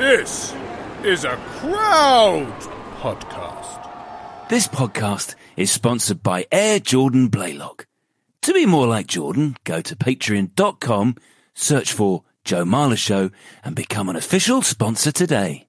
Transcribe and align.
This 0.00 0.54
is 1.04 1.24
a 1.26 1.36
crowd 1.58 2.58
podcast. 3.02 4.48
This 4.48 4.66
podcast 4.66 5.34
is 5.58 5.70
sponsored 5.70 6.22
by 6.22 6.46
Air 6.50 6.80
Jordan 6.80 7.28
Blaylock. 7.28 7.86
To 8.44 8.54
be 8.54 8.64
more 8.64 8.86
like 8.86 9.08
Jordan, 9.08 9.58
go 9.64 9.82
to 9.82 9.94
patreon.com, 9.94 11.16
search 11.52 11.92
for 11.92 12.24
Joe 12.46 12.64
Marler 12.64 12.96
Show, 12.96 13.30
and 13.62 13.76
become 13.76 14.08
an 14.08 14.16
official 14.16 14.62
sponsor 14.62 15.12
today. 15.12 15.66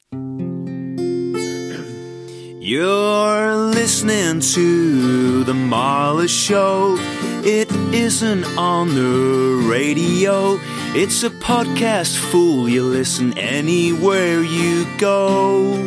You're 2.61 3.53
listening 3.53 4.39
to 4.39 5.43
The 5.43 5.51
Marler 5.51 6.29
Show. 6.29 6.95
It 7.43 7.69
isn't 7.93 8.45
on 8.57 8.95
the 8.95 9.67
radio, 9.69 10.57
it's 10.93 11.23
a 11.23 11.29
podcast, 11.29 12.17
fool. 12.17 12.67
You 12.67 12.83
listen 12.83 13.37
anywhere 13.37 14.41
you 14.41 14.85
go. 14.97 15.77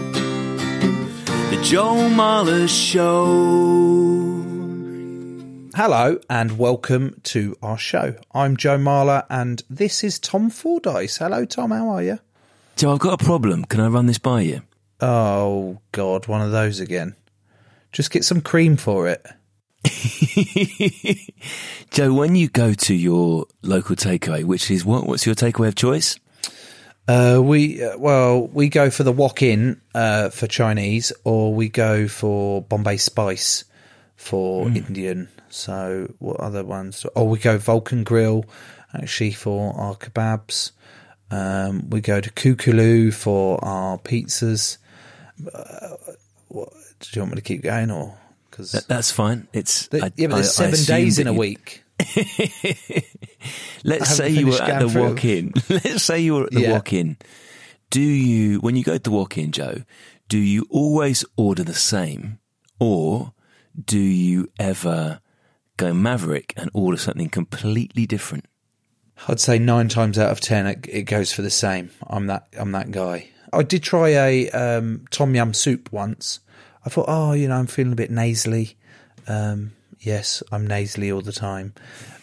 The 1.51 1.61
Joe 1.63 2.09
Marler 2.11 2.67
Show. 2.67 3.33
Hello 5.77 6.19
and 6.31 6.57
welcome 6.57 7.21
to 7.25 7.55
our 7.63 7.77
show. 7.77 8.15
I'm 8.33 8.57
Joe 8.57 8.79
Marler 8.79 9.27
and 9.29 9.63
this 9.69 10.03
is 10.03 10.19
Tom 10.19 10.49
Fordyce. 10.49 11.19
Hello, 11.19 11.45
Tom. 11.45 11.73
How 11.73 11.91
are 11.91 12.03
you? 12.03 12.19
Joe, 12.77 12.95
I've 12.95 13.01
got 13.01 13.21
a 13.21 13.25
problem. 13.25 13.65
Can 13.65 13.81
I 13.81 13.89
run 13.89 14.07
this 14.07 14.19
by 14.19 14.41
you? 14.41 14.63
Oh 15.01 15.81
God, 15.93 16.29
one 16.29 16.41
of 16.41 16.51
those 16.51 16.81
again. 16.81 17.15
Just 17.93 18.11
get 18.11 18.25
some 18.25 18.41
cream 18.41 18.77
for 18.77 19.07
it. 19.09 19.25
Joe, 21.91 22.13
when 22.13 22.37
you 22.37 22.49
go 22.49 22.73
to 22.73 22.95
your 22.95 23.47
local 23.63 23.97
takeaway, 23.97 24.45
which 24.45 24.71
is 24.71 24.85
what? 24.85 25.07
What's 25.07 25.27
your 25.27 25.35
takeaway 25.35 25.69
of 25.69 25.75
choice? 25.75 26.19
Uh, 27.07 27.41
we 27.43 27.85
uh, 27.85 27.99
well, 27.99 28.47
we 28.47 28.69
go 28.69 28.91
for 28.91 29.03
the 29.03 29.13
walk-in 29.13 29.81
uh, 29.95 30.31
for 30.31 30.47
Chinese, 30.47 31.13
or 31.25 31.55
we 31.55 31.69
go 31.69 32.09
for 32.09 32.63
Bombay 32.63 32.97
Spice 32.97 33.65
for 34.17 34.69
Indian. 34.69 35.29
So 35.51 36.13
what 36.19 36.41
other 36.41 36.65
ones? 36.65 37.05
Oh, 37.15 37.25
we 37.25 37.39
go 37.39 37.59
Vulcan 37.59 38.05
Grill 38.05 38.45
actually 38.95 39.33
for 39.33 39.79
our 39.79 39.97
kebabs. 39.97 40.73
Um, 41.31 41.91
we 41.91 42.01
go 42.01 42.21
to 42.21 42.31
Kookaloo 42.31 43.13
for 43.13 43.63
our 43.65 43.99
pizzas. 43.99 44.79
Uh, 45.53 45.97
what, 46.49 46.73
do 47.01 47.09
you 47.13 47.23
want 47.23 47.33
me 47.33 47.37
to 47.37 47.43
keep 47.43 47.63
going, 47.63 47.91
or 47.91 48.17
because 48.55 48.73
That, 48.73 48.87
that's 48.87 49.11
fine. 49.11 49.49
It's 49.53 49.89
I- 49.93 50.13
yeah, 50.17 50.29
but 50.29 50.37
there's 50.37 50.49
I 50.61 50.65
seven 50.65 50.75
assume 50.75 50.97
days 50.97 51.19
in 51.19 51.27
a 51.27 51.33
week. 51.33 51.83
Let's 53.85 54.11
say 54.17 54.31
you 54.31 54.47
were 54.49 54.63
at 54.63 54.81
the 54.81 54.89
through. 54.89 55.03
walk-in. 55.09 55.53
Let's 55.69 56.03
say 56.03 56.21
you 56.21 56.35
were 56.35 56.45
at 56.45 56.53
the 56.53 56.61
Yeah. 56.63 56.73
walk-in. 56.73 57.17
Do 57.91 58.01
you, 58.01 58.59
when 58.61 58.77
you 58.77 58.85
go 58.85 58.95
to 58.95 59.03
the 59.03 59.11
walk-in, 59.11 59.53
Joe, 59.53 59.83
do 60.29 60.39
you 60.39 60.67
always 60.71 61.25
order 61.37 61.63
the 61.63 61.75
same, 61.75 62.39
or 62.81 63.33
do 63.83 63.99
you 63.99 64.49
ever 64.59 65.21
go 65.77 65.93
maverick 65.93 66.55
and 66.57 66.71
order 66.73 66.97
something 66.97 67.29
completely 67.29 68.07
different? 68.07 68.47
I'd 69.29 69.41
say 69.41 69.59
nine 69.59 69.89
times 69.89 70.19
out 70.19 70.31
of 70.33 70.41
ten, 70.41 70.67
it, 70.67 70.87
it 70.89 71.03
goes 71.03 71.33
for 71.33 71.43
the 71.43 71.51
same. 71.51 71.91
I'm 72.09 72.27
that 72.29 72.49
I'm 72.59 72.73
that 72.73 72.91
guy. 72.91 73.29
I 73.53 73.63
did 73.63 73.83
try 73.85 74.09
a 74.09 74.51
um, 74.51 75.05
tom 75.11 75.35
yum 75.35 75.55
soup 75.55 75.93
once. 75.93 76.41
I 76.85 76.91
thought, 76.91 77.07
oh, 77.09 77.33
you 77.33 77.49
know, 77.49 77.57
I'm 77.57 77.67
feeling 77.67 77.93
a 77.93 77.97
bit 77.97 78.11
nasally. 78.11 78.77
Um, 79.27 79.73
yes, 80.01 80.43
I'm 80.53 80.67
nasally 80.67 81.11
all 81.11 81.23
the 81.23 81.33
time, 81.33 81.75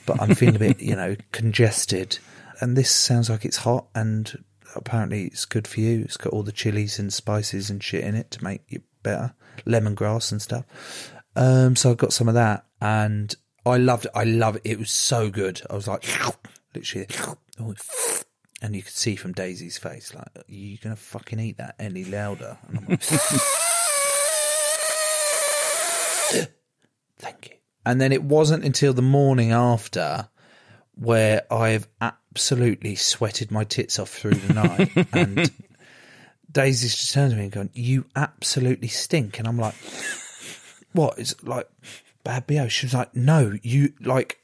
but 0.06 0.22
I'm 0.22 0.36
feeling 0.36 0.56
a 0.56 0.60
bit, 0.60 0.82
you 0.82 0.96
know, 0.96 1.16
congested. 1.32 2.20
And 2.60 2.78
this 2.78 2.92
sounds 2.92 3.30
like 3.30 3.44
it's 3.44 3.58
hot, 3.58 3.88
and 3.96 4.44
apparently 4.76 5.26
it's 5.26 5.46
good 5.46 5.68
for 5.68 5.80
you. 5.80 6.02
It's 6.02 6.18
got 6.18 6.34
all 6.34 6.44
the 6.44 6.52
chilies 6.52 7.00
and 7.00 7.12
spices 7.12 7.70
and 7.70 7.84
shit 7.84 8.04
in 8.04 8.16
it 8.16 8.30
to 8.32 8.44
make 8.44 8.62
it 8.70 8.84
better, 9.02 9.34
lemongrass 9.66 10.32
and 10.32 10.42
stuff. 10.42 11.12
Um, 11.36 11.76
so 11.76 11.92
I 11.92 11.94
got 11.96 12.14
some 12.14 12.28
of 12.28 12.36
that, 12.36 12.66
and 12.80 13.34
I 13.66 13.78
loved 13.78 14.06
it. 14.06 14.12
I 14.14 14.26
love 14.26 14.58
it. 14.58 14.62
It 14.64 14.80
was 14.80 14.92
so 14.92 15.30
good. 15.30 15.62
I 15.70 15.76
was 15.76 15.88
like, 15.88 16.06
literally, 16.76 17.08
and 18.62 18.76
you 18.76 18.84
could 18.84 18.94
see 18.94 19.16
from 19.16 19.34
Daisy's 19.34 19.80
face, 19.80 20.14
like, 20.14 20.28
you're 20.48 20.72
you 20.72 20.78
gonna 20.78 20.96
fucking 20.96 21.40
eat 21.40 21.58
that 21.58 21.76
any 21.80 22.04
louder? 22.04 22.60
And 26.34 26.42
I'm 26.42 26.44
like, 26.44 26.52
thank 27.20 27.50
you. 27.50 27.58
And 27.86 28.00
then 28.00 28.12
it 28.12 28.24
wasn't 28.24 28.64
until 28.64 28.94
the 28.94 29.02
morning 29.02 29.52
after 29.52 30.30
where 30.96 31.44
I've 31.52 31.88
absolutely 32.00 32.96
sweated 32.96 33.52
my 33.52 33.64
tits 33.64 33.98
off 33.98 34.10
through 34.10 34.36
the 34.36 34.54
night, 34.54 35.08
and 35.14 35.52
Daisy's 36.52 36.96
just 36.96 37.14
turned 37.14 37.32
to 37.32 37.38
me 37.38 37.44
and 37.44 37.52
gone, 37.52 37.70
"You 37.74 38.06
absolutely 38.16 38.88
stink," 38.88 39.40
and 39.40 39.48
I'm 39.48 39.58
like, 39.58 39.76
"What? 40.94 41.18
It's 41.18 41.42
like 41.44 41.68
bad 42.24 42.46
bo." 42.48 42.68
She 42.68 42.86
was 42.86 42.94
like, 42.94 43.16
"No, 43.16 43.58
you 43.64 43.94
like," 44.02 44.40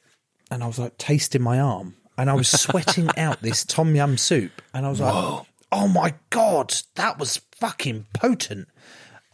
and 0.49 0.63
I 0.63 0.67
was 0.67 0.79
like 0.79 0.97
tasting 0.97 1.41
my 1.43 1.59
arm, 1.59 1.95
and 2.17 2.29
I 2.29 2.33
was 2.33 2.49
sweating 2.49 3.09
out 3.17 3.41
this 3.41 3.63
tom 3.63 3.93
yum 3.95 4.17
soup, 4.17 4.61
and 4.73 4.85
I 4.85 4.89
was 4.89 4.99
like, 4.99 5.45
"Oh 5.71 5.87
my 5.87 6.15
god, 6.29 6.73
that 6.95 7.19
was 7.19 7.41
fucking 7.51 8.07
potent." 8.13 8.67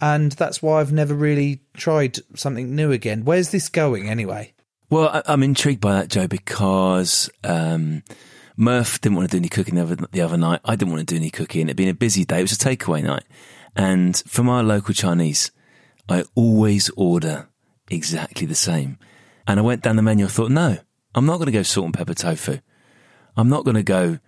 And 0.03 0.33
that's 0.33 0.61
why 0.61 0.81
I've 0.81 0.91
never 0.91 1.13
really 1.13 1.61
tried 1.75 2.19
something 2.35 2.75
new 2.75 2.91
again. 2.91 3.23
Where's 3.23 3.51
this 3.51 3.69
going 3.69 4.09
anyway? 4.09 4.53
Well, 4.89 5.07
I, 5.07 5.21
I'm 5.27 5.43
intrigued 5.43 5.79
by 5.79 5.93
that, 5.93 6.09
Joe, 6.09 6.27
because 6.27 7.29
um, 7.45 8.03
Murph 8.57 8.99
didn't 8.99 9.15
want 9.15 9.31
to 9.31 9.37
do 9.37 9.39
any 9.39 9.47
cooking 9.47 9.75
the 9.75 9.83
other, 9.83 9.95
the 10.11 10.19
other 10.19 10.35
night. 10.35 10.59
I 10.65 10.75
didn't 10.75 10.91
want 10.91 11.07
to 11.07 11.13
do 11.13 11.15
any 11.15 11.29
cooking. 11.29 11.61
It'd 11.61 11.77
been 11.77 11.87
a 11.87 11.93
busy 11.93 12.25
day. 12.25 12.39
It 12.39 12.41
was 12.41 12.51
a 12.51 12.55
takeaway 12.57 13.01
night. 13.01 13.23
And 13.77 14.21
from 14.27 14.49
our 14.49 14.61
local 14.61 14.93
Chinese, 14.93 15.51
I 16.09 16.25
always 16.35 16.91
order 16.97 17.47
exactly 17.89 18.45
the 18.45 18.55
same. 18.55 18.97
And 19.47 19.57
I 19.57 19.63
went 19.63 19.83
down 19.83 19.95
the 19.95 20.01
menu. 20.01 20.25
I 20.25 20.27
thought, 20.27 20.51
no, 20.51 20.79
I'm 21.15 21.25
not 21.25 21.37
going 21.37 21.45
to 21.45 21.53
go 21.53 21.63
salt 21.63 21.85
and 21.85 21.93
pepper 21.93 22.13
tofu. 22.13 22.59
I'm 23.37 23.47
not 23.47 23.63
going 23.63 23.77
to 23.77 23.83
go 23.83 24.19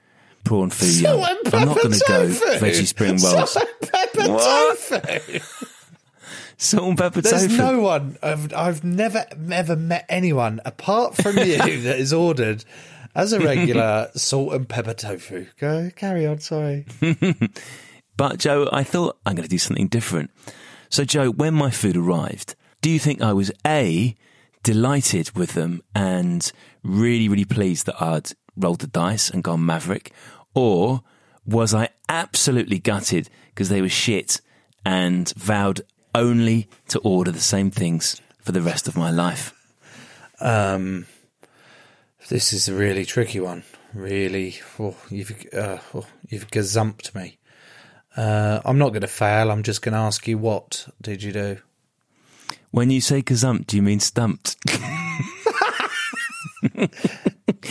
prawn 0.45 0.69
foo 0.69 0.85
young. 0.87 1.21
I'm 1.23 1.65
not 1.65 1.77
going 1.81 1.91
to 1.91 2.05
go 2.07 2.27
veggie 2.27 2.85
spring 2.87 3.17
rolls. 3.17 3.51
Salt 3.51 3.67
and 3.81 3.91
pepper 3.91 4.31
What? 4.31 4.79
tofu. 4.89 5.39
Salt 6.57 6.87
and 6.87 6.97
pepper 6.97 7.21
There's 7.21 7.47
tofu. 7.47 7.57
no 7.57 7.79
one. 7.81 8.17
I've, 8.23 8.53
I've 8.53 8.83
never 8.83 9.25
ever 9.51 9.75
met 9.75 10.05
anyone 10.07 10.61
apart 10.63 11.15
from 11.17 11.37
you 11.37 11.57
that 11.83 11.99
has 11.99 12.13
ordered 12.13 12.63
As 13.13 13.33
a 13.33 13.39
regular 13.39 14.09
salt 14.15 14.53
and 14.53 14.67
pepper 14.69 14.93
tofu. 14.93 15.47
Go 15.59 15.89
carry 15.95 16.25
on, 16.25 16.39
sorry. 16.39 16.85
But 18.17 18.37
Joe, 18.39 18.69
I 18.71 18.83
thought 18.85 19.17
I'm 19.25 19.35
going 19.35 19.43
to 19.43 19.49
do 19.49 19.57
something 19.57 19.89
different. 19.89 20.31
So, 20.89 21.03
Joe, 21.03 21.31
when 21.31 21.53
my 21.53 21.69
food 21.69 21.97
arrived, 21.97 22.55
do 22.81 22.89
you 22.89 22.97
think 22.97 23.21
I 23.21 23.33
was 23.33 23.51
A, 23.67 24.15
delighted 24.63 25.31
with 25.35 25.53
them 25.53 25.81
and 25.93 26.49
really, 26.81 27.27
really 27.27 27.43
pleased 27.43 27.87
that 27.87 28.01
I'd 28.01 28.31
rolled 28.55 28.79
the 28.79 28.87
dice 28.87 29.29
and 29.29 29.43
gone 29.43 29.65
Maverick? 29.65 30.13
Or 30.55 31.03
was 31.45 31.73
I 31.75 31.89
absolutely 32.09 32.79
gutted 32.79 33.29
because 33.49 33.69
they 33.69 33.81
were 33.81 33.89
shit 33.89 34.41
and 34.83 35.31
vowed 35.35 35.81
only 36.15 36.67
to 36.87 36.99
order 36.99 37.31
the 37.31 37.39
same 37.39 37.69
things 37.69 38.19
for 38.41 38.51
the 38.51 38.61
rest 38.61 38.87
of 38.87 38.95
my 38.95 39.11
life? 39.11 39.53
Um, 40.39 41.05
this 42.29 42.53
is 42.53 42.67
a 42.67 42.73
really 42.73 43.05
tricky 43.05 43.39
one. 43.39 43.63
Really, 43.93 44.57
oh, 44.79 44.95
you've 45.09 45.45
uh, 45.53 45.77
oh, 45.93 46.05
you've 46.27 46.47
gazumped 46.47 47.13
me. 47.15 47.37
Uh, 48.17 48.61
I'm 48.65 48.77
not 48.77 48.89
going 48.89 49.01
to 49.01 49.07
fail. 49.07 49.51
I'm 49.51 49.63
just 49.63 49.81
going 49.81 49.93
to 49.93 49.99
ask 49.99 50.27
you 50.27 50.37
what 50.37 50.87
did 51.01 51.21
you 51.21 51.31
do? 51.31 51.57
When 52.71 52.89
you 52.89 52.99
say 53.01 53.21
gazumped, 53.21 53.67
do 53.67 53.77
you 53.77 53.83
mean 53.83 53.99
stumped? 53.99 54.57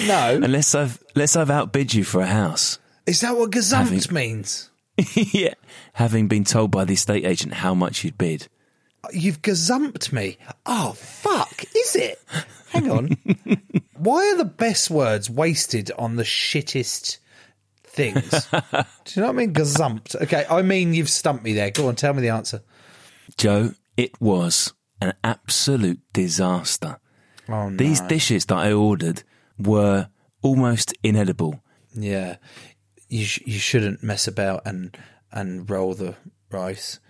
No, 0.07 0.41
unless 0.43 0.75
I've 0.75 1.03
unless 1.15 1.37
I've 1.37 1.51
outbid 1.51 1.95
you 1.95 2.05
for 2.05 2.21
a 2.21 2.27
house. 2.27 2.79
is 3.07 3.21
that 3.21 3.37
what 3.37 3.51
gazumped 3.51 3.91
Having- 3.91 4.03
means? 4.15 4.71
yeah, 5.15 5.55
having 5.95 6.29
been 6.29 6.45
told 6.45 6.71
by 6.71 6.85
the 6.85 6.95
estate 6.95 7.25
agent 7.25 7.55
how 7.55 7.75
much 7.75 8.05
you'd 8.05 8.19
bid. 8.19 8.49
You've 9.13 9.43
gazumped 9.43 10.13
me. 10.13 10.39
Oh 10.67 10.93
fuck! 10.93 11.65
Is 11.77 11.97
it? 11.97 12.21
Hang 12.71 12.91
on. 12.91 13.17
Why 13.97 14.31
are 14.33 14.37
the 14.37 14.45
best 14.45 14.91
words 14.91 15.29
wasted 15.31 15.91
on 15.99 16.17
the 16.17 16.23
shittest 16.25 17.19
things? 17.85 18.31
Do 18.31 18.57
you 19.15 19.21
know 19.23 19.27
what 19.29 19.29
I 19.29 19.33
mean? 19.33 19.53
Gazumped. 19.53 20.17
Okay, 20.23 20.45
I 20.51 20.63
mean 20.63 20.95
you've 20.95 21.11
stumped 21.11 21.45
me 21.45 21.53
there. 21.53 21.71
Go 21.71 21.89
on, 21.89 21.97
tell 21.97 22.15
me 22.15 22.23
the 22.23 22.31
answer. 22.31 22.63
Joe, 23.37 23.75
it 23.97 24.21
was 24.21 24.73
an 25.01 25.15
absolute 25.23 26.01
disaster. 26.13 26.99
Oh 27.49 27.69
no. 27.69 27.77
These 27.77 28.01
dishes 28.03 28.47
that 28.47 28.57
I 28.57 28.73
ordered 28.73 29.23
were 29.59 30.09
almost 30.43 30.95
inedible. 31.03 31.63
Yeah, 31.95 32.37
you 33.09 33.25
sh- 33.25 33.43
you 33.47 33.59
shouldn't 33.59 34.03
mess 34.03 34.27
about 34.27 34.63
and 34.65 34.97
and 35.33 35.69
roll 35.69 35.95
the 35.95 36.15
rice 36.51 37.01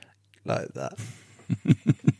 like 0.44 0.69
that. 0.75 0.98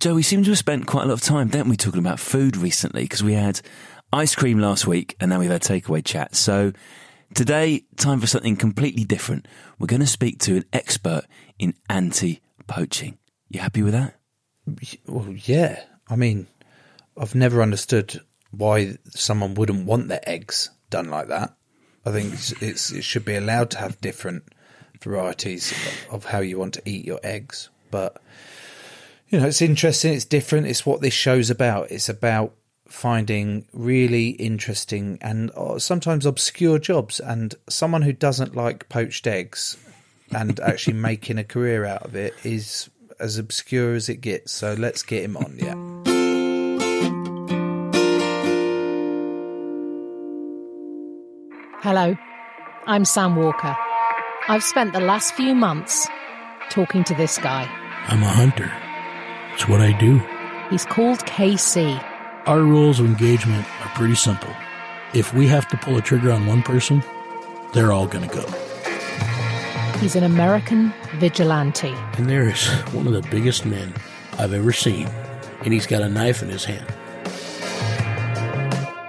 Joe, 0.00 0.14
we 0.14 0.22
seem 0.22 0.42
to 0.44 0.50
have 0.50 0.58
spent 0.58 0.86
quite 0.86 1.04
a 1.04 1.06
lot 1.06 1.14
of 1.14 1.22
time, 1.22 1.48
don't 1.48 1.68
we, 1.68 1.76
talking 1.76 2.00
about 2.00 2.20
food 2.20 2.56
recently? 2.58 3.04
Because 3.04 3.22
we 3.22 3.32
had 3.32 3.60
ice 4.12 4.34
cream 4.34 4.58
last 4.58 4.86
week 4.86 5.16
and 5.18 5.30
now 5.30 5.38
we've 5.38 5.50
had 5.50 5.62
takeaway 5.62 6.04
chat. 6.04 6.34
So 6.36 6.72
today, 7.32 7.84
time 7.96 8.20
for 8.20 8.26
something 8.26 8.56
completely 8.56 9.04
different. 9.04 9.48
We're 9.78 9.86
going 9.86 10.00
to 10.00 10.06
speak 10.06 10.40
to 10.40 10.56
an 10.56 10.64
expert 10.74 11.22
in 11.58 11.74
anti 11.88 12.42
poaching. 12.66 13.18
You 13.48 13.60
happy 13.60 13.82
with 13.82 13.94
that? 13.94 14.16
Well, 15.06 15.30
yeah. 15.30 15.82
I 16.08 16.16
mean, 16.16 16.46
I've 17.16 17.34
never 17.34 17.62
understood 17.62 18.20
why 18.50 18.98
someone 19.10 19.54
wouldn't 19.54 19.86
want 19.86 20.08
their 20.08 20.26
eggs 20.28 20.70
done 20.90 21.08
like 21.10 21.28
that. 21.28 21.54
I 22.06 22.10
think 22.10 22.34
it's, 22.34 22.52
it's 22.62 22.92
it 22.92 23.04
should 23.04 23.24
be 23.24 23.36
allowed 23.36 23.70
to 23.70 23.78
have 23.78 24.00
different 24.00 24.44
varieties 25.00 25.72
of 26.10 26.24
how 26.24 26.40
you 26.40 26.58
want 26.58 26.74
to 26.74 26.82
eat 26.84 27.04
your 27.04 27.20
eggs. 27.22 27.70
But 27.90 28.20
you 29.28 29.40
know, 29.40 29.46
it's 29.46 29.62
interesting. 29.62 30.14
It's 30.14 30.24
different. 30.24 30.66
It's 30.66 30.84
what 30.84 31.00
this 31.00 31.14
show's 31.14 31.50
about. 31.50 31.90
It's 31.90 32.08
about 32.08 32.54
finding 32.86 33.66
really 33.72 34.30
interesting 34.30 35.18
and 35.20 35.50
uh, 35.56 35.78
sometimes 35.78 36.26
obscure 36.26 36.78
jobs. 36.78 37.20
And 37.20 37.54
someone 37.68 38.02
who 38.02 38.12
doesn't 38.12 38.54
like 38.54 38.88
poached 38.88 39.26
eggs 39.26 39.76
and 40.30 40.60
actually 40.60 40.94
making 40.94 41.38
a 41.38 41.44
career 41.44 41.84
out 41.84 42.02
of 42.02 42.14
it 42.14 42.34
is 42.44 42.90
as 43.18 43.38
obscure 43.38 43.94
as 43.94 44.08
it 44.08 44.20
gets. 44.20 44.52
So 44.52 44.74
let's 44.74 45.02
get 45.02 45.24
him 45.24 45.36
on. 45.36 45.56
Yeah. 45.58 45.93
Hello, 51.84 52.16
I'm 52.86 53.04
Sam 53.04 53.36
Walker. 53.36 53.76
I've 54.48 54.62
spent 54.62 54.94
the 54.94 55.00
last 55.00 55.34
few 55.34 55.54
months 55.54 56.08
talking 56.70 57.04
to 57.04 57.14
this 57.14 57.36
guy. 57.36 57.68
I'm 58.08 58.22
a 58.22 58.26
hunter. 58.26 58.72
It's 59.52 59.68
what 59.68 59.82
I 59.82 59.92
do. 59.98 60.18
He's 60.70 60.86
called 60.86 61.18
KC. 61.26 62.02
Our 62.46 62.60
rules 62.60 63.00
of 63.00 63.04
engagement 63.04 63.66
are 63.82 63.90
pretty 63.96 64.14
simple. 64.14 64.48
If 65.12 65.34
we 65.34 65.46
have 65.48 65.68
to 65.68 65.76
pull 65.76 65.98
a 65.98 66.00
trigger 66.00 66.32
on 66.32 66.46
one 66.46 66.62
person, 66.62 67.04
they're 67.74 67.92
all 67.92 68.06
going 68.06 68.26
to 68.26 68.34
go. 68.34 68.46
He's 69.98 70.16
an 70.16 70.24
American 70.24 70.90
vigilante. 71.16 71.92
And 72.16 72.30
there 72.30 72.48
is 72.48 72.66
one 72.94 73.06
of 73.06 73.12
the 73.12 73.28
biggest 73.28 73.66
men 73.66 73.92
I've 74.38 74.54
ever 74.54 74.72
seen, 74.72 75.06
and 75.60 75.74
he's 75.74 75.86
got 75.86 76.00
a 76.00 76.08
knife 76.08 76.42
in 76.42 76.48
his 76.48 76.64
hand. 76.64 76.86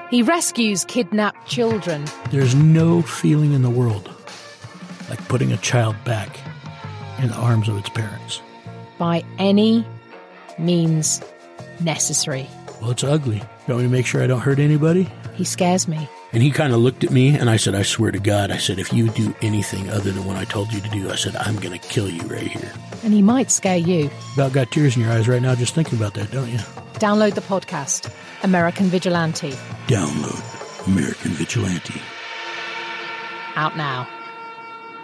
He 0.09 0.21
rescues 0.21 0.85
kidnapped 0.85 1.47
children. 1.47 2.05
There's 2.31 2.55
no 2.55 3.01
feeling 3.01 3.53
in 3.53 3.61
the 3.63 3.69
world 3.69 4.09
like 5.09 5.19
putting 5.27 5.51
a 5.51 5.57
child 5.57 5.95
back 6.03 6.39
in 7.19 7.27
the 7.29 7.35
arms 7.35 7.67
of 7.69 7.77
its 7.77 7.89
parents. 7.89 8.41
by 8.97 9.23
any 9.39 9.85
means 10.57 11.21
necessary. 11.81 12.47
Well, 12.81 12.91
it's 12.91 13.03
ugly. 13.03 13.37
You 13.37 13.73
want 13.73 13.79
me 13.79 13.83
to 13.83 13.89
make 13.89 14.05
sure 14.05 14.23
I 14.23 14.27
don't 14.27 14.39
hurt 14.39 14.59
anybody? 14.59 15.09
He 15.33 15.43
scares 15.43 15.87
me. 15.87 16.07
And 16.31 16.41
he 16.41 16.49
kind 16.51 16.71
of 16.73 16.79
looked 16.79 17.03
at 17.03 17.11
me, 17.11 17.29
and 17.37 17.49
I 17.49 17.57
said, 17.57 17.75
I 17.75 17.81
swear 17.83 18.11
to 18.11 18.19
God, 18.19 18.51
I 18.51 18.57
said, 18.57 18.77
if 18.79 18.91
you 18.93 19.09
do 19.09 19.33
anything 19.41 19.89
other 19.89 20.11
than 20.11 20.25
what 20.25 20.35
I 20.37 20.45
told 20.45 20.71
you 20.73 20.79
to 20.81 20.89
do, 20.89 21.09
I 21.09 21.15
said, 21.15 21.35
I'm 21.37 21.55
going 21.57 21.77
to 21.77 21.87
kill 21.87 22.09
you 22.09 22.21
right 22.23 22.47
here. 22.47 22.71
And 23.03 23.13
he 23.13 23.21
might 23.21 23.51
scare 23.51 23.77
you. 23.77 24.09
About 24.33 24.53
got 24.53 24.71
tears 24.71 24.95
in 24.95 25.03
your 25.03 25.11
eyes 25.11 25.27
right 25.27 25.41
now 25.41 25.55
just 25.55 25.73
thinking 25.75 25.97
about 25.97 26.13
that, 26.15 26.31
don't 26.31 26.49
you? 26.49 26.57
Download 26.95 27.33
the 27.35 27.41
podcast, 27.41 28.09
American 28.45 28.85
Vigilante, 28.85 29.53
Download 29.87 30.85
American 30.85 31.31
Vigilante 31.31 31.99
out 33.55 33.75
now. 33.75 34.07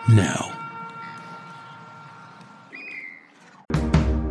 now. 0.07 0.60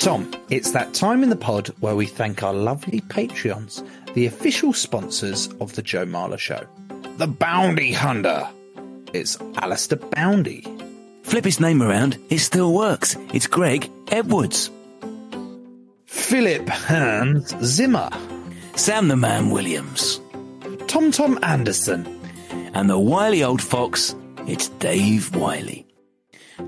Tom, 0.00 0.32
it's 0.48 0.70
that 0.70 0.94
time 0.94 1.22
in 1.22 1.28
the 1.28 1.36
pod 1.36 1.68
where 1.80 1.94
we 1.94 2.06
thank 2.06 2.42
our 2.42 2.54
lovely 2.54 3.02
Patreons, 3.02 3.86
the 4.14 4.24
official 4.24 4.72
sponsors 4.72 5.48
of 5.60 5.74
the 5.74 5.82
Joe 5.82 6.06
Marler 6.06 6.38
Show. 6.38 6.66
The 7.18 7.26
Bounty 7.26 7.92
Hunter. 7.92 8.48
It's 9.12 9.36
Alistair 9.58 9.98
Bounty. 9.98 10.64
Flip 11.22 11.44
his 11.44 11.60
name 11.60 11.82
around, 11.82 12.16
it 12.30 12.38
still 12.38 12.72
works. 12.72 13.14
It's 13.34 13.46
Greg 13.46 13.90
Edwards. 14.10 14.70
Philip 16.06 16.66
Hans 16.66 17.54
Zimmer. 17.62 18.08
Sam 18.76 19.08
the 19.08 19.16
Man 19.16 19.50
Williams. 19.50 20.18
Tom 20.86 21.12
Tom 21.12 21.38
Anderson. 21.42 22.06
And 22.72 22.88
the 22.88 22.98
wily 22.98 23.44
old 23.44 23.60
fox, 23.60 24.14
it's 24.46 24.70
Dave 24.70 25.36
Wiley. 25.36 25.86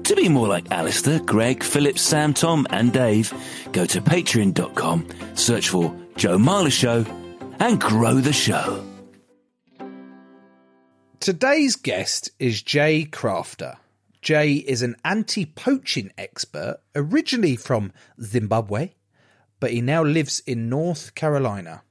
To 0.05 0.17
be 0.17 0.29
more 0.29 0.49
like 0.49 0.71
Alistair, 0.71 1.21
Greg, 1.21 1.63
Philip, 1.63 1.99
Sam, 1.99 2.35
Tom, 2.35 2.67
and 2.71 2.93
Dave, 2.93 3.33
go 3.73 3.87
to 3.87 4.01
patreon.com, 4.01 5.07
search 5.35 5.69
for 5.69 5.95
Joe 6.17 6.39
Marler 6.39 6.73
Show, 6.73 7.05
and 7.61 7.81
grow 7.81 8.15
the 8.15 8.33
show. 8.33 8.85
Today's 11.21 11.77
guest 11.77 12.31
is 12.39 12.63
Jay 12.63 13.05
Crafter. 13.05 13.77
Jay 14.23 14.55
is 14.55 14.83
an 14.83 14.97
anti 15.05 15.45
poaching 15.47 16.13
expert, 16.19 16.79
originally 16.97 17.55
from 17.57 17.93
Zimbabwe, 18.21 18.91
but 19.61 19.71
he 19.71 19.81
now 19.81 20.03
lives 20.03 20.41
in 20.47 20.69
North 20.69 21.15
Carolina. 21.15 21.83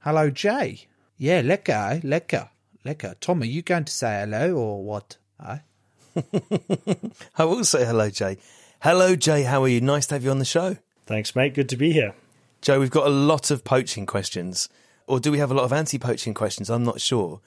Hello, 0.00 0.30
Jay. 0.30 0.86
Yeah, 1.16 1.42
lekker, 1.42 2.02
lekker, 2.02 2.48
lekker. 2.84 3.14
Tom, 3.20 3.42
are 3.42 3.46
you 3.46 3.62
going 3.62 3.84
to 3.84 3.92
say 3.92 4.20
hello 4.20 4.54
or 4.54 4.84
what? 4.84 5.16
Eh? 5.42 5.58
I 7.36 7.44
will 7.44 7.64
say 7.64 7.84
hello, 7.84 8.10
Jay. 8.10 8.38
Hello, 8.82 9.14
Jay. 9.14 9.42
How 9.42 9.62
are 9.62 9.68
you? 9.68 9.80
Nice 9.80 10.06
to 10.06 10.14
have 10.14 10.24
you 10.24 10.30
on 10.30 10.38
the 10.38 10.44
show. 10.44 10.76
Thanks, 11.06 11.34
mate. 11.36 11.54
Good 11.54 11.68
to 11.70 11.76
be 11.76 11.92
here. 11.92 12.14
Joe, 12.62 12.80
we've 12.80 12.90
got 12.90 13.06
a 13.06 13.10
lot 13.10 13.50
of 13.50 13.64
poaching 13.64 14.06
questions. 14.06 14.68
Or 15.06 15.18
do 15.18 15.32
we 15.32 15.38
have 15.38 15.50
a 15.50 15.54
lot 15.54 15.64
of 15.64 15.72
anti 15.72 15.98
poaching 15.98 16.34
questions? 16.34 16.70
I'm 16.70 16.84
not 16.84 17.00
sure. 17.00 17.40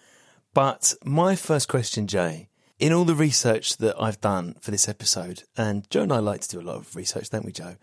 But 0.53 0.93
my 1.03 1.35
first 1.35 1.67
question, 1.67 2.07
Jay, 2.07 2.49
in 2.79 2.93
all 2.93 3.05
the 3.05 3.15
research 3.15 3.77
that 3.77 3.95
I've 4.01 4.21
done 4.21 4.55
for 4.59 4.71
this 4.71 4.89
episode, 4.89 5.43
and 5.57 5.89
Joe 5.89 6.03
and 6.03 6.13
I 6.13 6.19
like 6.19 6.41
to 6.41 6.49
do 6.49 6.59
a 6.59 6.61
lot 6.61 6.75
of 6.75 6.95
research, 6.95 7.29
don't 7.29 7.45
we, 7.45 7.51
Joe? 7.51 7.77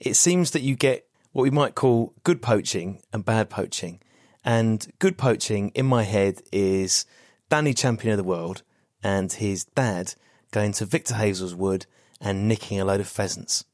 It 0.00 0.14
seems 0.14 0.52
that 0.52 0.62
you 0.62 0.76
get 0.76 1.06
what 1.32 1.42
we 1.42 1.50
might 1.50 1.74
call 1.74 2.14
good 2.24 2.42
poaching 2.42 3.02
and 3.12 3.24
bad 3.24 3.50
poaching. 3.50 4.00
And 4.44 4.86
good 4.98 5.18
poaching, 5.18 5.70
in 5.74 5.86
my 5.86 6.04
head, 6.04 6.42
is 6.52 7.04
Danny 7.50 7.74
champion 7.74 8.12
of 8.12 8.16
the 8.16 8.24
world 8.24 8.62
and 9.02 9.32
his 9.32 9.64
dad 9.64 10.14
going 10.50 10.72
to 10.72 10.84
Victor 10.86 11.14
Hazelwood 11.14 11.86
and 12.20 12.48
nicking 12.48 12.80
a 12.80 12.84
load 12.84 13.00
of 13.00 13.08
pheasants. 13.08 13.64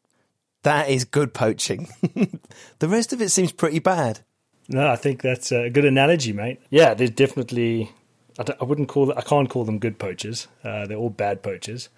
That 0.63 0.89
is 0.89 1.05
good 1.05 1.35
poaching. 1.35 1.89
the 2.79 2.89
rest 2.89 3.13
of 3.13 3.21
it 3.21 3.29
seems 3.31 3.53
pretty 3.53 3.79
bad. 3.79 4.21
No, 4.69 4.89
I 4.89 4.97
think 4.97 5.21
that's 5.23 5.53
a 5.53 5.69
good 5.69 5.85
analogy, 5.85 6.33
mate. 6.33 6.61
Yeah, 6.71 6.95
there's 6.95 7.11
definitely. 7.11 7.93
I, 8.39 8.45
I 8.61 8.65
wouldn't 8.65 8.89
call. 8.89 9.13
I 9.17 9.21
can't 9.21 9.51
call 9.51 9.65
them 9.65 9.79
good 9.79 9.99
poachers. 9.99 10.49
Uh, 10.65 10.87
they're 10.87 10.97
all 10.97 11.11
bad 11.11 11.43
poachers, 11.43 11.91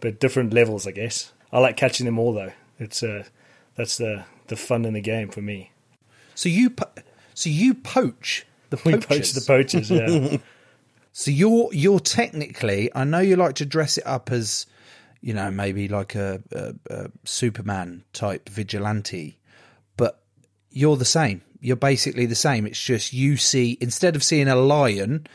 but 0.00 0.20
different 0.20 0.54
levels, 0.54 0.86
I 0.86 0.92
guess. 0.92 1.32
I 1.52 1.58
like 1.58 1.76
catching 1.76 2.06
them 2.06 2.18
all, 2.20 2.32
though. 2.32 2.52
It's 2.78 3.02
uh, 3.02 3.24
that's 3.74 3.98
the 3.98 4.24
the 4.46 4.56
fun 4.56 4.84
in 4.84 4.94
the 4.94 5.00
game 5.00 5.28
for 5.28 5.42
me. 5.42 5.72
So 6.36 6.48
you, 6.48 6.70
po- 6.70 6.92
so 7.34 7.50
you 7.50 7.74
poach 7.74 8.46
the 8.70 8.76
We 8.84 8.92
poachers. 8.92 9.06
poach 9.06 9.32
the 9.32 9.40
poachers. 9.40 9.90
Yeah. 9.90 10.36
So 11.12 11.30
you're 11.30 11.68
you're 11.72 12.00
technically. 12.00 12.90
I 12.94 13.04
know 13.04 13.20
you 13.20 13.36
like 13.36 13.56
to 13.56 13.66
dress 13.66 13.98
it 13.98 14.06
up 14.06 14.32
as, 14.32 14.66
you 15.20 15.34
know, 15.34 15.50
maybe 15.50 15.86
like 15.88 16.14
a, 16.14 16.42
a, 16.50 16.74
a 16.90 17.10
Superman 17.24 18.04
type 18.12 18.48
vigilante, 18.48 19.38
but 19.96 20.22
you're 20.70 20.96
the 20.96 21.04
same. 21.04 21.42
You're 21.60 21.76
basically 21.76 22.26
the 22.26 22.34
same. 22.34 22.66
It's 22.66 22.82
just 22.82 23.12
you 23.12 23.36
see 23.36 23.76
instead 23.80 24.16
of 24.16 24.24
seeing 24.24 24.48
a 24.48 24.56
lion 24.56 25.26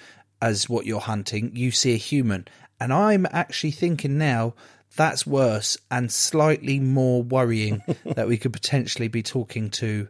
as 0.41 0.67
what 0.67 0.86
you're 0.86 1.00
hunting, 1.00 1.55
you 1.55 1.72
see 1.72 1.93
a 1.93 1.98
human. 1.98 2.48
And 2.79 2.91
I'm 2.91 3.27
actually 3.31 3.72
thinking 3.72 4.17
now 4.17 4.55
that's 4.96 5.27
worse 5.27 5.77
and 5.91 6.12
slightly 6.12 6.79
more 6.79 7.22
worrying 7.22 7.81
that 8.05 8.27
we 8.27 8.38
could 8.38 8.53
potentially 8.53 9.07
be 9.07 9.22
talking 9.22 9.69
to 9.69 10.07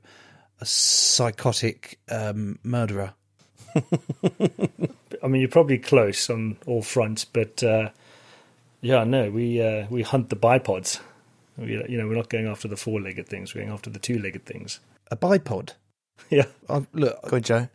a 0.61 0.65
psychotic 0.65 1.99
um, 2.09 2.57
murderer. 2.63 3.13
I 5.23 5.27
mean, 5.27 5.41
you're 5.41 5.49
probably 5.49 5.77
close 5.77 6.29
on 6.29 6.57
all 6.65 6.81
fronts, 6.81 7.25
but 7.25 7.63
uh, 7.63 7.89
yeah, 8.81 9.03
no, 9.03 9.29
we 9.29 9.61
uh, 9.61 9.87
we 9.89 10.03
hunt 10.03 10.29
the 10.29 10.35
bipods. 10.35 10.99
We, 11.57 11.71
you 11.89 11.97
know, 11.97 12.07
we're 12.07 12.15
not 12.15 12.29
going 12.29 12.47
after 12.47 12.67
the 12.67 12.77
four-legged 12.77 13.27
things; 13.27 13.53
we're 13.53 13.61
going 13.61 13.73
after 13.73 13.89
the 13.89 13.99
two-legged 13.99 14.45
things. 14.45 14.79
A 15.11 15.17
bipod. 15.17 15.73
Yeah. 16.31 16.45
i 16.67 16.83
look, 16.93 17.29
Go 17.29 17.35
on, 17.35 17.43
Joe. 17.43 17.69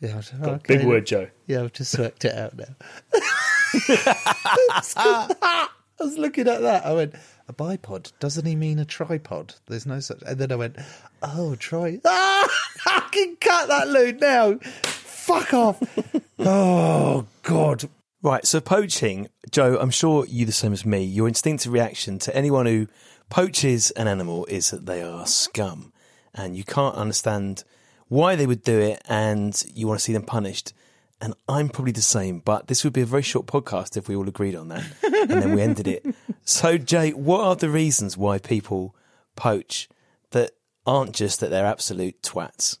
Yeah, 0.00 0.12
Got 0.12 0.32
a 0.48 0.50
okay. 0.52 0.76
big 0.76 0.86
word, 0.86 1.06
Joe. 1.06 1.28
Yeah, 1.46 1.62
I've 1.62 1.72
just 1.72 1.98
worked 1.98 2.24
it 2.26 2.34
out 2.34 2.56
now. 2.56 2.66
I 4.96 5.68
was 5.98 6.18
looking 6.18 6.48
at 6.48 6.60
that. 6.60 6.84
I 6.86 6.92
went, 6.92 7.14
a 7.48 7.52
bipod. 7.52 8.12
Doesn't 8.20 8.46
he 8.46 8.56
mean 8.56 8.78
a 8.78 8.84
tripod? 8.84 9.54
There's 9.66 9.86
no 9.86 10.00
such. 10.00 10.22
And 10.26 10.38
then 10.38 10.52
I 10.52 10.54
went, 10.56 10.76
oh, 11.22 11.56
try. 11.56 12.00
Ah, 12.04 12.48
I 12.86 13.08
can 13.10 13.36
cut 13.36 13.68
that 13.68 13.88
loot 13.88 14.20
now. 14.20 14.58
Fuck 15.30 15.54
off. 15.54 15.82
oh 16.40 17.26
God. 17.42 17.88
Right, 18.22 18.46
so 18.46 18.60
poaching, 18.60 19.28
Joe, 19.50 19.78
I'm 19.80 19.90
sure 19.90 20.26
you're 20.26 20.46
the 20.46 20.52
same 20.52 20.72
as 20.72 20.84
me. 20.84 21.02
Your 21.04 21.28
instinctive 21.28 21.72
reaction 21.72 22.18
to 22.20 22.36
anyone 22.36 22.66
who 22.66 22.88
poaches 23.30 23.92
an 23.92 24.08
animal 24.08 24.44
is 24.46 24.70
that 24.70 24.86
they 24.86 25.02
are 25.02 25.26
scum. 25.26 25.92
And 26.34 26.56
you 26.56 26.64
can't 26.64 26.96
understand 26.96 27.64
why 28.08 28.34
they 28.34 28.46
would 28.46 28.62
do 28.62 28.78
it 28.78 29.02
and 29.08 29.62
you 29.72 29.86
want 29.86 30.00
to 30.00 30.04
see 30.04 30.12
them 30.12 30.24
punished. 30.24 30.74
And 31.20 31.34
I'm 31.48 31.68
probably 31.68 31.92
the 31.92 32.02
same, 32.02 32.40
but 32.40 32.66
this 32.66 32.82
would 32.82 32.92
be 32.92 33.02
a 33.02 33.06
very 33.06 33.22
short 33.22 33.46
podcast 33.46 33.96
if 33.96 34.08
we 34.08 34.16
all 34.16 34.28
agreed 34.28 34.56
on 34.56 34.68
that. 34.68 34.84
and 35.02 35.30
then 35.30 35.54
we 35.54 35.62
ended 35.62 35.86
it. 35.86 36.04
So, 36.44 36.76
Jay, 36.76 37.12
what 37.12 37.44
are 37.44 37.56
the 37.56 37.70
reasons 37.70 38.16
why 38.16 38.38
people 38.38 38.96
poach 39.36 39.88
that 40.32 40.52
aren't 40.86 41.14
just 41.14 41.40
that 41.40 41.50
they're 41.50 41.66
absolute 41.66 42.20
twats? 42.22 42.78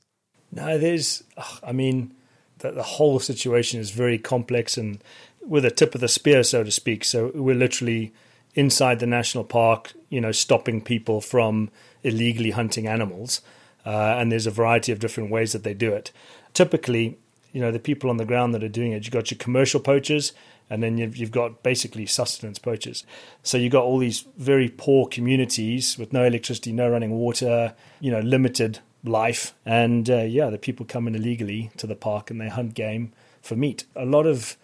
No, 0.52 0.78
there's. 0.78 1.22
I 1.62 1.72
mean, 1.72 2.14
the, 2.60 2.70
the 2.72 2.82
whole 2.82 3.20
situation 3.20 3.80
is 3.80 3.90
very 3.90 4.18
complex 4.18 4.78
and 4.78 5.02
with 5.42 5.64
a 5.64 5.70
tip 5.70 5.94
of 5.94 6.00
the 6.00 6.08
spear, 6.08 6.42
so 6.42 6.62
to 6.62 6.70
speak. 6.70 7.04
So 7.04 7.30
we're 7.34 7.54
literally 7.54 8.12
inside 8.54 9.00
the 9.00 9.06
national 9.06 9.44
park, 9.44 9.92
you 10.08 10.20
know, 10.20 10.32
stopping 10.32 10.80
people 10.80 11.20
from 11.20 11.70
illegally 12.02 12.50
hunting 12.50 12.86
animals. 12.86 13.40
Uh, 13.84 14.16
and 14.18 14.30
there's 14.30 14.46
a 14.46 14.50
variety 14.50 14.92
of 14.92 14.98
different 14.98 15.30
ways 15.30 15.52
that 15.52 15.62
they 15.62 15.74
do 15.74 15.92
it. 15.92 16.12
Typically, 16.52 17.16
you 17.52 17.60
know, 17.60 17.72
the 17.72 17.78
people 17.78 18.10
on 18.10 18.18
the 18.18 18.24
ground 18.24 18.54
that 18.54 18.62
are 18.62 18.68
doing 18.68 18.92
it, 18.92 19.04
you've 19.04 19.12
got 19.12 19.30
your 19.30 19.38
commercial 19.38 19.80
poachers, 19.80 20.32
and 20.68 20.82
then 20.82 20.98
you've, 20.98 21.16
you've 21.16 21.30
got 21.30 21.62
basically 21.62 22.06
sustenance 22.06 22.58
poachers. 22.58 23.04
So 23.42 23.58
you've 23.58 23.72
got 23.72 23.84
all 23.84 23.98
these 23.98 24.24
very 24.36 24.68
poor 24.68 25.08
communities 25.08 25.98
with 25.98 26.12
no 26.12 26.24
electricity, 26.24 26.72
no 26.72 26.88
running 26.88 27.10
water, 27.12 27.74
you 28.00 28.10
know, 28.10 28.20
limited 28.20 28.78
life. 29.04 29.54
And 29.64 30.08
uh, 30.08 30.22
yeah, 30.22 30.50
the 30.50 30.58
people 30.58 30.86
come 30.86 31.06
in 31.06 31.14
illegally 31.14 31.70
to 31.78 31.86
the 31.86 31.96
park 31.96 32.30
and 32.30 32.40
they 32.40 32.48
hunt 32.48 32.74
game 32.74 33.12
for 33.42 33.56
meat. 33.56 33.84
A 33.96 34.04
lot 34.04 34.26
of 34.26 34.56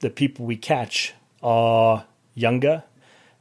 the 0.00 0.10
people 0.10 0.46
we 0.46 0.56
catch 0.56 1.14
are 1.42 2.04
younger. 2.34 2.84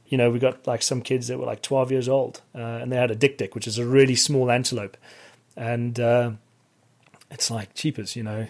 You 0.07 0.17
know, 0.17 0.29
we 0.31 0.39
got 0.39 0.65
like 0.67 0.81
some 0.81 1.01
kids 1.01 1.27
that 1.27 1.37
were 1.37 1.45
like 1.45 1.61
12 1.61 1.91
years 1.91 2.09
old 2.09 2.41
uh, 2.55 2.59
and 2.59 2.91
they 2.91 2.95
had 2.95 3.11
a 3.11 3.15
dik-dik, 3.15 3.55
which 3.55 3.67
is 3.67 3.77
a 3.77 3.85
really 3.85 4.15
small 4.15 4.49
antelope. 4.49 4.97
And 5.55 5.99
uh, 5.99 6.31
it's 7.31 7.51
like 7.51 7.73
cheapers, 7.73 8.15
you 8.15 8.23
know, 8.23 8.47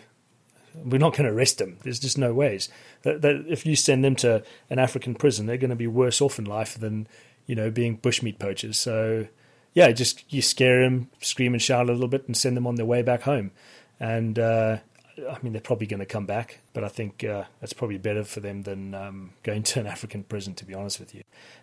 we're 0.84 1.00
not 1.00 1.16
going 1.16 1.28
to 1.28 1.36
arrest 1.36 1.58
them. 1.58 1.78
There's 1.84 2.00
just 2.00 2.18
no 2.18 2.34
ways. 2.34 2.70
That, 3.04 3.22
that 3.22 3.46
if 3.48 3.66
you 3.66 3.76
send 3.76 4.04
them 4.04 4.16
to 4.18 4.44
an 4.70 4.80
African 4.80 5.16
prison, 5.16 5.46
they're 5.46 5.58
going 5.58 5.70
to 5.70 5.76
be 5.76 5.88
worse 5.88 6.22
off 6.22 6.40
in 6.40 6.46
life 6.46 6.78
than 6.78 7.08
you 7.46 7.56
know 7.56 7.72
being 7.72 7.98
bushmeat 7.98 8.40
poachers. 8.40 8.78
So 8.78 9.28
yeah, 9.78 9.92
just 9.92 10.34
you 10.34 10.42
scare 10.42 10.82
them, 10.82 11.08
scream 11.22 11.54
and 11.54 11.62
shout 11.62 11.88
a 11.88 11.94
little 11.94 12.08
bit, 12.08 12.26
and 12.26 12.36
send 12.36 12.58
them 12.58 12.66
on 12.66 12.78
their 12.78 12.86
way 12.86 13.04
back 13.04 13.22
home. 13.22 13.52
And 14.00 14.40
uh, 14.40 14.78
I 15.20 15.38
mean, 15.44 15.54
they're 15.54 15.62
probably 15.62 15.86
going 15.86 16.00
to 16.00 16.06
come 16.08 16.26
back, 16.26 16.62
but 16.74 16.84
I 16.84 16.88
think 16.88 17.24
uh, 17.24 17.44
that's 17.62 17.74
probably 17.74 18.00
better 18.00 18.24
for 18.24 18.40
them 18.40 18.64
than 18.64 18.96
um, 18.96 19.34
going 19.44 19.62
to 19.62 19.80
an 19.80 19.86
African 19.96 20.24
prison, 20.24 20.56
to 20.56 20.66
be 20.66 20.74
honest 20.74 21.00
with 21.00 21.14
you. 21.14 21.22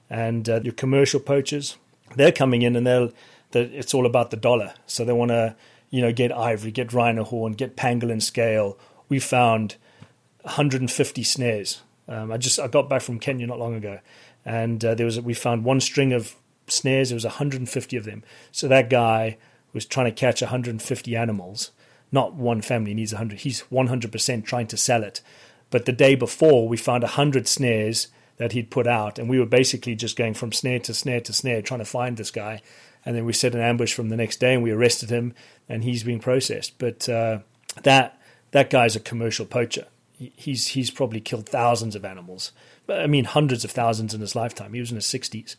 And 0.08 0.48
uh, 0.48 0.60
your 0.62 0.74
commercial 0.74 1.18
poachers, 1.18 1.76
they're 2.14 2.30
coming 2.30 2.62
in 2.62 2.76
and 2.76 2.86
they'll, 2.86 3.10
they 3.50 3.62
it's 3.62 3.94
all 3.94 4.06
about 4.06 4.30
the 4.30 4.36
dollar. 4.36 4.74
So 4.86 5.04
they 5.04 5.12
want 5.12 5.32
to, 5.32 5.56
you 5.90 6.00
know, 6.00 6.12
get 6.12 6.30
ivory, 6.30 6.70
get 6.70 6.92
rhino 6.92 7.24
horn, 7.24 7.54
get 7.54 7.76
pangolin 7.76 8.22
scale. 8.22 8.78
We 9.08 9.18
found 9.18 9.74
150 10.42 11.24
snares. 11.24 11.82
Um, 12.06 12.30
I 12.30 12.36
just 12.36 12.60
I 12.60 12.68
got 12.68 12.88
back 12.88 13.02
from 13.02 13.18
Kenya 13.18 13.48
not 13.48 13.58
long 13.58 13.74
ago, 13.74 13.98
and 14.44 14.84
uh, 14.84 14.94
there 14.94 15.06
was 15.06 15.20
we 15.20 15.34
found 15.34 15.64
one 15.64 15.80
string 15.80 16.12
of 16.12 16.36
snares. 16.66 17.10
There 17.10 17.16
was 17.16 17.24
150 17.24 17.96
of 17.96 18.04
them. 18.04 18.22
So 18.52 18.68
that 18.68 18.90
guy 18.90 19.36
was 19.72 19.84
trying 19.84 20.06
to 20.06 20.12
catch 20.12 20.40
150 20.40 21.16
animals. 21.16 21.70
Not 22.12 22.34
one 22.34 22.62
family 22.62 22.94
needs 22.94 23.12
100. 23.12 23.40
He's 23.40 23.64
100% 23.72 24.44
trying 24.44 24.66
to 24.68 24.76
sell 24.76 25.02
it. 25.02 25.20
But 25.70 25.86
the 25.86 25.92
day 25.92 26.14
before, 26.14 26.68
we 26.68 26.76
found 26.76 27.02
100 27.02 27.48
snares 27.48 28.08
that 28.36 28.52
he'd 28.52 28.70
put 28.70 28.86
out, 28.86 29.18
and 29.18 29.28
we 29.28 29.38
were 29.38 29.46
basically 29.46 29.94
just 29.94 30.16
going 30.16 30.34
from 30.34 30.52
snare 30.52 30.78
to 30.80 30.94
snare 30.94 31.20
to 31.20 31.32
snare, 31.32 31.62
trying 31.62 31.80
to 31.80 31.84
find 31.84 32.16
this 32.16 32.30
guy. 32.30 32.62
And 33.04 33.14
then 33.14 33.24
we 33.24 33.32
set 33.32 33.54
an 33.54 33.60
ambush 33.60 33.92
from 33.92 34.08
the 34.08 34.16
next 34.16 34.38
day, 34.38 34.54
and 34.54 34.62
we 34.62 34.70
arrested 34.70 35.10
him, 35.10 35.34
and 35.68 35.84
he's 35.84 36.04
being 36.04 36.20
processed. 36.20 36.78
But 36.78 37.08
uh, 37.08 37.40
that 37.82 38.20
that 38.52 38.70
guy's 38.70 38.96
a 38.96 39.00
commercial 39.00 39.46
poacher. 39.46 39.86
He's 40.16 40.68
he's 40.68 40.90
probably 40.90 41.20
killed 41.20 41.48
thousands 41.48 41.96
of 41.96 42.04
animals. 42.04 42.52
I 42.88 43.06
mean, 43.06 43.24
hundreds 43.24 43.64
of 43.64 43.70
thousands 43.70 44.14
in 44.14 44.20
his 44.20 44.36
lifetime. 44.36 44.74
He 44.74 44.80
was 44.80 44.90
in 44.90 44.96
his 44.96 45.06
60s, 45.06 45.56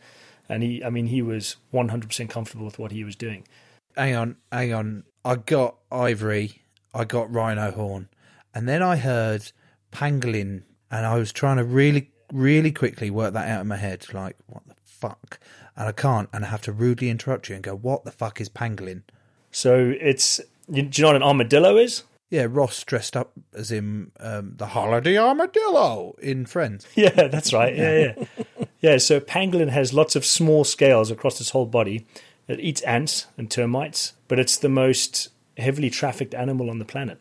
and 0.49 0.63
he 0.63 0.83
I 0.83 0.89
mean 0.89 1.07
he 1.07 1.21
was 1.21 1.57
100% 1.73 2.29
comfortable 2.29 2.65
with 2.65 2.79
what 2.79 2.91
he 2.91 3.03
was 3.03 3.15
doing. 3.15 3.47
hang 3.95 4.15
on, 4.15 4.37
hang 4.51 4.73
on. 4.73 5.03
I 5.23 5.35
got 5.35 5.75
ivory, 5.91 6.61
I 6.93 7.03
got 7.05 7.33
rhino 7.33 7.71
horn, 7.71 8.09
and 8.53 8.67
then 8.69 8.81
I 8.83 8.97
heard 8.97 9.51
pangolin, 9.91 10.63
and 10.91 11.05
I 11.05 11.17
was 11.17 11.31
trying 11.31 11.57
to 11.57 11.63
really, 11.63 12.11
really 12.31 12.71
quickly 12.71 13.09
work 13.09 13.33
that 13.33 13.47
out 13.49 13.61
in 13.61 13.67
my 13.67 13.77
head. 13.77 14.05
Like, 14.13 14.35
what 14.47 14.67
the 14.67 14.75
fuck? 14.83 15.39
And 15.75 15.87
I 15.87 15.91
can't, 15.91 16.29
and 16.31 16.45
I 16.45 16.49
have 16.49 16.61
to 16.63 16.71
rudely 16.71 17.09
interrupt 17.09 17.49
you 17.49 17.55
and 17.55 17.63
go, 17.63 17.75
"What 17.75 18.05
the 18.05 18.11
fuck 18.11 18.39
is 18.39 18.49
pangolin?" 18.49 19.01
So 19.51 19.93
it's 19.99 20.39
you, 20.69 20.83
do 20.83 20.99
you 20.99 21.03
know 21.03 21.09
what 21.09 21.15
an 21.15 21.23
armadillo 21.23 21.77
is? 21.77 22.03
Yeah, 22.29 22.47
Ross 22.49 22.83
dressed 22.83 23.15
up 23.15 23.31
as 23.53 23.71
him, 23.71 24.11
um, 24.19 24.53
the 24.57 24.65
holiday 24.67 25.17
armadillo 25.17 26.15
in 26.21 26.45
Friends. 26.45 26.85
Yeah, 26.95 27.27
that's 27.27 27.53
right. 27.53 27.75
Yeah, 27.75 28.13
yeah. 28.17 28.43
yeah, 28.85 28.97
so 28.99 29.19
pangolin 29.19 29.69
has 29.69 29.93
lots 29.93 30.15
of 30.15 30.23
small 30.25 30.63
scales 30.63 31.07
across 31.11 31.39
its 31.41 31.49
whole 31.51 31.65
body. 31.79 31.97
It 32.47 32.59
eats 32.59 32.81
ants 32.81 33.25
and 33.37 33.49
termites, 33.49 34.13
but 34.27 34.37
it's 34.39 34.57
the 34.57 34.69
most 34.69 35.29
heavily 35.57 35.89
trafficked 35.89 36.33
animal 36.35 36.69
on 36.69 36.77
the 36.79 36.85
planet. 36.85 37.17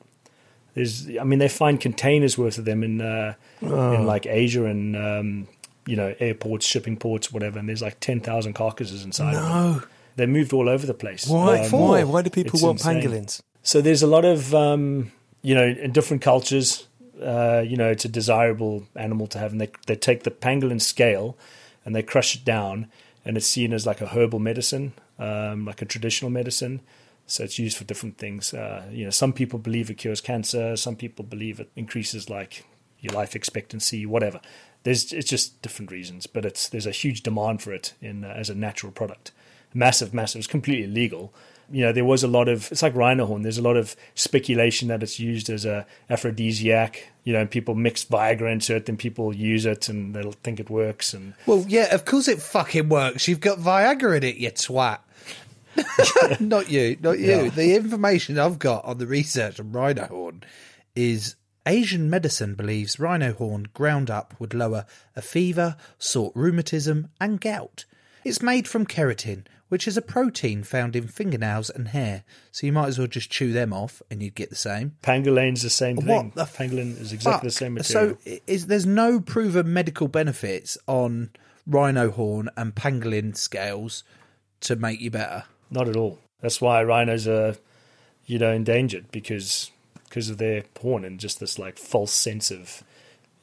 There's, 0.75 1.09
I 1.21 1.25
mean, 1.25 1.39
they 1.39 1.49
find 1.49 1.81
containers 1.81 2.37
worth 2.37 2.59
of 2.59 2.65
them 2.65 2.83
in 2.83 3.01
uh, 3.01 3.35
Oh. 3.63 3.93
in 3.93 4.05
like 4.07 4.27
Asia 4.27 4.65
and 4.67 4.97
um, 4.97 5.49
you 5.87 5.97
know 5.97 6.15
airports, 6.19 6.67
shipping 6.67 6.97
ports, 6.99 7.33
whatever. 7.33 7.59
And 7.59 7.69
there's 7.69 7.81
like 7.89 7.99
ten 8.01 8.21
thousand 8.21 8.53
carcasses 8.55 9.05
inside. 9.05 9.33
No. 9.35 9.83
They 10.17 10.27
moved 10.27 10.53
all 10.53 10.69
over 10.69 10.87
the 10.87 10.95
place. 10.95 11.27
Why? 11.27 11.61
Um, 11.65 11.71
Why? 11.73 12.05
Why 12.05 12.23
do 12.23 12.31
people 12.31 12.61
want 12.61 12.81
insane. 12.81 13.03
pangolins? 13.03 13.41
So 13.63 13.81
there's 13.81 14.03
a 14.03 14.07
lot 14.07 14.25
of, 14.25 14.55
um, 14.55 15.11
you 15.43 15.55
know, 15.55 15.65
in 15.67 15.91
different 15.93 16.23
cultures, 16.23 16.87
uh, 17.23 17.63
you 17.67 17.77
know, 17.77 17.91
it's 17.91 18.05
a 18.05 18.09
desirable 18.09 18.87
animal 18.97 19.27
to 19.29 19.39
have, 19.39 19.53
and 19.53 19.61
they 19.61 19.71
they 19.87 19.97
take 19.97 20.23
the 20.25 20.31
pangolin 20.31 20.81
scale 20.81 21.37
and 21.85 21.95
they 21.95 22.03
crush 22.03 22.35
it 22.35 22.45
down, 22.45 22.91
and 23.25 23.37
it's 23.37 23.47
seen 23.47 23.73
as 23.73 23.87
like 23.87 24.01
a 24.01 24.07
herbal 24.07 24.39
medicine, 24.39 24.95
um, 25.19 25.65
like 25.65 25.83
a 25.83 25.85
traditional 25.85 26.31
medicine. 26.31 26.81
So 27.27 27.45
it's 27.45 27.59
used 27.59 27.77
for 27.77 27.85
different 27.85 28.19
things. 28.19 28.53
Uh, 28.53 28.85
you 28.91 29.05
know, 29.05 29.11
some 29.11 29.33
people 29.33 29.59
believe 29.59 29.91
it 29.91 29.95
cures 29.95 30.21
cancer. 30.21 30.77
Some 30.77 30.97
people 30.97 31.25
believe 31.25 31.59
it 31.59 31.71
increases 31.75 32.29
like 32.29 32.65
your 33.01 33.15
life 33.15 33.35
expectancy, 33.35 34.05
whatever. 34.07 34.41
There's 34.83 35.13
it's 35.13 35.29
just 35.29 35.63
different 35.63 35.91
reasons, 35.91 36.27
but 36.27 36.45
it's 36.45 36.69
there's 36.69 36.87
a 36.87 36.91
huge 36.91 37.23
demand 37.23 37.63
for 37.63 37.73
it 37.73 37.95
in 38.01 38.25
uh, 38.25 38.35
as 38.37 38.51
a 38.51 38.55
natural 38.55 38.93
product. 38.93 39.31
Massive, 39.73 40.15
massive. 40.15 40.41
It's 40.41 40.47
completely 40.47 40.87
legal. 40.87 41.35
You 41.71 41.87
know, 41.87 41.93
there 41.93 42.05
was 42.05 42.23
a 42.23 42.29
lot 42.29 42.49
of 42.49 42.71
it's 42.71 42.83
like 42.83 42.95
rhino 42.95 43.27
horn. 43.27 43.43
There's 43.43 43.59
a 43.59 43.63
lot 43.63 43.77
of 43.77 43.97
speculation 44.15 44.89
that 44.89 45.03
it's 45.03 45.19
used 45.19 45.51
as 45.51 45.65
a 45.65 45.87
aphrodisiac. 46.11 47.09
You 47.25 47.33
know, 47.33 47.41
and 47.41 47.51
people 47.51 47.75
mix 47.75 48.05
Viagra 48.05 48.53
into 48.53 48.77
it, 48.77 48.85
then 48.85 48.99
people 48.99 49.35
use 49.35 49.65
it 49.65 49.89
and 49.89 50.15
they'll 50.15 50.33
think 50.33 50.61
it 50.61 50.69
works. 50.69 51.15
And 51.15 51.35
Well, 51.47 51.65
yeah, 51.67 51.95
of 51.95 52.05
course 52.05 52.29
it 52.29 52.43
fucking 52.43 52.91
works. 52.91 53.27
You've 53.27 53.41
got 53.41 53.59
Viagra 53.59 54.19
in 54.19 54.25
it, 54.25 54.37
you 54.37 54.51
twat. 54.51 54.99
not 56.41 56.71
you, 56.71 56.97
not 57.01 57.19
you. 57.19 57.45
Yeah. 57.45 57.49
The 57.49 57.75
information 57.75 58.39
I've 58.39 58.59
got 58.59 58.85
on 58.85 58.99
the 58.99 59.07
research 59.07 59.59
on 59.59 59.73
rhino 59.73 60.07
horn 60.07 60.45
is 60.95 61.37
Asian 61.67 62.11
medicine 62.11 62.55
believes 62.55 63.01
rhino 63.01 63.33
horn 63.33 63.69
ground 63.73 64.11
up 64.11 64.35
would 64.39 64.53
lower 64.55 64.85
a 65.17 65.23
fever, 65.23 65.77
sort 65.99 66.37
rheumatism, 66.37 67.09
and 67.21 67.41
gout. 67.41 67.87
It's 68.23 68.43
made 68.43 68.69
from 68.69 68.87
keratin, 68.87 69.45
which 69.75 69.89
is 69.89 69.97
a 69.97 70.03
protein 70.03 70.63
found 70.63 70.95
in 70.95 71.09
fingernails 71.09 71.69
and 71.69 71.89
hair, 71.89 72.23
so 72.53 72.65
you 72.65 72.73
might 72.73 72.87
as 72.87 72.97
well 72.97 73.09
just 73.09 73.29
chew 73.29 73.53
them 73.53 73.73
off 73.73 74.01
and 74.09 74.23
you'd 74.23 74.37
get 74.37 74.49
the 74.49 74.55
same. 74.55 74.93
pangolin's 75.03 75.63
the 75.63 75.69
same 75.69 75.97
What 75.97 76.07
thing. 76.07 76.33
the 76.37 76.45
Pangolin 76.45 77.01
is 77.01 77.13
exactly 77.13 77.49
the 77.49 77.53
same 77.53 77.75
material. 77.75 78.17
So 78.25 78.39
is 78.47 78.69
there's 78.69 78.87
no 78.87 79.19
proven 79.19 79.73
medical 79.73 80.07
benefits 80.07 80.79
on 80.87 81.31
rhino 81.67 82.13
horn 82.13 82.51
and 82.57 82.73
pangolin 82.77 83.37
scales 83.37 84.05
to 84.61 84.77
make 84.77 85.01
you 85.01 85.11
better. 85.11 85.43
Not 85.73 85.89
at 85.89 85.97
all. 85.97 86.21
That's 86.41 86.61
why 86.61 86.81
rhinos 86.85 87.27
are, 87.27 87.57
you 88.27 88.39
know, 88.39 88.53
endangered 88.53 89.11
because 89.11 89.73
because 90.05 90.31
of 90.31 90.39
their 90.39 90.63
horn 90.81 91.05
and 91.05 91.19
just 91.19 91.41
this 91.41 91.59
like 91.59 91.79
false 91.79 92.13
sense 92.13 92.53
of, 92.53 92.85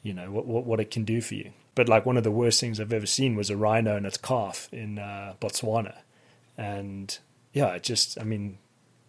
you 0.02 0.14
know, 0.14 0.30
what 0.30 0.46
what, 0.46 0.64
what 0.64 0.80
it 0.80 0.90
can 0.90 1.04
do 1.04 1.20
for 1.20 1.34
you. 1.34 1.52
But 1.74 1.90
like 1.90 2.06
one 2.06 2.16
of 2.16 2.24
the 2.24 2.30
worst 2.30 2.58
things 2.58 2.80
I've 2.80 2.90
ever 2.90 3.04
seen 3.04 3.34
was 3.36 3.50
a 3.50 3.56
rhino 3.56 3.96
and 3.96 4.06
its 4.06 4.16
calf 4.16 4.70
in 4.72 4.98
uh, 4.98 5.34
Botswana, 5.38 5.96
and 6.56 7.18
yeah, 7.52 7.74
it 7.74 7.82
just 7.82 8.20
I 8.20 8.24
mean, 8.24 8.58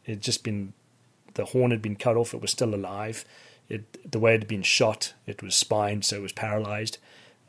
it 0.06 0.22
just 0.22 0.44
been 0.44 0.74
the 1.34 1.46
horn 1.46 1.72
had 1.72 1.82
been 1.82 1.96
cut 1.96 2.18
off. 2.18 2.34
It 2.34 2.42
was 2.42 2.52
still 2.52 2.74
alive. 2.74 3.26
It 3.70 4.12
the 4.12 4.20
way 4.20 4.36
it 4.36 4.42
had 4.42 4.48
been 4.48 4.64
shot, 4.64 5.14
it 5.26 5.42
was 5.42 5.56
spined, 5.56 6.06
so 6.06 6.18
it 6.18 6.22
was 6.22 6.34
paralyzed, 6.34 6.98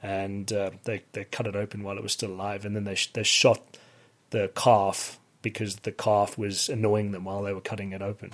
and 0.03 0.53
uh, 0.53 0.71
they 0.85 1.03
they 1.13 1.25
cut 1.25 1.47
it 1.47 1.57
open 1.57 1.83
while 1.83 1.97
it 1.97 2.03
was 2.03 2.13
still 2.13 2.31
alive, 2.31 2.65
and 2.65 2.75
then 2.75 2.85
they 2.85 2.97
they 3.13 3.23
shot 3.23 3.61
the 4.31 4.51
calf 4.55 5.19
because 5.43 5.77
the 5.77 5.93
calf 5.93 6.39
was 6.39 6.69
annoying 6.69 7.13
them 7.13 7.25
while 7.25 7.43
they 7.43 7.53
were 7.53 7.61
cutting 7.61 7.93
it 7.93 8.03
open, 8.03 8.33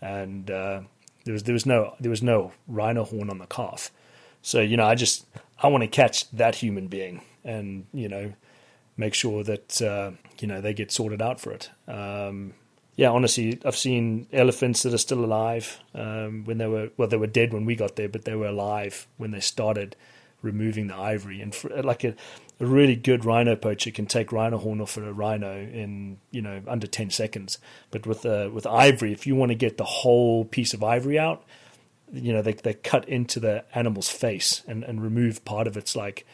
and 0.00 0.50
uh, 0.50 0.80
there 1.24 1.32
was 1.32 1.44
there 1.44 1.52
was 1.52 1.66
no 1.66 1.94
there 2.00 2.10
was 2.10 2.22
no 2.22 2.52
rhino 2.66 3.04
horn 3.04 3.30
on 3.30 3.38
the 3.38 3.46
calf. 3.46 3.90
So 4.40 4.60
you 4.60 4.76
know, 4.76 4.86
I 4.86 4.94
just 4.94 5.26
I 5.62 5.68
want 5.68 5.82
to 5.82 5.88
catch 5.88 6.30
that 6.30 6.54
human 6.56 6.88
being 6.88 7.22
and 7.44 7.86
you 7.92 8.08
know 8.08 8.32
make 8.98 9.14
sure 9.14 9.42
that 9.44 9.80
uh, 9.80 10.10
you 10.40 10.46
know 10.46 10.60
they 10.60 10.74
get 10.74 10.92
sorted 10.92 11.22
out 11.22 11.40
for 11.40 11.52
it. 11.52 11.70
Um, 11.86 12.52
yeah, 12.96 13.10
honestly, 13.10 13.60
I've 13.64 13.76
seen 13.76 14.26
elephants 14.32 14.82
that 14.82 14.92
are 14.92 14.98
still 14.98 15.24
alive 15.24 15.78
um, 15.94 16.44
when 16.44 16.58
they 16.58 16.66
were 16.66 16.90
well, 16.96 17.08
they 17.08 17.16
were 17.16 17.28
dead 17.28 17.54
when 17.54 17.64
we 17.64 17.76
got 17.76 17.96
there, 17.96 18.08
but 18.08 18.24
they 18.24 18.34
were 18.34 18.48
alive 18.48 19.06
when 19.16 19.30
they 19.30 19.40
started 19.40 19.96
removing 20.42 20.88
the 20.88 20.96
ivory. 20.96 21.40
And 21.40 21.54
for, 21.54 21.68
like 21.82 22.04
a, 22.04 22.14
a 22.60 22.66
really 22.66 22.96
good 22.96 23.24
rhino 23.24 23.54
poacher 23.54 23.92
can 23.92 24.06
take 24.06 24.32
rhino 24.32 24.58
horn 24.58 24.80
off 24.80 24.96
a 24.96 25.12
rhino 25.12 25.60
in 25.60 26.18
you 26.32 26.42
know 26.42 26.60
under 26.66 26.88
ten 26.88 27.10
seconds. 27.10 27.58
But 27.92 28.04
with 28.04 28.26
uh, 28.26 28.50
with 28.52 28.66
ivory, 28.66 29.12
if 29.12 29.28
you 29.28 29.36
want 29.36 29.50
to 29.50 29.56
get 29.56 29.76
the 29.76 29.84
whole 29.84 30.44
piece 30.44 30.74
of 30.74 30.82
ivory 30.82 31.20
out, 31.20 31.44
you 32.12 32.32
know 32.32 32.42
they 32.42 32.54
they 32.54 32.74
cut 32.74 33.08
into 33.08 33.38
the 33.38 33.64
animal's 33.76 34.08
face 34.08 34.62
and, 34.66 34.82
and 34.82 35.00
remove 35.00 35.44
part 35.44 35.68
of 35.68 35.76
its 35.76 35.94
like 35.94 36.26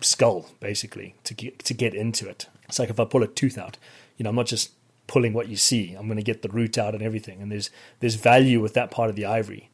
skull 0.00 0.50
basically 0.60 1.14
to 1.24 1.34
get 1.34 1.58
to 1.60 1.74
get 1.74 1.94
into 1.94 2.28
it. 2.28 2.46
It's 2.68 2.78
like 2.78 2.90
if 2.90 3.00
I 3.00 3.04
pull 3.04 3.22
a 3.22 3.26
tooth 3.26 3.58
out, 3.58 3.76
you 4.16 4.24
know, 4.24 4.30
I'm 4.30 4.36
not 4.36 4.46
just 4.46 4.72
pulling 5.06 5.32
what 5.32 5.48
you 5.48 5.56
see. 5.56 5.94
I'm 5.94 6.06
going 6.06 6.18
to 6.18 6.22
get 6.22 6.42
the 6.42 6.48
root 6.48 6.78
out 6.78 6.94
and 6.94 7.02
everything. 7.02 7.42
And 7.42 7.50
there's 7.50 7.70
there's 8.00 8.14
value 8.14 8.60
with 8.60 8.74
that 8.74 8.90
part 8.90 9.10
of 9.10 9.16
the 9.16 9.26
ivory. 9.26 9.70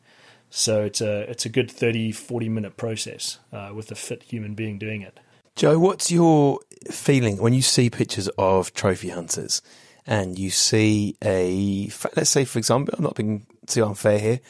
So 0.51 0.83
it's 0.83 1.01
a 1.01 1.31
it's 1.31 1.45
a 1.45 1.49
good 1.49 1.71
30 1.71 2.13
40 2.13 2.49
minute 2.49 2.77
process 2.77 3.39
uh, 3.53 3.73
with 3.75 3.91
a 3.91 3.95
fit 3.95 4.23
human 4.23 4.55
being 4.55 4.79
doing 4.79 5.03
it. 5.03 5.21
Joe, 5.57 5.79
what's 5.79 6.11
your 6.11 6.61
feeling 6.91 7.39
when 7.39 7.55
you 7.55 7.63
see 7.63 7.89
pictures 7.89 8.29
of 8.37 8.75
trophy 8.75 9.09
hunters 9.09 9.63
and 10.07 10.39
you 10.39 10.51
see 10.51 11.17
a, 11.25 11.91
let's 12.15 12.31
say, 12.31 12.45
for 12.45 12.59
example, 12.59 12.95
I'm 12.97 13.03
not 13.05 13.17
being 13.17 13.47
too 13.67 13.85
unfair 13.85 14.19
here, 14.19 14.41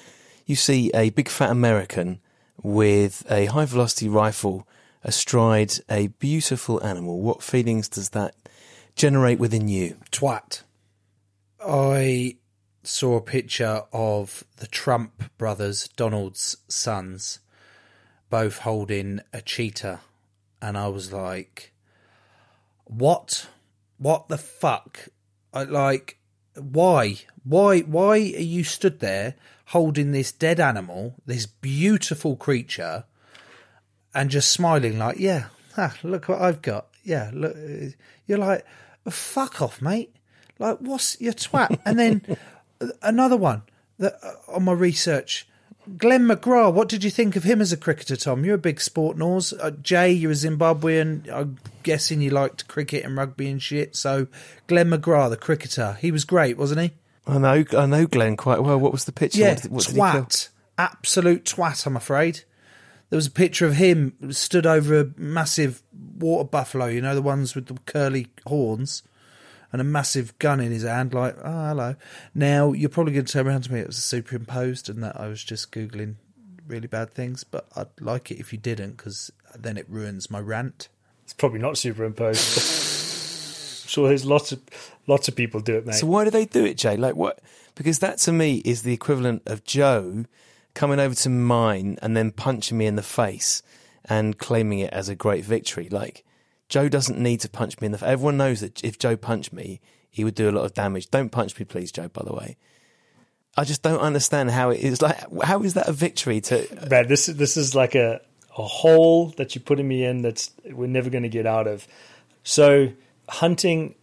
you 0.44 0.56
see 0.56 0.90
a 0.94 1.10
big 1.10 1.28
fat 1.28 1.50
American 1.50 2.20
with 2.62 3.24
a 3.30 3.46
high 3.46 3.64
velocity 3.64 4.08
rifle 4.08 4.66
astride 5.06 5.72
a 5.88 6.08
beautiful 6.08 6.82
animal. 6.84 7.20
What 7.20 7.42
feelings 7.42 7.88
does 7.88 8.10
that 8.10 8.34
generate 8.96 9.38
within 9.38 9.68
you? 9.68 9.96
Twat. 10.10 10.62
I 11.64 12.36
saw 12.82 13.16
a 13.16 13.22
picture 13.22 13.84
of 13.92 14.44
the 14.56 14.66
Trump 14.66 15.30
brothers, 15.38 15.88
Donald's 15.96 16.58
sons, 16.68 17.38
both 18.28 18.58
holding 18.58 19.20
a 19.32 19.40
cheetah, 19.40 20.00
and 20.60 20.76
I 20.76 20.88
was 20.88 21.12
like, 21.12 21.72
"What? 22.84 23.48
What 23.98 24.28
the 24.28 24.38
fuck? 24.38 25.08
I 25.54 25.62
like, 25.62 26.18
why? 26.54 27.18
Why? 27.44 27.80
Why 27.80 28.12
are 28.12 28.18
you 28.18 28.64
stood 28.64 29.00
there 29.00 29.34
holding 29.66 30.12
this 30.12 30.32
dead 30.32 30.60
animal, 30.60 31.14
this 31.26 31.46
beautiful 31.46 32.36
creature, 32.36 33.04
and 34.16 34.30
just 34.30 34.50
smiling 34.50 34.98
like, 34.98 35.18
yeah, 35.18 35.46
ah, 35.76 35.94
look 36.02 36.28
what 36.28 36.40
I've 36.42 36.62
got. 36.62 36.86
Yeah, 37.04 37.30
look, 37.32 37.54
you're 38.26 38.38
like, 38.38 38.64
fuck 39.08 39.62
off, 39.62 39.80
mate. 39.80 40.12
Like, 40.58 40.78
what's 40.78 41.20
your 41.20 41.34
twat? 41.34 41.78
And 41.84 41.98
then 41.98 42.36
another 43.02 43.36
one 43.36 43.62
that 43.98 44.14
uh, 44.22 44.32
on 44.54 44.64
my 44.64 44.72
research, 44.72 45.46
Glenn 45.98 46.26
McGrath. 46.26 46.72
What 46.74 46.88
did 46.88 47.04
you 47.04 47.10
think 47.10 47.36
of 47.36 47.44
him 47.44 47.60
as 47.60 47.72
a 47.72 47.76
cricketer, 47.76 48.16
Tom? 48.16 48.44
You're 48.44 48.56
a 48.56 48.58
big 48.58 48.80
sport 48.80 49.16
nose. 49.16 49.52
Uh, 49.52 49.70
Jay, 49.70 50.10
you're 50.10 50.32
a 50.32 50.34
Zimbabwean. 50.34 51.30
I'm 51.30 51.58
guessing 51.84 52.20
you 52.20 52.30
liked 52.30 52.66
cricket 52.66 53.04
and 53.04 53.16
rugby 53.16 53.48
and 53.48 53.62
shit. 53.62 53.94
So, 53.94 54.26
Glenn 54.66 54.90
McGrath, 54.90 55.30
the 55.30 55.36
cricketer, 55.36 55.96
he 56.00 56.10
was 56.10 56.24
great, 56.24 56.58
wasn't 56.58 56.80
he? 56.80 56.90
I 57.28 57.38
know, 57.38 57.64
I 57.76 57.86
know 57.86 58.06
Glenn 58.06 58.36
quite 58.36 58.62
well. 58.62 58.78
What 58.78 58.90
was 58.92 59.04
the 59.04 59.12
picture? 59.12 59.40
Yeah, 59.40 59.58
What 59.68 59.84
did- 59.86 59.96
what 59.96 60.14
twat. 60.14 60.48
Absolute 60.78 61.44
twat, 61.44 61.86
I'm 61.86 61.96
afraid. 61.96 62.42
There 63.10 63.16
was 63.16 63.28
a 63.28 63.32
picture 63.32 63.66
of 63.66 63.74
him 63.74 64.32
stood 64.32 64.66
over 64.66 65.00
a 65.00 65.10
massive 65.16 65.82
water 66.18 66.48
buffalo, 66.48 66.86
you 66.86 67.00
know, 67.00 67.14
the 67.14 67.22
ones 67.22 67.54
with 67.54 67.66
the 67.66 67.74
curly 67.86 68.28
horns, 68.46 69.02
and 69.72 69.80
a 69.80 69.84
massive 69.84 70.38
gun 70.38 70.60
in 70.60 70.72
his 70.72 70.82
hand, 70.82 71.14
like, 71.14 71.36
oh, 71.42 71.68
hello. 71.68 71.96
Now, 72.34 72.72
you're 72.72 72.88
probably 72.88 73.12
going 73.12 73.26
to 73.26 73.32
turn 73.32 73.46
around 73.46 73.62
to 73.62 73.72
me, 73.72 73.80
it 73.80 73.86
was 73.86 74.02
superimposed 74.02 74.88
and 74.88 75.02
that 75.02 75.20
I 75.20 75.28
was 75.28 75.44
just 75.44 75.70
Googling 75.72 76.16
really 76.66 76.88
bad 76.88 77.12
things, 77.12 77.44
but 77.44 77.66
I'd 77.76 77.88
like 78.00 78.30
it 78.30 78.40
if 78.40 78.52
you 78.52 78.58
didn't, 78.58 78.96
because 78.96 79.30
then 79.54 79.76
it 79.76 79.86
ruins 79.88 80.30
my 80.30 80.40
rant. 80.40 80.88
It's 81.24 81.32
probably 81.32 81.58
not 81.58 81.78
superimposed. 81.78 82.58
I'm 82.58 83.88
sure 83.88 84.08
there's 84.08 84.24
lots 84.24 84.52
of 84.52 84.60
lots 85.06 85.28
of 85.28 85.36
people 85.36 85.60
do 85.60 85.76
it, 85.76 85.86
mate. 85.86 85.94
So 85.94 86.06
why 86.06 86.24
do 86.24 86.30
they 86.30 86.44
do 86.44 86.64
it, 86.64 86.76
Jay? 86.76 86.96
Like 86.96 87.14
what? 87.14 87.40
Because 87.74 88.00
that 88.00 88.18
to 88.18 88.32
me 88.32 88.62
is 88.64 88.82
the 88.82 88.92
equivalent 88.92 89.42
of 89.46 89.64
Joe 89.64 90.24
coming 90.76 91.00
over 91.00 91.14
to 91.14 91.28
mine 91.28 91.98
and 92.02 92.16
then 92.16 92.30
punching 92.30 92.78
me 92.78 92.86
in 92.86 92.94
the 92.94 93.02
face 93.02 93.62
and 94.04 94.38
claiming 94.38 94.78
it 94.78 94.92
as 94.92 95.08
a 95.08 95.16
great 95.16 95.44
victory. 95.44 95.88
Like 95.88 96.24
Joe 96.68 96.88
doesn't 96.88 97.18
need 97.18 97.40
to 97.40 97.48
punch 97.48 97.80
me 97.80 97.86
in 97.86 97.92
the 97.92 97.98
face. 97.98 98.08
Everyone 98.08 98.36
knows 98.36 98.60
that 98.60 98.84
if 98.84 98.98
Joe 98.98 99.16
punched 99.16 99.52
me, 99.52 99.80
he 100.08 100.22
would 100.22 100.34
do 100.36 100.48
a 100.48 100.52
lot 100.52 100.64
of 100.64 100.74
damage. 100.74 101.10
Don't 101.10 101.30
punch 101.30 101.58
me, 101.58 101.64
please, 101.64 101.90
Joe. 101.90 102.08
By 102.08 102.22
the 102.24 102.32
way, 102.32 102.56
I 103.56 103.64
just 103.64 103.82
don't 103.82 104.00
understand 104.00 104.50
how 104.50 104.70
it 104.70 104.80
is. 104.80 105.02
Like, 105.02 105.18
how 105.42 105.62
is 105.62 105.74
that 105.74 105.88
a 105.88 105.92
victory? 105.92 106.40
To 106.42 106.86
Man, 106.90 107.08
this 107.08 107.28
is 107.28 107.36
this 107.36 107.56
is 107.56 107.74
like 107.74 107.94
a 107.94 108.20
a 108.56 108.62
hole 108.62 109.30
that 109.36 109.54
you're 109.54 109.62
putting 109.62 109.88
me 109.88 110.04
in 110.04 110.22
that's 110.22 110.50
we're 110.64 110.86
never 110.86 111.10
going 111.10 111.24
to 111.24 111.28
get 111.28 111.46
out 111.46 111.66
of. 111.66 111.86
So 112.44 112.92
hunting, 113.28 113.94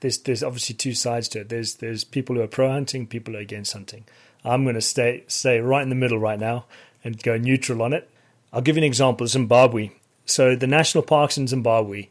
there's 0.00 0.18
there's 0.18 0.42
obviously 0.42 0.74
two 0.74 0.94
sides 0.94 1.28
to 1.28 1.40
it. 1.40 1.48
There's 1.48 1.76
there's 1.76 2.04
people 2.04 2.36
who 2.36 2.42
are 2.42 2.48
pro 2.48 2.70
hunting, 2.70 3.06
people 3.06 3.34
who 3.34 3.38
are 3.38 3.42
against 3.42 3.72
hunting. 3.72 4.04
I'm 4.44 4.64
going 4.64 4.74
to 4.74 4.80
stay 4.80 5.24
stay 5.26 5.60
right 5.60 5.82
in 5.82 5.88
the 5.88 5.94
middle 5.94 6.18
right 6.18 6.38
now 6.38 6.66
and 7.04 7.22
go 7.22 7.36
neutral 7.36 7.82
on 7.82 7.92
it. 7.92 8.08
I'll 8.52 8.62
give 8.62 8.76
you 8.76 8.80
an 8.80 8.86
example: 8.86 9.26
Zimbabwe. 9.26 9.90
So 10.24 10.54
the 10.54 10.66
national 10.66 11.04
parks 11.04 11.38
in 11.38 11.46
Zimbabwe 11.46 12.08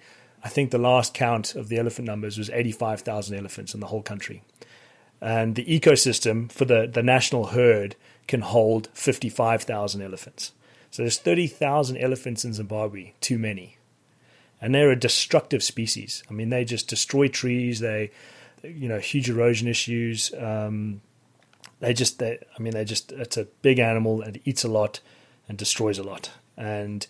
I 0.47 0.49
think 0.49 0.71
the 0.71 0.77
last 0.77 1.13
count 1.13 1.55
of 1.55 1.67
the 1.67 1.77
elephant 1.77 2.07
numbers 2.07 2.37
was 2.37 2.49
85,000 2.49 3.37
elephants 3.37 3.73
in 3.73 3.79
the 3.79 3.87
whole 3.87 4.01
country. 4.01 4.43
And 5.19 5.55
the 5.55 5.65
ecosystem 5.65 6.51
for 6.51 6.63
the, 6.63 6.87
the 6.87 7.03
national 7.03 7.47
herd 7.47 7.97
can 8.27 8.39
hold 8.39 8.87
55,000 8.93 10.01
elephants. 10.01 10.53
So 10.91 11.03
there's 11.03 11.17
30,000 11.17 11.97
elephants 11.97 12.45
in 12.45 12.53
Zimbabwe, 12.53 13.11
too 13.19 13.37
many. 13.37 13.77
And 14.61 14.73
they're 14.73 14.91
a 14.91 14.95
destructive 14.95 15.63
species. 15.63 16.23
I 16.29 16.33
mean, 16.33 16.49
they 16.49 16.63
just 16.63 16.87
destroy 16.87 17.27
trees. 17.27 17.79
They, 17.79 18.11
you 18.63 18.87
know, 18.87 18.99
huge 18.99 19.29
erosion 19.29 19.67
issues. 19.67 20.33
Um, 20.35 21.01
they 21.79 21.93
just, 21.93 22.19
they, 22.19 22.39
I 22.57 22.61
mean, 22.61 22.73
they 22.73 22.85
just, 22.85 23.11
it's 23.11 23.37
a 23.37 23.45
big 23.61 23.79
animal 23.79 24.21
and 24.21 24.39
eats 24.45 24.63
a 24.63 24.67
lot 24.67 24.99
and 25.47 25.57
destroys 25.57 25.97
a 25.99 26.03
lot. 26.03 26.31
And 26.57 27.05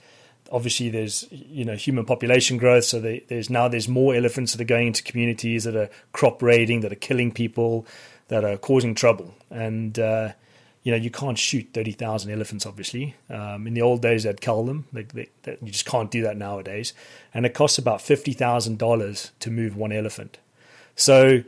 obviously 0.51 0.89
there's 0.89 1.27
you 1.31 1.65
know 1.65 1.75
human 1.75 2.05
population 2.05 2.57
growth. 2.57 2.85
So 2.85 2.99
they, 2.99 3.23
there's 3.27 3.49
now 3.49 3.67
there's 3.67 3.87
more 3.87 4.15
elephants 4.15 4.53
that 4.53 4.61
are 4.61 4.65
going 4.65 4.87
into 4.87 5.03
communities 5.03 5.63
that 5.63 5.75
are 5.75 5.89
crop 6.13 6.41
raiding 6.41 6.81
that 6.81 6.91
are 6.91 6.95
killing 6.97 7.31
people 7.31 7.85
that 8.27 8.43
are 8.43 8.57
causing 8.57 8.95
trouble. 8.95 9.33
And 9.49 9.97
uh, 9.99 10.33
you 10.83 10.91
know 10.91 10.97
you 10.97 11.11
can't 11.11 11.37
shoot 11.37 11.69
30,000 11.73 12.31
elephants 12.31 12.65
obviously. 12.65 13.15
Um, 13.29 13.67
in 13.67 13.73
the 13.73 13.81
old 13.81 14.01
days 14.01 14.23
they'd 14.23 14.41
kill 14.41 14.65
them. 14.65 14.85
They, 14.93 15.03
they, 15.03 15.29
they, 15.43 15.57
you 15.61 15.71
just 15.71 15.85
can't 15.85 16.11
do 16.11 16.21
that 16.23 16.37
nowadays. 16.37 16.93
And 17.33 17.45
it 17.45 17.53
costs 17.53 17.77
about 17.77 17.99
$50,000 17.99 19.31
to 19.39 19.51
move 19.51 19.75
one 19.75 19.91
elephant. 19.91 20.37
So 20.95 21.43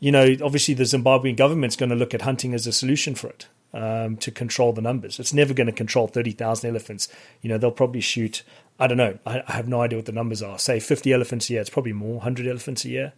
you 0.00 0.10
know 0.10 0.36
obviously 0.42 0.74
the 0.74 0.84
Zimbabwean 0.84 1.36
government's 1.36 1.76
going 1.76 1.90
to 1.90 1.96
look 1.96 2.14
at 2.14 2.22
hunting 2.22 2.52
as 2.54 2.66
a 2.66 2.72
solution 2.72 3.14
for 3.14 3.28
it 3.28 3.46
um, 3.72 4.16
to 4.18 4.30
control 4.30 4.72
the 4.72 4.82
numbers. 4.82 5.18
It's 5.18 5.32
never 5.32 5.54
going 5.54 5.66
to 5.66 5.72
control 5.72 6.08
30,000 6.08 6.68
elephants. 6.68 7.08
You 7.42 7.48
know, 7.48 7.58
they'll 7.58 7.70
probably 7.70 8.00
shoot, 8.00 8.42
I 8.78 8.86
don't 8.86 8.98
know, 8.98 9.18
I, 9.24 9.42
I, 9.46 9.52
have 9.52 9.68
no 9.68 9.80
idea 9.82 9.98
what 9.98 10.06
the 10.06 10.12
numbers 10.12 10.42
are. 10.42 10.58
Say 10.58 10.80
50 10.80 11.12
elephants 11.12 11.48
a 11.48 11.54
year, 11.54 11.60
it's 11.60 11.70
probably 11.70 11.92
more, 11.92 12.16
100 12.16 12.46
elephants 12.46 12.84
a 12.84 12.88
year. 12.88 13.12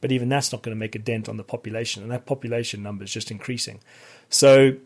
But 0.00 0.12
even 0.12 0.28
that's 0.28 0.52
not 0.52 0.62
going 0.62 0.74
to 0.74 0.78
make 0.78 0.94
a 0.94 1.00
dent 1.00 1.28
on 1.28 1.36
the 1.36 1.44
population. 1.44 2.02
And 2.02 2.12
that 2.12 2.24
population 2.24 2.82
number 2.82 3.04
is 3.04 3.12
just 3.12 3.30
increasing. 3.30 3.80
So 4.30 4.76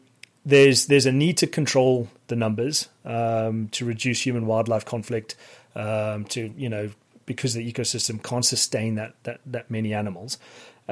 there's, 0.44 0.86
there's 0.86 1.06
a 1.06 1.12
need 1.12 1.36
to 1.38 1.46
control 1.46 2.08
the 2.28 2.36
numbers 2.36 2.88
um, 3.04 3.68
to 3.72 3.84
reduce 3.84 4.24
human 4.24 4.46
wildlife 4.46 4.86
conflict, 4.86 5.36
um, 5.76 6.24
to, 6.26 6.52
you 6.56 6.68
know, 6.68 6.90
because 7.26 7.54
the 7.54 7.72
ecosystem 7.72 8.22
can't 8.22 8.44
sustain 8.44 8.94
that, 8.96 9.14
that, 9.24 9.40
that 9.46 9.70
many 9.70 9.92
animals. 9.92 10.38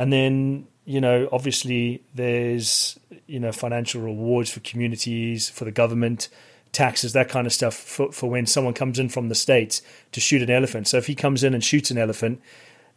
And 0.01 0.11
then 0.11 0.67
you 0.87 0.99
know, 0.99 1.29
obviously 1.31 2.03
there's 2.15 2.99
you 3.27 3.39
know 3.39 3.53
financial 3.53 4.01
rewards 4.01 4.51
for 4.51 4.61
communities, 4.61 5.51
for 5.51 5.67
the 5.67 5.71
government, 5.71 6.31
taxes, 6.73 7.13
that 7.13 7.29
kind 7.29 7.47
of 7.47 7.53
stuff 7.53 7.75
for, 7.75 8.11
for 8.11 8.31
when 8.31 8.47
someone 8.47 8.73
comes 8.73 8.99
in 8.99 9.11
from 9.11 9.29
the 9.29 9.35
states 9.35 9.83
to 10.13 10.21
shoot 10.21 10.41
an 10.41 10.49
elephant. 10.49 10.89
So 10.89 10.97
if 10.97 11.07
he 11.07 11.15
comes 11.15 11.45
in 11.45 11.53
and 11.53 11.63
shoots 11.63 11.91
an 11.91 11.99
elephant, 11.99 12.41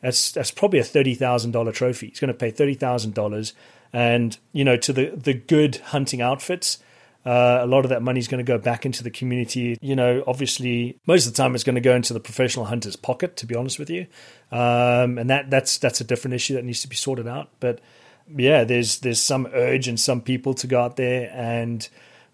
that's 0.01 0.31
that's 0.31 0.49
probably 0.49 0.79
a 0.79 0.83
thirty 0.83 1.13
thousand 1.13 1.51
dollar 1.51 1.73
trophy. 1.73 2.07
He's 2.07 2.21
going 2.21 2.29
to 2.29 2.33
pay 2.33 2.51
thirty 2.51 2.73
thousand 2.73 3.15
dollars, 3.15 3.53
and 3.91 4.37
you 4.53 4.63
know 4.63 4.77
to 4.77 4.93
the 4.93 5.09
the 5.09 5.33
good 5.33 5.75
hunting 5.87 6.21
outfits. 6.21 6.79
Uh, 7.25 7.59
a 7.61 7.67
lot 7.67 7.85
of 7.85 7.89
that 7.89 8.01
money 8.01 8.19
is 8.19 8.27
going 8.27 8.43
to 8.43 8.49
go 8.49 8.57
back 8.57 8.85
into 8.85 9.03
the 9.03 9.09
community. 9.09 9.77
You 9.81 9.95
know, 9.95 10.23
obviously, 10.27 10.99
most 11.07 11.25
of 11.25 11.33
the 11.33 11.37
time 11.37 11.55
it's 11.55 11.63
going 11.63 11.75
to 11.75 11.81
go 11.81 11.95
into 11.95 12.13
the 12.13 12.19
professional 12.19 12.65
hunter's 12.65 12.95
pocket. 12.95 13.37
To 13.37 13.45
be 13.45 13.55
honest 13.55 13.79
with 13.79 13.89
you, 13.89 14.07
um, 14.51 15.17
and 15.17 15.29
that 15.29 15.49
that's 15.49 15.77
that's 15.77 16.01
a 16.01 16.03
different 16.03 16.35
issue 16.35 16.55
that 16.55 16.65
needs 16.65 16.81
to 16.81 16.89
be 16.89 16.95
sorted 16.95 17.27
out. 17.27 17.49
But 17.59 17.79
yeah, 18.27 18.63
there's 18.63 18.99
there's 18.99 19.21
some 19.21 19.47
urge 19.53 19.87
in 19.87 19.97
some 19.97 20.21
people 20.21 20.53
to 20.55 20.67
go 20.67 20.81
out 20.81 20.97
there 20.97 21.31
and 21.33 21.87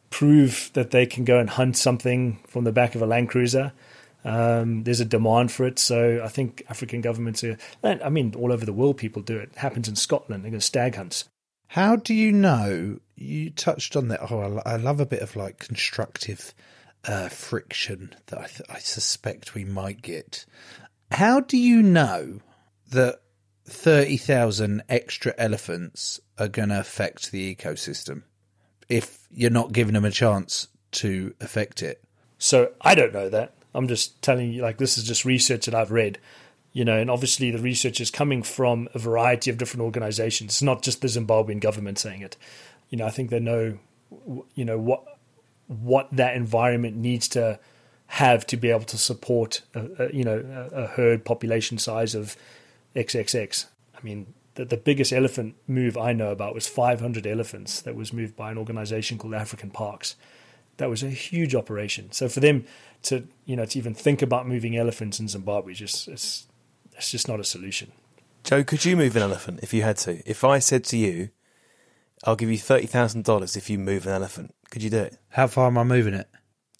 prove 0.10 0.72
that 0.74 0.92
they 0.92 1.06
can 1.06 1.24
go 1.24 1.40
and 1.40 1.50
hunt 1.50 1.78
something 1.78 2.40
from 2.48 2.64
the 2.64 2.72
back 2.72 2.96
of 2.96 3.02
a 3.02 3.06
Land 3.06 3.30
Cruiser. 3.30 3.74
Um, 4.26 4.84
there's 4.84 5.00
a 5.00 5.06
demand 5.06 5.52
for 5.52 5.66
it, 5.66 5.80
so 5.80 6.22
I 6.24 6.28
think 6.28 6.64
African 6.70 7.02
governments 7.02 7.44
are. 7.44 7.58
I 7.84 8.10
mean, 8.10 8.34
all 8.36 8.52
over 8.52 8.66
the 8.66 8.74
world, 8.74 8.98
people 8.98 9.22
do 9.22 9.38
it. 9.38 9.50
it 9.54 9.58
happens 9.58 9.88
in 9.88 9.96
Scotland. 9.96 10.44
They're 10.44 10.52
going 10.52 10.62
stag 10.62 10.96
hunts. 10.96 11.26
How 11.70 11.96
do 11.96 12.14
you 12.14 12.32
know? 12.32 13.00
You 13.16 13.50
touched 13.50 13.96
on 13.96 14.10
that. 14.10 14.32
Oh, 14.32 14.62
I 14.66 14.76
love 14.76 15.00
a 15.00 15.06
bit 15.06 15.22
of 15.22 15.36
like 15.36 15.60
constructive 15.60 16.54
uh, 17.06 17.30
friction 17.30 18.14
that 18.28 18.40
I, 18.40 18.48
th- 18.48 18.70
I 18.70 18.80
suspect 18.80 19.56
we 19.56 19.66
might 19.66 20.02
get 20.02 20.46
how 21.12 21.40
do 21.40 21.58
you 21.58 21.82
know 21.82 22.40
that 22.92 23.22
30,000 23.66 24.84
extra 24.90 25.34
elephants 25.38 26.20
are 26.38 26.48
going 26.48 26.70
to 26.70 26.80
affect 26.80 27.32
the 27.32 27.56
ecosystem 27.56 28.24
if 28.88 29.28
you're 29.32 29.50
not 29.50 29.72
giving 29.72 29.94
them 29.94 30.06
a 30.06 30.12
chance 30.12 30.68
to 30.92 31.34
affect 31.42 31.82
it? 31.82 32.04
So 32.38 32.72
I 32.82 32.96
don't 32.96 33.14
know 33.14 33.30
that. 33.30 33.54
I'm 33.74 33.88
just 33.88 34.22
telling 34.22 34.52
you, 34.52 34.62
like, 34.62 34.78
this 34.78 34.98
is 34.98 35.04
just 35.04 35.26
research 35.26 35.66
that 35.66 35.76
I've 35.76 35.92
read, 35.92 36.20
you 36.72 36.86
know, 36.86 36.98
and 36.98 37.10
obviously 37.10 37.52
the 37.52 37.60
research 37.60 38.00
is 38.00 38.12
coming 38.12 38.44
from 38.44 38.88
a 38.94 39.00
variety 39.00 39.50
of 39.50 39.58
different 39.58 39.84
organizations. 39.84 40.52
It's 40.52 40.62
not 40.62 40.82
just 40.82 41.02
the 41.02 41.08
Zimbabwean 41.08 41.60
government 41.60 41.98
saying 41.98 42.22
it. 42.22 42.38
You 42.90 42.98
know, 42.98 43.06
I 43.06 43.10
think 43.10 43.30
they 43.30 43.40
know, 43.40 43.80
you 44.56 44.66
know, 44.66 44.78
what 44.78 45.04
what 45.68 46.08
that 46.12 46.36
environment 46.36 46.96
needs 46.96 47.28
to 47.30 47.60
have 48.08 48.46
to 48.48 48.58
be 48.58 48.72
able 48.72 48.86
to 48.86 48.98
support 48.98 49.62
a, 49.76 50.06
a 50.06 50.14
you 50.14 50.24
know 50.24 50.68
a, 50.72 50.84
a, 50.84 50.88
herd 50.88 51.24
population 51.24 51.78
size 51.78 52.16
of 52.16 52.36
XXX. 52.96 53.66
I 53.96 54.02
mean, 54.02 54.34
the, 54.56 54.66
the 54.66 54.78
biggest 54.78 55.14
elephant 55.14 55.56
move 55.68 55.96
I 55.96 56.14
know 56.14 56.32
about 56.32 56.56
was 56.56 56.68
500 56.68 57.28
elephants 57.28 57.82
that 57.82 57.96
was 57.96 58.12
moved 58.12 58.36
by 58.36 58.50
an 58.50 58.58
organization 58.58 59.20
called 59.20 59.36
African 59.36 59.70
Parks. 59.70 60.16
That 60.78 60.90
was 60.90 61.04
a 61.04 61.10
huge 61.10 61.54
operation. 61.54 62.12
So 62.12 62.28
for 62.30 62.40
them 62.40 62.66
to 63.04 63.28
you 63.46 63.56
know 63.56 63.66
to 63.66 63.78
even 63.78 63.94
think 63.94 64.22
about 64.22 64.48
moving 64.48 64.76
elephants 64.76 65.20
in 65.20 65.28
Zimbabwe, 65.28 65.74
just 65.74 66.08
it's, 66.08 66.48
it's 67.00 67.12
just 67.12 67.28
not 67.28 67.40
a 67.40 67.44
solution. 67.44 67.92
Joe, 68.44 68.64
could 68.64 68.86
you 68.86 68.96
move 68.96 69.16
an 69.16 69.24
elephant 69.24 69.60
if 69.64 69.74
you 69.74 69.82
had 69.82 69.98
to? 69.98 70.22
If 70.30 70.44
I 70.44 70.60
said 70.60 70.84
to 70.86 70.98
you, 70.98 71.30
"I'll 72.24 72.36
give 72.36 72.52
you 72.52 72.58
thirty 72.58 72.88
thousand 72.88 73.24
dollars 73.24 73.58
if 73.58 73.70
you 73.70 73.80
move 73.80 74.06
an 74.06 74.14
elephant," 74.14 74.54
could 74.70 74.84
you 74.84 74.90
do 74.90 75.00
it? 75.00 75.18
How 75.30 75.48
far 75.48 75.68
am 75.68 75.78
I 75.78 75.84
moving 75.84 76.14
it? 76.14 76.30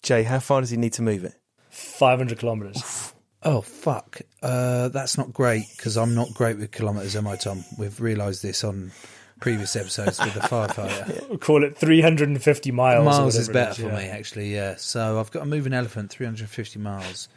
Jay, 0.02 0.22
how 0.22 0.38
far 0.38 0.60
does 0.60 0.70
he 0.70 0.76
need 0.76 0.94
to 0.94 1.02
move 1.02 1.24
it? 1.24 1.34
500 1.70 2.38
kilometres. 2.38 3.12
Oh, 3.42 3.60
fuck. 3.60 4.20
Uh, 4.42 4.88
that's 4.88 5.16
not 5.16 5.32
great 5.32 5.64
because 5.76 5.96
I'm 5.96 6.14
not 6.14 6.32
great 6.34 6.58
with 6.58 6.72
kilometres, 6.72 7.16
am 7.16 7.26
I, 7.26 7.36
Tom? 7.36 7.64
We've 7.78 8.00
realised 8.00 8.42
this 8.42 8.64
on 8.64 8.92
previous 9.40 9.76
episodes 9.76 10.20
with 10.20 10.34
the 10.34 10.40
firefighter. 10.40 11.28
we'll 11.28 11.38
call 11.38 11.64
it 11.64 11.76
350 11.76 12.70
miles. 12.72 13.04
Miles 13.04 13.36
is 13.36 13.48
better 13.48 13.70
is, 13.70 13.76
for 13.78 13.86
yeah. 13.86 13.96
me, 13.96 14.04
actually, 14.04 14.54
yeah. 14.54 14.76
So 14.76 15.18
I've 15.18 15.30
got 15.30 15.40
to 15.40 15.46
move 15.46 15.66
an 15.66 15.72
elephant 15.72 16.10
350 16.10 16.78
miles. 16.78 17.28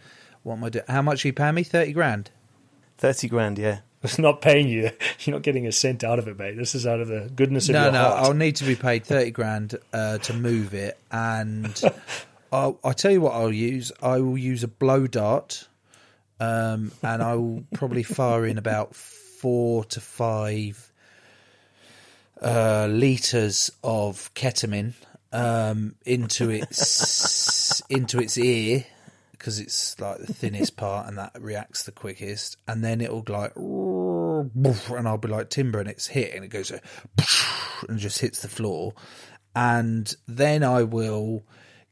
What 0.43 0.55
am 0.55 0.63
I 0.65 0.69
doing? 0.69 0.85
How 0.87 1.01
much 1.01 1.23
are 1.23 1.29
you 1.29 1.33
paying 1.33 1.55
me? 1.55 1.63
30 1.63 1.93
grand? 1.93 2.31
30 3.03 3.27
grand, 3.27 3.59
yeah. 3.59 3.79
It's 4.01 4.17
not 4.17 4.39
paying 4.39 4.69
you. 4.69 4.89
You're 5.19 5.35
not 5.35 5.41
getting 5.41 5.67
a 5.67 5.73
cent 5.73 6.05
out 6.05 6.19
of 6.19 6.29
it, 6.29 6.39
mate. 6.39 6.55
This 6.55 6.73
is 6.73 6.87
out 6.87 7.01
of 7.01 7.09
the 7.09 7.29
goodness 7.35 7.67
of 7.67 7.73
no, 7.73 7.83
your 7.83 7.91
no, 7.91 7.99
heart. 7.99 8.21
No, 8.21 8.29
I'll 8.29 8.33
need 8.33 8.55
to 8.55 8.63
be 8.63 8.77
paid 8.77 9.03
30 9.03 9.31
grand 9.31 9.75
uh, 9.91 10.19
to 10.19 10.33
move 10.33 10.73
it. 10.73 10.97
And 11.11 11.81
I'll, 12.53 12.79
I'll 12.81 12.93
tell 12.93 13.11
you 13.11 13.19
what 13.19 13.33
I'll 13.33 13.51
use. 13.51 13.91
I 14.01 14.19
will 14.19 14.37
use 14.37 14.63
a 14.63 14.69
blow 14.69 15.05
dart, 15.05 15.67
um, 16.39 16.93
and 17.01 17.21
I 17.21 17.35
will 17.35 17.65
probably 17.73 18.03
fire 18.03 18.45
in 18.45 18.57
about 18.57 18.95
four 18.95 19.83
to 19.83 19.99
five 19.99 20.89
uh, 22.41 22.87
liters 22.89 23.69
of 23.83 24.33
ketamine 24.33 24.93
um, 25.33 25.95
into 26.05 26.49
its 26.49 27.81
into 27.89 28.19
its 28.19 28.37
ear 28.37 28.85
because 29.43 29.59
it's 29.59 29.99
like 29.99 30.19
the 30.19 30.31
thinnest 30.31 30.77
part 30.77 31.05
and 31.05 31.17
that 31.17 31.33
reacts 31.37 31.83
the 31.83 31.91
quickest, 31.91 32.55
and 32.65 32.81
then 32.81 33.01
it'll 33.01 33.25
like 33.27 33.53
and 33.57 35.07
I'll 35.07 35.17
be 35.17 35.27
like 35.27 35.49
timber 35.49 35.81
and 35.81 35.89
it's 35.89 36.07
hit 36.07 36.33
and 36.33 36.45
it 36.45 36.47
goes 36.47 36.71
and 37.89 37.99
just 37.99 38.19
hits 38.19 38.41
the 38.41 38.47
floor, 38.47 38.93
and 39.53 40.15
then 40.29 40.63
I 40.63 40.83
will 40.83 41.43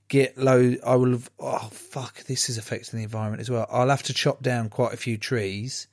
get 0.07 0.37
low. 0.37 0.75
I 0.85 0.95
will. 0.95 1.11
Have, 1.11 1.29
oh 1.41 1.69
fuck! 1.73 2.23
This 2.23 2.49
is 2.49 2.57
affecting 2.57 2.99
the 2.99 3.03
environment 3.03 3.41
as 3.41 3.49
well. 3.49 3.67
I'll 3.69 3.89
have 3.89 4.03
to 4.03 4.13
chop 4.13 4.41
down 4.41 4.69
quite 4.69 4.93
a 4.93 4.97
few 4.97 5.17
trees. 5.17 5.87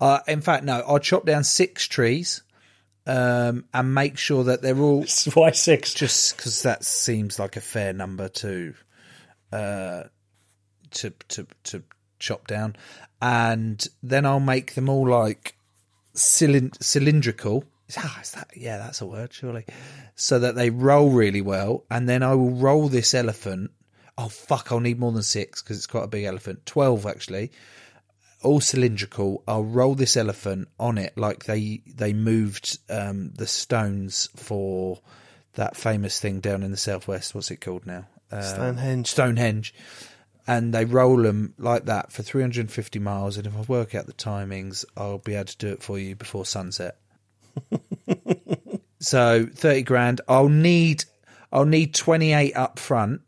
Uh, 0.00 0.20
in 0.26 0.40
fact, 0.40 0.64
no. 0.64 0.82
I'll 0.86 0.98
chop 0.98 1.26
down 1.26 1.44
six 1.44 1.86
trees 1.86 2.42
um, 3.06 3.66
and 3.74 3.94
make 3.94 4.16
sure 4.16 4.44
that 4.44 4.62
they're 4.62 4.78
all. 4.78 5.04
Why 5.34 5.50
six? 5.50 5.92
Just 5.92 6.38
because 6.38 6.62
that 6.62 6.86
seems 6.86 7.38
like 7.38 7.56
a 7.56 7.60
fair 7.60 7.92
number 7.92 8.30
to, 8.30 8.72
uh, 9.52 10.04
to 10.96 11.12
to 11.28 11.46
to 11.64 11.82
chop 12.18 12.46
down, 12.46 12.76
and 13.22 13.86
then 14.02 14.26
I'll 14.26 14.40
make 14.40 14.74
them 14.74 14.88
all 14.88 15.08
like 15.08 15.56
cylind- 16.14 16.82
cylindrical 16.82 17.64
Ah, 17.96 18.20
is 18.20 18.32
that 18.32 18.48
yeah, 18.56 18.78
that's 18.78 19.00
a 19.00 19.06
word, 19.06 19.32
surely. 19.32 19.64
So 20.16 20.40
that 20.40 20.56
they 20.56 20.70
roll 20.70 21.10
really 21.10 21.40
well, 21.40 21.84
and 21.90 22.08
then 22.08 22.22
I 22.22 22.34
will 22.34 22.50
roll 22.50 22.88
this 22.88 23.14
elephant. 23.14 23.70
Oh 24.18 24.28
fuck! 24.28 24.72
I'll 24.72 24.80
need 24.80 24.98
more 24.98 25.12
than 25.12 25.22
six 25.22 25.62
because 25.62 25.76
it's 25.76 25.86
quite 25.86 26.04
a 26.04 26.08
big 26.08 26.24
elephant. 26.24 26.66
Twelve 26.66 27.06
actually, 27.06 27.52
all 28.42 28.60
cylindrical. 28.60 29.44
I'll 29.46 29.64
roll 29.64 29.94
this 29.94 30.16
elephant 30.16 30.68
on 30.80 30.98
it 30.98 31.16
like 31.16 31.44
they 31.44 31.82
they 31.86 32.12
moved 32.12 32.78
um, 32.90 33.30
the 33.36 33.46
stones 33.46 34.30
for 34.34 35.00
that 35.54 35.76
famous 35.76 36.18
thing 36.18 36.40
down 36.40 36.64
in 36.64 36.72
the 36.72 36.76
southwest. 36.76 37.36
What's 37.36 37.52
it 37.52 37.60
called 37.60 37.86
now? 37.86 38.08
Uh, 38.32 38.42
Stonehenge. 38.42 39.06
Stonehenge. 39.06 39.74
And 40.46 40.72
they 40.72 40.84
roll 40.84 41.16
them 41.16 41.54
like 41.58 41.86
that 41.86 42.12
for 42.12 42.22
350 42.22 42.98
miles. 42.98 43.36
And 43.36 43.46
if 43.46 43.56
I 43.56 43.60
work 43.62 43.94
out 43.94 44.06
the 44.06 44.12
timings, 44.12 44.84
I'll 44.96 45.18
be 45.18 45.34
able 45.34 45.46
to 45.46 45.56
do 45.56 45.68
it 45.68 45.82
for 45.82 45.98
you 45.98 46.14
before 46.14 46.46
sunset. 46.46 46.96
so 49.00 49.46
30 49.52 49.82
grand. 49.82 50.20
I'll 50.28 50.48
need 50.48 51.04
I'll 51.52 51.64
need 51.64 51.94
28 51.94 52.54
up 52.56 52.78
front 52.78 53.22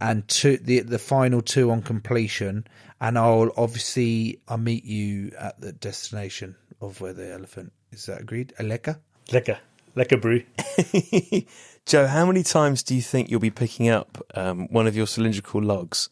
and 0.00 0.26
two 0.28 0.58
the 0.58 0.80
the 0.80 0.98
final 0.98 1.40
two 1.40 1.70
on 1.70 1.82
completion 1.82 2.66
and 3.00 3.18
I'll 3.18 3.50
obviously 3.56 4.40
I'll 4.48 4.58
meet 4.58 4.84
you 4.84 5.32
at 5.38 5.60
the 5.60 5.72
destination 5.72 6.56
of 6.80 7.00
where 7.00 7.12
the 7.12 7.32
elephant 7.32 7.72
is 7.92 8.06
that 8.06 8.20
agreed? 8.20 8.52
Aleka? 8.58 8.98
Lekker. 9.28 9.58
Lekker 9.96 10.20
brew. 10.20 10.42
Joe, 11.86 12.06
how 12.06 12.24
many 12.24 12.42
times 12.42 12.82
do 12.82 12.94
you 12.94 13.02
think 13.02 13.30
you'll 13.30 13.40
be 13.40 13.50
picking 13.50 13.88
up 13.88 14.24
um, 14.34 14.68
one 14.68 14.86
of 14.86 14.96
your 14.96 15.06
cylindrical 15.06 15.62
logs, 15.62 16.08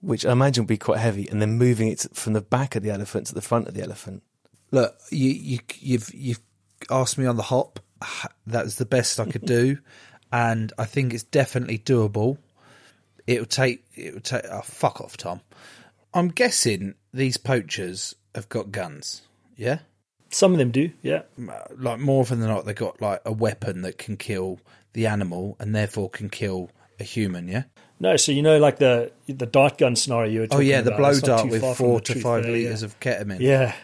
which 0.00 0.26
I 0.26 0.32
imagine 0.32 0.64
will 0.64 0.68
be 0.68 0.76
quite 0.76 0.98
heavy, 0.98 1.28
and 1.28 1.40
then 1.40 1.52
moving 1.52 1.88
it 1.88 2.06
from 2.14 2.32
the 2.32 2.40
back 2.40 2.74
of 2.74 2.82
the 2.82 2.90
elephant 2.90 3.28
to 3.28 3.34
the 3.34 3.42
front 3.42 3.68
of 3.68 3.74
the 3.74 3.82
elephant? 3.82 4.22
Look, 4.70 4.98
you 5.10 5.30
you 5.30 5.58
you've 5.78 6.12
you've 6.12 6.40
asked 6.90 7.16
me 7.18 7.26
on 7.26 7.36
the 7.36 7.42
hop. 7.42 7.80
That 8.46 8.64
was 8.64 8.76
the 8.76 8.86
best 8.86 9.20
I 9.20 9.26
could 9.26 9.44
do, 9.44 9.78
and 10.32 10.72
I 10.78 10.84
think 10.84 11.12
it's 11.14 11.22
definitely 11.22 11.78
doable. 11.78 12.38
It'll 13.26 13.44
take 13.46 13.84
it'll 13.94 14.20
take. 14.20 14.44
Oh, 14.50 14.62
fuck 14.62 15.00
off, 15.00 15.16
Tom. 15.16 15.42
I'm 16.14 16.28
guessing 16.28 16.94
these 17.12 17.36
poachers 17.36 18.14
have 18.34 18.48
got 18.48 18.72
guns. 18.72 19.22
Yeah, 19.56 19.80
Some 20.30 20.52
of 20.52 20.58
them 20.58 20.70
do, 20.70 20.90
yeah. 21.02 21.22
like 21.76 21.98
more 21.98 22.22
often 22.22 22.40
than 22.40 22.48
not, 22.48 22.64
they've 22.64 22.74
got 22.74 23.00
like 23.02 23.20
a 23.26 23.32
weapon 23.32 23.82
that 23.82 23.98
can 23.98 24.16
kill 24.16 24.60
the 24.92 25.06
animal 25.06 25.56
and 25.58 25.74
therefore 25.74 26.10
can 26.10 26.28
kill 26.28 26.70
a 27.00 27.04
human. 27.04 27.48
Yeah. 27.48 27.64
No, 28.00 28.16
so 28.16 28.32
you 28.32 28.42
know, 28.42 28.58
like 28.58 28.78
the 28.78 29.10
the 29.26 29.46
dart 29.46 29.78
gun 29.78 29.96
scenario 29.96 30.30
you 30.30 30.40
were 30.40 30.46
talking 30.46 30.68
about. 30.68 30.74
Oh 30.74 30.76
yeah, 30.76 30.80
the 30.82 30.94
about, 30.94 30.98
blow 30.98 31.20
dart 31.20 31.48
with 31.48 31.76
four 31.76 32.00
to 32.00 32.12
truth 32.12 32.22
five 32.22 32.42
there, 32.44 32.52
liters 32.52 32.82
yeah. 32.82 32.86
of 32.86 33.00
ketamine. 33.00 33.40
Yeah, 33.40 33.74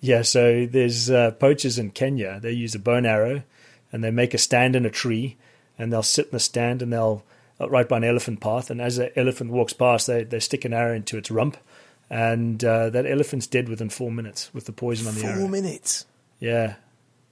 yeah. 0.00 0.22
So 0.22 0.66
there's 0.66 1.10
uh, 1.10 1.32
poachers 1.32 1.78
in 1.78 1.90
Kenya. 1.90 2.38
They 2.40 2.52
use 2.52 2.74
a 2.76 2.78
bone 2.78 3.06
arrow, 3.06 3.42
and 3.90 4.04
they 4.04 4.12
make 4.12 4.34
a 4.34 4.38
stand 4.38 4.76
in 4.76 4.86
a 4.86 4.90
tree, 4.90 5.36
and 5.78 5.92
they'll 5.92 6.04
sit 6.04 6.26
in 6.26 6.32
the 6.32 6.40
stand, 6.40 6.80
and 6.80 6.92
they'll 6.92 7.24
uh, 7.60 7.68
right 7.68 7.88
by 7.88 7.96
an 7.96 8.04
elephant 8.04 8.40
path. 8.40 8.70
And 8.70 8.80
as 8.80 8.96
the 8.96 9.16
elephant 9.18 9.50
walks 9.50 9.72
past, 9.72 10.06
they 10.06 10.22
they 10.22 10.38
stick 10.38 10.64
an 10.64 10.72
arrow 10.72 10.94
into 10.94 11.18
its 11.18 11.28
rump, 11.28 11.56
and 12.08 12.64
uh, 12.64 12.90
that 12.90 13.04
elephant's 13.04 13.48
dead 13.48 13.68
within 13.68 13.90
four 13.90 14.12
minutes 14.12 14.54
with 14.54 14.66
the 14.66 14.72
poison 14.72 15.08
on 15.08 15.16
the 15.16 15.24
arrow. 15.24 15.40
Four 15.40 15.48
minutes. 15.48 16.06
Yeah. 16.38 16.76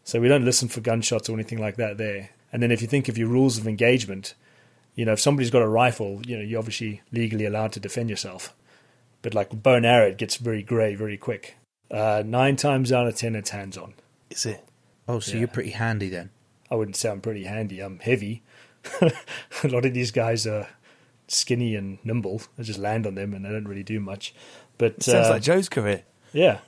So 0.03 0.21
we 0.21 0.29
don't 0.29 0.45
listen 0.45 0.69
for 0.69 0.81
gunshots 0.81 1.29
or 1.29 1.35
anything 1.35 1.59
like 1.59 1.77
that 1.77 1.97
there. 1.97 2.31
And 2.55 2.63
then 2.63 2.71
if 2.71 2.81
you 2.81 2.87
think 2.87 3.09
of 3.09 3.19
your 3.19 3.27
rules 3.27 3.59
of 3.59 3.67
engagement, 3.67 4.35
you 4.95 5.05
know, 5.05 5.13
if 5.15 5.19
somebody's 5.21 5.51
got 5.51 5.63
a 5.63 5.69
rifle, 5.69 6.23
you 6.25 6.37
know, 6.37 6.43
you're 6.45 6.61
obviously 6.61 7.03
legally 7.11 7.45
allowed 7.47 7.73
to 7.73 7.81
defend 7.81 8.09
yourself. 8.09 8.55
But 9.23 9.35
like 9.35 9.51
bow 9.63 9.75
and 9.75 9.85
arrow, 9.85 10.07
it 10.07 10.19
gets 10.19 10.37
very 10.37 10.63
grey 10.63 10.95
very 10.95 11.17
quick. 11.17 11.57
Uh, 11.91 12.23
nine 12.25 12.55
times 12.55 12.93
out 12.93 13.09
of 13.09 13.17
ten, 13.17 13.35
it's 13.35 13.51
hands 13.51 13.77
on. 13.77 13.95
Is 14.31 14.47
it? 14.47 14.65
Oh, 15.09 15.19
so 15.19 15.33
Yeah. 15.33 15.41
you're 15.41 15.49
pretty 15.49 15.71
handy 15.71 16.09
then. 16.09 16.31
I 16.71 16.77
wouldn't 16.77 16.95
say 16.97 17.11
I'm 17.11 17.21
pretty 17.21 17.43
handy. 17.45 17.81
I'm 17.81 17.99
heavy. 17.99 18.43
a 19.01 19.11
lot 19.69 19.85
of 19.85 19.93
these 19.93 20.13
guys 20.13 20.47
are 20.47 20.69
skinny 21.27 21.75
and 21.75 21.99
nimble. 22.05 22.43
I 22.59 22.63
just 22.63 22.79
land 22.79 23.05
on 23.07 23.17
them 23.17 23.35
and 23.35 23.45
they 23.45 23.49
don't 23.51 23.67
really 23.67 23.83
do 23.83 23.99
much. 23.99 24.33
But 24.79 25.03
Sounds 25.03 25.27
uh, 25.27 25.31
like 25.31 25.43
Joe's 25.43 25.69
career. 25.69 26.05
yeah, 26.33 26.59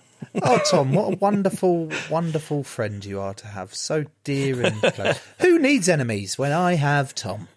Oh, 0.43 0.61
Tom, 0.71 0.93
what 0.93 1.15
a 1.15 1.17
wonderful, 1.17 1.91
wonderful 2.11 2.63
friend 2.63 3.05
you 3.05 3.21
are 3.21 3.35
to 3.35 3.47
have. 3.47 3.75
So 3.75 4.05
dear 4.25 4.65
and 4.67 4.83
close. 4.83 5.19
Who 5.41 5.59
needs 5.59 5.89
enemies 5.89 6.39
when 6.39 6.53
I 6.53 6.75
have 6.75 7.15
Tom? 7.15 7.49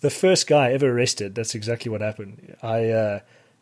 the 0.00 0.10
first 0.10 0.46
guy 0.46 0.72
ever 0.72 0.90
arrested. 0.90 1.34
That's 1.34 1.54
exactly 1.54 1.90
what 1.90 2.00
happened. 2.00 2.56
I 2.62 2.88
uh, 2.90 3.20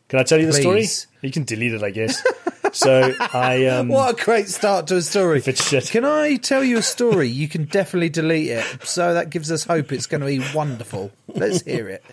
can 0.09 0.19
I 0.19 0.23
tell 0.23 0.39
you 0.39 0.45
the 0.45 0.53
story? 0.53 0.87
You 1.21 1.31
can 1.31 1.43
delete 1.43 1.73
it, 1.73 1.83
I 1.83 1.89
guess. 1.89 2.23
so 2.71 3.13
I 3.19 3.65
um, 3.67 3.89
What 3.89 4.19
a 4.19 4.23
great 4.23 4.47
start 4.47 4.87
to 4.87 4.97
a 4.97 5.01
story. 5.01 5.41
Can 5.41 6.05
I 6.05 6.37
tell 6.37 6.63
you 6.63 6.77
a 6.77 6.81
story? 6.81 7.27
You 7.27 7.47
can 7.49 7.65
definitely 7.65 8.09
delete 8.09 8.49
it. 8.49 8.65
So 8.83 9.13
that 9.13 9.29
gives 9.29 9.51
us 9.51 9.65
hope 9.65 9.91
it's 9.91 10.05
going 10.05 10.21
to 10.21 10.27
be 10.27 10.41
wonderful. 10.55 11.11
Let's 11.27 11.61
hear 11.63 11.89
it. 11.89 12.03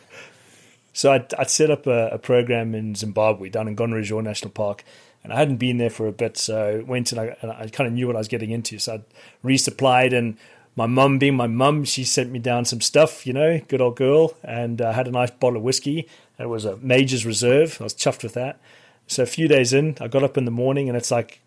So 0.92 1.12
I'd, 1.12 1.33
I'd 1.35 1.50
set 1.50 1.70
up 1.70 1.87
a, 1.87 2.09
a 2.09 2.18
program 2.18 2.74
in 2.74 2.94
Zimbabwe 2.94 3.48
down 3.48 3.68
in 3.68 3.77
Gonarezhou 3.77 4.22
National 4.22 4.50
Park, 4.50 4.85
and 5.24 5.32
I 5.32 5.37
hadn't 5.37 5.56
been 5.56 5.78
there 5.78 5.90
for 5.90 6.06
a 6.06 6.12
bit, 6.12 6.37
so 6.37 6.84
went 6.87 7.10
and 7.10 7.20
I, 7.20 7.37
and 7.40 7.50
I 7.50 7.66
kind 7.68 7.88
of 7.88 7.94
knew 7.94 8.06
what 8.06 8.14
I 8.14 8.20
was 8.20 8.28
getting 8.28 8.50
into. 8.50 8.78
So 8.78 8.94
I 8.94 9.46
resupplied, 9.46 10.16
and 10.16 10.37
my 10.76 10.87
mum, 10.87 11.18
being 11.18 11.34
my 11.34 11.46
mum, 11.46 11.84
she 11.84 12.04
sent 12.04 12.30
me 12.30 12.38
down 12.38 12.66
some 12.66 12.80
stuff, 12.80 13.26
you 13.26 13.32
know, 13.32 13.58
good 13.68 13.80
old 13.80 13.96
girl, 13.96 14.34
and 14.44 14.82
I 14.82 14.92
had 14.92 15.08
a 15.08 15.10
nice 15.10 15.30
bottle 15.30 15.56
of 15.56 15.62
whiskey. 15.62 16.06
It 16.38 16.48
was 16.48 16.64
a 16.64 16.76
Major's 16.76 17.24
Reserve. 17.24 17.78
I 17.80 17.84
was 17.84 17.94
chuffed 17.94 18.22
with 18.22 18.34
that. 18.34 18.60
So 19.06 19.22
a 19.22 19.26
few 19.26 19.48
days 19.48 19.72
in, 19.72 19.96
I 20.00 20.08
got 20.08 20.22
up 20.22 20.37
in 20.37 20.44
the 20.44 20.50
morning, 20.50 20.88
and 20.88 20.96
it's 20.96 21.10
like, 21.10 21.40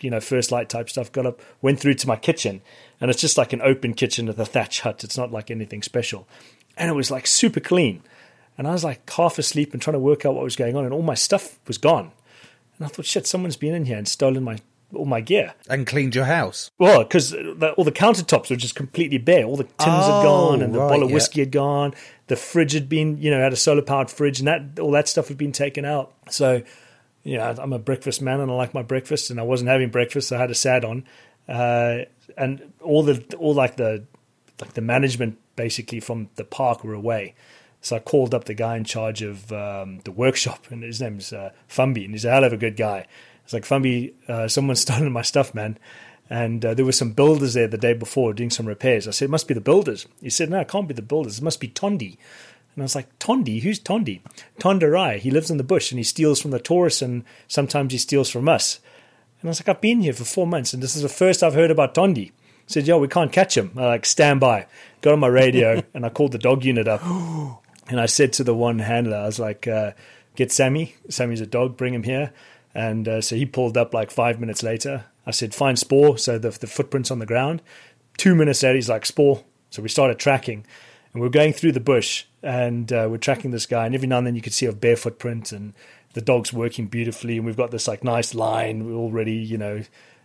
you 0.00 0.10
know, 0.10 0.20
first 0.20 0.52
light 0.52 0.68
type 0.68 0.90
stuff. 0.90 1.12
Got 1.12 1.26
up, 1.26 1.40
went 1.62 1.80
through 1.80 1.94
to 1.94 2.08
my 2.08 2.16
kitchen, 2.16 2.60
and 3.00 3.10
it's 3.10 3.20
just 3.20 3.38
like 3.38 3.52
an 3.52 3.62
open 3.62 3.94
kitchen 3.94 4.26
with 4.26 4.38
a 4.38 4.44
thatch 4.44 4.80
hut. 4.80 5.04
It's 5.04 5.16
not 5.16 5.32
like 5.32 5.50
anything 5.50 5.82
special, 5.82 6.26
and 6.76 6.90
it 6.90 6.94
was 6.94 7.10
like 7.10 7.26
super 7.26 7.60
clean. 7.60 8.02
And 8.58 8.66
I 8.68 8.72
was 8.72 8.84
like 8.84 9.08
half 9.08 9.38
asleep 9.38 9.72
and 9.72 9.80
trying 9.80 9.94
to 9.94 9.98
work 9.98 10.26
out 10.26 10.34
what 10.34 10.44
was 10.44 10.56
going 10.56 10.76
on, 10.76 10.84
and 10.84 10.92
all 10.92 11.02
my 11.02 11.14
stuff 11.14 11.58
was 11.66 11.78
gone. 11.78 12.12
And 12.82 12.90
I 12.90 12.94
thought, 12.94 13.06
shit, 13.06 13.28
someone's 13.28 13.56
been 13.56 13.74
in 13.76 13.84
here 13.84 13.96
and 13.96 14.08
stolen 14.08 14.42
my 14.42 14.58
all 14.92 15.04
my 15.04 15.20
gear. 15.20 15.54
And 15.70 15.86
cleaned 15.86 16.16
your 16.16 16.24
house. 16.24 16.70
Well, 16.78 17.04
because 17.04 17.32
all 17.32 17.84
the 17.84 17.92
countertops 17.92 18.50
were 18.50 18.56
just 18.56 18.74
completely 18.74 19.18
bare. 19.18 19.44
All 19.44 19.56
the 19.56 19.64
tins 19.64 19.78
had 20.04 20.20
Oh, 20.20 20.22
gone, 20.24 20.62
and 20.62 20.74
the 20.74 20.80
right, 20.80 20.88
bottle 20.88 21.04
of 21.04 21.10
yeah. 21.10 21.14
whiskey 21.14 21.40
had 21.40 21.52
gone. 21.52 21.94
The 22.26 22.34
fridge 22.34 22.72
had 22.72 22.88
been, 22.88 23.18
you 23.18 23.30
know, 23.30 23.40
had 23.40 23.52
a 23.52 23.56
solar 23.56 23.82
powered 23.82 24.10
fridge, 24.10 24.40
and 24.40 24.48
that 24.48 24.80
all 24.80 24.90
that 24.90 25.06
stuff 25.06 25.28
had 25.28 25.38
been 25.38 25.52
taken 25.52 25.84
out. 25.84 26.12
So, 26.28 26.62
you 27.22 27.38
know, 27.38 27.54
I'm 27.56 27.72
a 27.72 27.78
breakfast 27.78 28.20
man, 28.20 28.40
and 28.40 28.50
I 28.50 28.54
like 28.54 28.74
my 28.74 28.82
breakfast, 28.82 29.30
and 29.30 29.38
I 29.38 29.44
wasn't 29.44 29.70
having 29.70 29.90
breakfast, 29.90 30.28
so 30.28 30.36
I 30.36 30.40
had 30.40 30.50
a 30.50 30.54
sad 30.56 30.84
on, 30.84 31.04
uh, 31.48 31.98
and 32.36 32.72
all 32.82 33.04
the 33.04 33.24
all 33.38 33.54
like 33.54 33.76
the 33.76 34.04
like 34.60 34.74
the 34.74 34.82
management 34.82 35.38
basically 35.54 36.00
from 36.00 36.28
the 36.34 36.44
park 36.44 36.82
were 36.82 36.94
away. 36.94 37.34
So 37.82 37.96
I 37.96 37.98
called 37.98 38.32
up 38.32 38.44
the 38.44 38.54
guy 38.54 38.76
in 38.76 38.84
charge 38.84 39.22
of 39.22 39.52
um, 39.52 39.98
the 40.04 40.12
workshop, 40.12 40.70
and 40.70 40.84
his 40.84 41.00
name's 41.00 41.32
uh, 41.32 41.50
Fumby, 41.68 42.04
and 42.04 42.14
he's 42.14 42.24
a 42.24 42.30
hell 42.30 42.44
of 42.44 42.52
a 42.52 42.56
good 42.56 42.76
guy. 42.76 43.06
It's 43.44 43.52
like 43.52 43.64
Fumby, 43.64 44.12
uh, 44.28 44.46
someone's 44.48 44.80
stolen 44.82 45.12
my 45.12 45.22
stuff, 45.22 45.52
man. 45.52 45.78
And 46.30 46.64
uh, 46.64 46.74
there 46.74 46.84
were 46.84 46.92
some 46.92 47.12
builders 47.12 47.54
there 47.54 47.66
the 47.66 47.76
day 47.76 47.92
before 47.92 48.32
doing 48.32 48.50
some 48.50 48.66
repairs. 48.66 49.06
I 49.06 49.10
said, 49.10 49.26
it 49.26 49.30
must 49.30 49.48
be 49.48 49.54
the 49.54 49.60
builders. 49.60 50.06
He 50.22 50.30
said, 50.30 50.48
no, 50.48 50.60
it 50.60 50.68
can't 50.68 50.88
be 50.88 50.94
the 50.94 51.02
builders. 51.02 51.38
It 51.38 51.44
must 51.44 51.60
be 51.60 51.68
Tondi. 51.68 52.16
And 52.74 52.82
I 52.82 52.84
was 52.84 52.94
like, 52.94 53.18
Tondi? 53.18 53.60
Who's 53.60 53.78
Tondi? 53.78 54.20
Tondarai. 54.58 55.18
He 55.18 55.30
lives 55.30 55.50
in 55.50 55.58
the 55.58 55.64
bush 55.64 55.90
and 55.90 55.98
he 55.98 56.04
steals 56.04 56.40
from 56.40 56.52
the 56.52 56.58
tourists 56.58 57.02
and 57.02 57.24
sometimes 57.48 57.92
he 57.92 57.98
steals 57.98 58.30
from 58.30 58.48
us. 58.48 58.80
And 59.40 59.48
I 59.48 59.50
was 59.50 59.60
like, 59.60 59.68
I've 59.68 59.82
been 59.82 60.00
here 60.00 60.14
for 60.14 60.24
four 60.24 60.46
months 60.46 60.72
and 60.72 60.82
this 60.82 60.96
is 60.96 61.02
the 61.02 61.08
first 61.10 61.42
I've 61.42 61.52
heard 61.52 61.70
about 61.70 61.94
Tondi. 61.94 62.26
He 62.26 62.32
said, 62.66 62.86
yo, 62.86 62.96
we 62.96 63.08
can't 63.08 63.32
catch 63.32 63.54
him. 63.54 63.72
I 63.76 63.86
like, 63.86 64.06
stand 64.06 64.40
by. 64.40 64.66
Got 65.02 65.12
on 65.12 65.20
my 65.20 65.26
radio 65.26 65.82
and 65.94 66.06
I 66.06 66.08
called 66.08 66.32
the 66.32 66.38
dog 66.38 66.64
unit 66.64 66.88
up. 66.88 67.02
And 67.88 68.00
I 68.00 68.06
said 68.06 68.32
to 68.34 68.44
the 68.44 68.54
one 68.54 68.78
handler, 68.78 69.16
I 69.16 69.26
was 69.26 69.38
like, 69.38 69.66
uh, 69.66 69.92
get 70.36 70.52
Sammy. 70.52 70.94
Sammy's 71.08 71.40
a 71.40 71.46
dog, 71.46 71.76
bring 71.76 71.94
him 71.94 72.04
here. 72.04 72.32
And 72.74 73.06
uh, 73.06 73.20
so 73.20 73.36
he 73.36 73.44
pulled 73.44 73.76
up 73.76 73.92
like 73.92 74.10
five 74.10 74.40
minutes 74.40 74.62
later. 74.62 75.04
I 75.26 75.30
said, 75.30 75.54
find 75.54 75.78
Spoor. 75.78 76.18
So 76.18 76.38
the, 76.38 76.50
the 76.50 76.66
footprints 76.66 77.10
on 77.10 77.18
the 77.18 77.26
ground. 77.26 77.62
Two 78.16 78.34
minutes 78.34 78.62
later, 78.62 78.76
he's 78.76 78.88
like, 78.88 79.04
Spoor. 79.04 79.44
So 79.70 79.82
we 79.82 79.88
started 79.88 80.18
tracking. 80.18 80.64
And 81.12 81.20
we 81.20 81.26
are 81.26 81.30
going 81.30 81.52
through 81.52 81.72
the 81.72 81.80
bush 81.80 82.24
and 82.42 82.90
uh, 82.92 83.06
we're 83.10 83.18
tracking 83.18 83.50
this 83.50 83.66
guy. 83.66 83.84
And 83.86 83.94
every 83.94 84.08
now 84.08 84.18
and 84.18 84.26
then 84.26 84.34
you 84.34 84.42
could 84.42 84.54
see 84.54 84.66
a 84.66 84.72
bare 84.72 84.96
footprint 84.96 85.52
and 85.52 85.74
the 86.14 86.22
dog's 86.22 86.52
working 86.52 86.86
beautifully. 86.86 87.36
And 87.36 87.44
we've 87.44 87.56
got 87.56 87.70
this 87.70 87.86
like 87.86 88.02
nice 88.02 88.34
line. 88.34 88.86
We're 88.86 88.94
already, 88.94 89.34
you 89.34 89.58
know, 89.58 89.82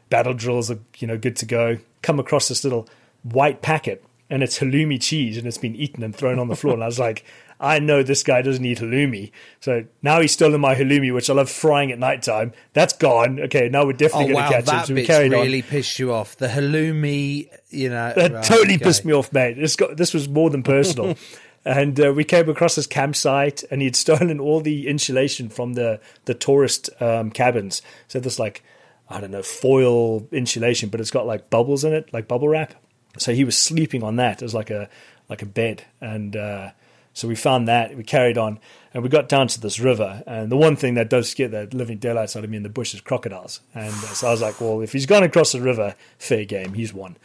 battle 0.10 0.34
drills 0.34 0.72
are, 0.72 0.80
you 0.98 1.08
know, 1.08 1.18
good 1.18 1.36
to 1.38 1.46
go. 1.46 1.80
Come 2.02 2.20
across 2.20 2.48
this 2.48 2.64
little 2.64 2.88
white 3.24 3.62
packet 3.62 4.04
and 4.30 4.44
it's 4.44 4.60
halloumi 4.60 5.02
cheese 5.02 5.38
and 5.38 5.46
it's 5.46 5.58
been 5.58 5.76
eaten 5.76 6.04
and 6.04 6.16
thrown 6.16 6.40
on 6.40 6.48
the 6.48 6.56
floor. 6.56 6.74
And 6.74 6.84
I 6.84 6.88
was 6.88 7.00
like, 7.00 7.26
I 7.60 7.80
know 7.80 8.04
this 8.04 8.24
guy 8.24 8.42
doesn't 8.42 8.64
eat 8.64 8.80
halloumi. 8.80 9.32
So 9.62 9.86
now 10.02 10.22
he's 10.22 10.32
stolen 10.32 10.62
my 10.62 10.76
halloumi, 10.76 11.14
which 11.14 11.30
I 11.30 11.34
love 11.34 11.50
frying 11.50 11.92
at 11.92 11.98
night 12.00 12.22
time. 12.22 12.54
That's 12.74 12.94
gone. 12.94 13.40
Okay, 13.40 13.68
now 13.70 13.84
we're 13.86 13.94
Oh 13.94 13.94
definitely 13.94 14.34
going 14.34 14.36
wow, 14.36 14.50
to 14.50 14.64
catch 14.64 14.74
him. 14.74 14.86
So 14.86 14.94
we 14.94 15.06
carried 15.06 15.32
really 15.32 15.62
on. 15.64 15.68
pissed 15.68 15.98
you 15.98 16.14
off. 16.14 16.38
The 16.38 16.48
halloumi, 16.48 17.50
you 17.70 17.90
know, 17.90 18.14
That 18.16 18.32
right, 18.32 18.44
totally 18.44 18.76
okay. 18.76 18.84
pissed 18.84 19.06
me 19.06 19.14
off, 19.14 19.34
mate. 19.34 19.58
This 19.58 19.76
got 19.76 19.98
this 19.98 20.14
was 20.14 20.30
more 20.30 20.50
than 20.50 20.62
personal. 20.64 21.16
and 21.66 22.00
uh, 22.00 22.14
we 22.14 22.24
came 22.24 22.48
across 22.48 22.76
this 22.76 22.88
campsite, 22.88 23.64
and 23.72 23.82
he'd 23.82 23.96
stolen 24.06 24.40
all 24.40 24.62
the 24.62 24.88
insulation 24.88 25.50
from 25.50 25.74
the 25.74 26.00
the 26.26 26.34
tourist 26.34 26.90
um, 27.02 27.32
cabins. 27.32 27.82
So 28.08 28.20
this 28.20 28.38
like 28.38 28.64
I 29.10 29.20
don't 29.20 29.32
know 29.32 29.44
foil 29.44 30.28
insulation, 30.32 30.90
but 30.90 31.00
it's 31.00 31.12
got 31.12 31.26
like 31.26 31.50
bubbles 31.50 31.84
in 31.84 31.94
it, 31.94 32.12
like 32.14 32.28
bubble 32.28 32.50
wrap. 32.50 32.76
So 33.18 33.34
he 33.34 33.44
was 33.44 33.58
sleeping 33.58 34.04
on 34.04 34.18
that 34.18 34.44
as 34.44 34.54
like 34.54 34.70
a 34.70 34.90
like 35.28 35.42
a 35.42 35.46
bed, 35.48 35.84
and 36.00 36.36
uh, 36.36 36.72
so 37.18 37.28
we 37.28 37.34
found 37.34 37.68
that. 37.68 37.98
We 37.98 38.04
carried 38.04 38.38
on, 38.38 38.60
and 38.94 39.02
we 39.02 39.10
got 39.10 39.28
down 39.28 39.48
to 39.48 39.60
this 39.60 39.80
river. 39.80 40.22
And 40.28 40.52
the 40.52 40.56
one 40.56 40.76
thing 40.76 40.94
that 40.94 41.10
does 41.10 41.28
scare 41.28 41.48
the 41.48 41.68
living 41.76 41.98
daylights 41.98 42.36
out 42.36 42.44
of 42.44 42.50
me 42.52 42.58
in 42.58 42.62
the 42.62 42.70
bush 42.70 42.94
is 42.94 43.02
crocodiles. 43.02 43.60
And 43.74 43.92
uh, 43.92 44.14
so 44.14 44.28
I 44.28 44.32
was 44.32 44.42
like, 44.44 44.62
well, 44.62 44.82
if 44.82 44.94
he's 44.94 45.08
gone 45.08 45.24
across 45.24 45.52
the 45.52 45.60
river, 45.60 45.96
fair 46.20 46.46
game, 46.46 46.76
he's 46.76 46.94
won. 46.94 47.18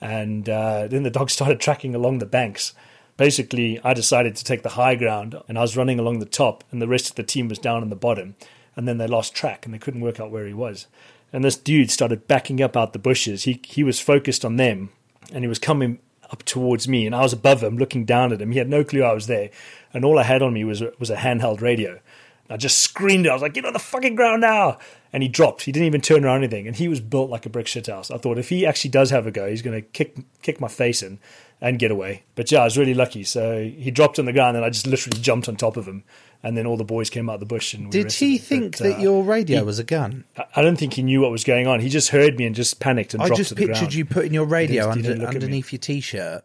And 0.00 0.48
uh, 0.48 0.86
then 0.86 1.02
the 1.02 1.10
dog 1.18 1.30
started 1.30 1.58
tracking 1.58 1.96
along 1.96 2.20
the 2.20 2.26
banks. 2.26 2.74
basically, 3.16 3.80
I 3.82 3.92
decided 3.92 4.36
to 4.36 4.44
take 4.44 4.62
the 4.62 4.68
high 4.68 4.94
ground, 4.94 5.34
and 5.48 5.58
I 5.58 5.62
was 5.62 5.76
running 5.76 5.98
along 5.98 6.20
the 6.20 6.26
top, 6.26 6.62
and 6.70 6.80
the 6.80 6.86
rest 6.86 7.10
of 7.10 7.16
the 7.16 7.24
team 7.24 7.48
was 7.48 7.58
down 7.58 7.82
in 7.82 7.90
the 7.90 7.96
bottom. 7.96 8.36
And 8.76 8.86
then 8.86 8.98
they 8.98 9.08
lost 9.08 9.34
track, 9.34 9.66
and 9.66 9.74
they 9.74 9.80
couldn't 9.80 10.00
work 10.00 10.20
out 10.20 10.30
where 10.30 10.46
he 10.46 10.54
was. 10.54 10.86
And 11.32 11.42
this 11.42 11.56
dude 11.56 11.90
started 11.90 12.28
backing 12.28 12.62
up 12.62 12.76
out 12.76 12.92
the 12.92 13.00
bushes. 13.00 13.42
He 13.44 13.60
he 13.64 13.82
was 13.82 13.98
focused 13.98 14.44
on 14.44 14.58
them, 14.58 14.90
and 15.32 15.42
he 15.42 15.48
was 15.48 15.58
coming 15.58 15.98
up 16.30 16.42
towards 16.44 16.86
me, 16.88 17.06
and 17.06 17.14
I 17.14 17.22
was 17.22 17.32
above 17.32 17.62
him, 17.62 17.76
looking 17.76 18.04
down 18.04 18.32
at 18.32 18.40
him. 18.40 18.52
He 18.52 18.58
had 18.58 18.68
no 18.68 18.84
clue 18.84 19.02
I 19.02 19.12
was 19.12 19.26
there, 19.26 19.50
and 19.92 20.04
all 20.04 20.18
I 20.18 20.22
had 20.22 20.42
on 20.42 20.52
me 20.52 20.64
was 20.64 20.82
was 20.98 21.10
a 21.10 21.16
handheld 21.16 21.60
radio. 21.60 22.00
I 22.48 22.56
just 22.56 22.80
screamed. 22.80 23.28
I 23.28 23.32
was 23.32 23.42
like, 23.42 23.54
"Get 23.54 23.64
on 23.64 23.72
the 23.72 23.78
fucking 23.78 24.16
ground 24.16 24.40
now!" 24.40 24.78
And 25.12 25.22
he 25.22 25.28
dropped. 25.28 25.62
He 25.62 25.72
didn't 25.72 25.86
even 25.86 26.00
turn 26.00 26.24
around 26.24 26.38
anything. 26.38 26.66
And 26.66 26.76
he 26.76 26.88
was 26.88 27.00
built 27.00 27.30
like 27.30 27.46
a 27.46 27.48
brick 27.48 27.66
shit 27.66 27.86
house. 27.86 28.10
I 28.10 28.18
thought 28.18 28.38
if 28.38 28.48
he 28.48 28.66
actually 28.66 28.90
does 28.90 29.10
have 29.10 29.26
a 29.26 29.30
go, 29.30 29.48
he's 29.48 29.62
going 29.62 29.80
to 29.80 29.88
kick 29.88 30.16
kick 30.42 30.60
my 30.60 30.68
face 30.68 31.02
in 31.02 31.18
and 31.60 31.78
get 31.78 31.90
away. 31.90 32.22
But 32.34 32.50
yeah, 32.50 32.60
I 32.60 32.64
was 32.64 32.78
really 32.78 32.94
lucky. 32.94 33.22
So 33.24 33.62
he 33.62 33.90
dropped 33.90 34.18
on 34.18 34.24
the 34.24 34.32
ground, 34.32 34.56
and 34.56 34.64
I 34.64 34.70
just 34.70 34.86
literally 34.86 35.20
jumped 35.20 35.48
on 35.48 35.56
top 35.56 35.76
of 35.76 35.86
him. 35.86 36.02
And 36.42 36.56
then 36.56 36.64
all 36.66 36.78
the 36.78 36.84
boys 36.84 37.10
came 37.10 37.28
out 37.28 37.34
of 37.34 37.40
the 37.40 37.46
bush. 37.46 37.74
And 37.74 37.84
we 37.86 37.90
Did 37.90 38.12
he 38.12 38.38
think 38.38 38.78
But, 38.78 38.84
that 38.84 38.96
uh, 38.96 39.02
your 39.02 39.22
radio 39.22 39.58
he- 39.58 39.62
was 39.64 39.78
a 39.78 39.84
gun? 39.84 40.24
I- 40.56 40.62
don't 40.62 40.76
think 40.76 40.94
he 40.94 41.02
knew 41.02 41.20
what 41.20 41.30
was 41.30 41.44
going 41.44 41.66
on. 41.66 41.80
He 41.80 41.90
just 41.90 42.08
heard 42.08 42.38
me 42.38 42.46
and 42.46 42.54
just 42.54 42.80
panicked 42.80 43.12
and 43.12 43.22
I 43.22 43.26
dropped 43.26 43.36
just 43.38 43.48
to 43.50 43.54
the 43.56 43.66
pictured 43.66 43.92
you 43.92 44.06
putting 44.06 44.32
your 44.32 44.46
radio 44.46 44.88
under, 44.88 45.02
didn't 45.02 45.18
look 45.18 45.28
at 45.28 45.34
me. 45.34 45.36
underneath 45.36 45.70
your 45.72 45.80
t-shirt, 45.80 46.42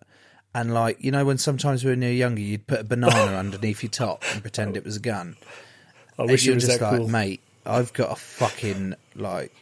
and 0.54 0.74
like 0.74 0.98
you 1.02 1.12
know 1.12 1.24
when 1.24 1.38
sometimes 1.38 1.86
when 1.86 2.02
you're 2.02 2.12
younger 2.12 2.42
you'd 2.42 2.68
put 2.68 2.82
a 2.82 2.84
banana 2.84 3.38
underneath 3.38 3.84
your 3.84 3.90
top 3.90 4.24
and 4.34 4.42
pretend 4.42 4.76
it 4.76 4.84
was 4.84 4.98
a 4.98 5.00
gun. 5.00 5.38
I 6.20 6.24
And 6.24 6.32
wish 6.32 6.46
you're 6.46 6.56
was 6.56 6.66
just 6.66 6.80
that 6.80 6.92
like, 6.92 7.00
cool. 7.00 7.08
mate, 7.10 7.42
I've 7.66 7.94
got 7.94 8.12
a 8.12 8.16
fucking 8.16 8.96
like 9.16 9.54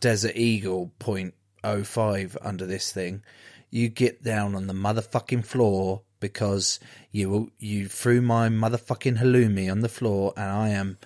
Desert 0.00 0.34
Eagle 0.36 0.90
point 0.98 1.34
oh 1.62 1.82
five 1.84 2.38
under 2.40 2.64
this 2.66 2.90
thing. 2.90 3.22
You 3.70 3.88
get 3.90 4.22
down 4.22 4.54
on 4.54 4.66
the 4.66 4.72
motherfucking 4.74 5.44
floor 5.44 6.00
because 6.28 6.80
you 7.12 7.52
you 7.58 7.86
threw 7.86 8.22
my 8.22 8.48
motherfucking 8.48 9.18
halloumi 9.18 9.70
on 9.70 9.80
the 9.80 9.88
floor, 9.90 10.32
and 10.36 10.50
I 10.50 10.68
am 10.70 10.96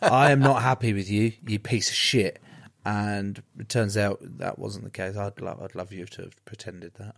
I 0.00 0.30
am 0.30 0.38
not 0.40 0.62
happy 0.62 0.92
with 0.92 1.10
you, 1.10 1.32
you 1.46 1.58
piece 1.58 1.88
of 1.88 1.96
shit. 1.96 2.40
And 2.84 3.42
it 3.58 3.68
turns 3.68 3.96
out 3.96 4.18
that 4.38 4.58
wasn't 4.58 4.84
the 4.84 4.90
case. 4.90 5.16
I'd 5.16 5.40
love 5.40 5.60
I'd 5.62 5.74
love 5.74 5.92
you 5.92 6.06
to 6.06 6.22
have 6.22 6.44
pretended 6.44 6.92
that. 6.98 7.16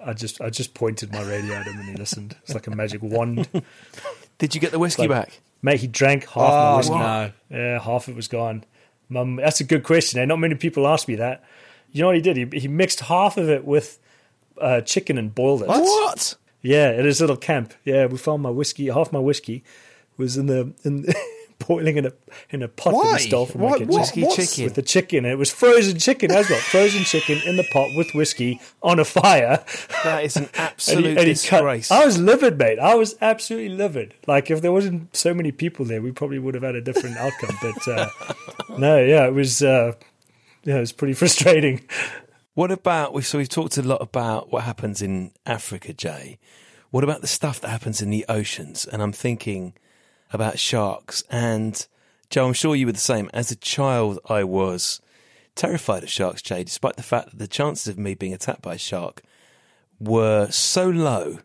I 0.00 0.12
just 0.12 0.40
I 0.40 0.48
just 0.50 0.74
pointed 0.74 1.12
my 1.12 1.22
radio 1.22 1.54
at 1.54 1.66
him 1.66 1.78
and 1.80 1.88
he 1.88 1.96
listened. 1.96 2.36
It's 2.44 2.54
like 2.54 2.66
a 2.68 2.70
magic 2.70 3.02
wand. 3.02 3.48
Did 4.38 4.54
you 4.54 4.60
get 4.60 4.70
the 4.70 4.78
whiskey 4.78 5.02
Like, 5.08 5.10
back? 5.10 5.40
Mate, 5.62 5.80
he 5.80 5.86
drank 5.88 6.24
half 6.26 6.36
Oh, 6.36 6.70
my 6.72 6.76
whiskey. 6.76 6.94
no. 6.94 7.32
Yeah, 7.50 7.80
half 7.80 8.08
it 8.08 8.14
was 8.14 8.28
gone. 8.28 8.62
Mum, 9.08 9.36
that's 9.36 9.60
a 9.60 9.64
good 9.64 9.82
question. 9.82 10.20
Eh? 10.20 10.24
Not 10.24 10.38
many 10.38 10.54
people 10.54 10.86
ask 10.86 11.08
me 11.08 11.16
that. 11.16 11.42
You 11.92 12.02
know 12.02 12.08
what 12.08 12.16
he 12.16 12.22
did? 12.22 12.36
He, 12.52 12.60
he 12.60 12.68
mixed 12.68 13.00
half 13.00 13.36
of 13.38 13.48
it 13.48 13.64
with 13.64 13.98
uh, 14.60 14.80
chicken 14.82 15.16
and 15.18 15.34
boiled 15.34 15.62
it. 15.62 15.68
What? 15.68 16.36
Yeah, 16.66 16.88
at 16.98 17.04
his 17.04 17.20
little 17.20 17.36
camp. 17.36 17.72
Yeah, 17.84 18.06
we 18.06 18.18
found 18.18 18.42
my 18.42 18.50
whiskey. 18.50 18.86
Half 18.88 19.12
my 19.12 19.18
whiskey 19.20 19.64
was 20.16 20.36
in 20.36 20.46
the 20.46 20.72
in 20.84 21.06
boiling 21.66 21.96
in 21.96 22.06
a 22.06 22.12
in 22.50 22.62
a 22.62 22.68
pot 22.68 22.90
that 22.90 22.96
Why? 22.96 23.12
we 23.14 23.18
stole 23.20 23.46
from 23.46 23.62
What- 23.62 23.72
my 23.72 23.78
kitchen. 23.86 23.94
Whiskey 24.00 24.22
what's- 24.24 24.36
chicken? 24.36 24.64
with 24.64 24.74
the 24.74 24.82
chicken. 24.82 25.24
It 25.24 25.36
was 25.38 25.50
frozen 25.50 25.98
chicken. 25.98 26.30
As 26.30 26.48
well, 26.50 26.58
frozen 26.60 27.04
chicken 27.04 27.38
in 27.46 27.56
the 27.56 27.64
pot 27.72 27.88
with 27.96 28.12
whiskey 28.14 28.60
on 28.82 28.98
a 28.98 29.04
fire. 29.04 29.64
That 30.04 30.24
is 30.24 30.36
an 30.36 30.44
And 30.48 30.52
he- 30.54 30.58
absolute 30.62 31.04
and 31.06 31.18
he 31.28 31.34
cut- 31.34 31.60
disgrace. 31.60 31.90
I 31.90 32.04
was 32.04 32.18
livid, 32.18 32.58
mate. 32.58 32.78
I 32.78 32.94
was 32.94 33.16
absolutely 33.20 33.70
livid. 33.76 34.14
Like 34.26 34.50
if 34.50 34.60
there 34.60 34.72
wasn't 34.72 35.14
so 35.16 35.32
many 35.32 35.52
people 35.52 35.84
there, 35.86 36.02
we 36.02 36.12
probably 36.12 36.38
would 36.38 36.54
have 36.54 36.62
had 36.64 36.74
a 36.74 36.80
different 36.82 37.16
outcome. 37.16 37.56
But 37.62 37.88
uh, 37.88 38.08
no, 38.78 38.98
yeah, 39.02 39.26
it 39.26 39.32
was. 39.34 39.62
Uh, 39.62 39.92
yeah, 40.64 40.76
it 40.78 40.80
was 40.80 40.92
pretty 40.92 41.14
frustrating. 41.14 41.82
What 42.56 42.70
about? 42.70 43.22
So 43.24 43.36
we've 43.36 43.50
talked 43.50 43.76
a 43.76 43.82
lot 43.82 44.00
about 44.00 44.50
what 44.50 44.62
happens 44.62 45.02
in 45.02 45.32
Africa, 45.44 45.92
Jay. 45.92 46.38
What 46.90 47.04
about 47.04 47.20
the 47.20 47.26
stuff 47.26 47.60
that 47.60 47.68
happens 47.68 48.00
in 48.00 48.08
the 48.08 48.24
oceans? 48.30 48.86
And 48.86 49.02
I'm 49.02 49.12
thinking 49.12 49.74
about 50.32 50.58
sharks. 50.58 51.22
And 51.28 51.86
Joe, 52.30 52.46
I'm 52.46 52.54
sure 52.54 52.74
you 52.74 52.86
were 52.86 52.92
the 52.92 52.98
same. 52.98 53.28
As 53.34 53.50
a 53.50 53.56
child, 53.56 54.20
I 54.26 54.42
was 54.42 55.02
terrified 55.54 56.02
of 56.02 56.08
sharks, 56.08 56.40
Jay, 56.40 56.64
despite 56.64 56.96
the 56.96 57.02
fact 57.02 57.28
that 57.28 57.38
the 57.38 57.46
chances 57.46 57.88
of 57.88 57.98
me 57.98 58.14
being 58.14 58.32
attacked 58.32 58.62
by 58.62 58.76
a 58.76 58.78
shark 58.78 59.20
were 60.00 60.50
so 60.50 60.88
low 60.88 61.40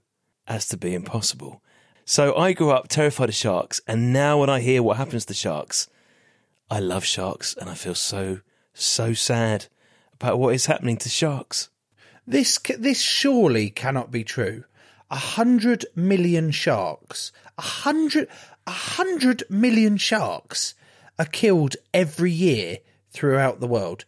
as 0.47 0.65
to 0.69 0.78
be 0.78 0.93
impossible. 0.93 1.62
So 2.06 2.34
I 2.38 2.54
grew 2.54 2.71
up 2.71 2.88
terrified 2.88 3.28
of 3.28 3.36
sharks, 3.36 3.82
and 3.86 4.13
now 4.13 4.39
when 4.39 4.50
I 4.50 4.62
hear 4.62 4.82
what 4.82 4.95
happens 4.95 5.26
to 5.26 5.34
sharks, 5.34 5.89
I 6.69 6.80
love 6.80 7.04
sharks, 7.04 7.54
and 7.60 7.69
I 7.69 7.74
feel 7.74 7.95
so 7.95 8.39
so 8.74 9.12
sad 9.12 9.67
about 10.22 10.40
what 10.40 10.54
is 10.54 10.68
happening 10.68 10.98
to 10.98 11.10
sharks. 11.10 11.70
This 12.28 12.60
this 12.78 13.02
surely 13.02 13.70
cannot 13.70 14.12
be 14.12 14.24
true. 14.24 14.64
A 15.10 15.16
hundred 15.16 15.86
million 15.96 16.52
sharks, 16.52 17.32
a 17.58 17.62
hundred, 17.62 18.28
a 18.68 18.72
hundred 18.72 19.44
million 19.50 19.98
sharks 19.98 20.76
are 21.18 21.26
killed 21.26 21.76
every 21.94 22.32
year 22.32 22.78
throughout 23.12 23.60
the 23.60 23.68
world. 23.68 24.06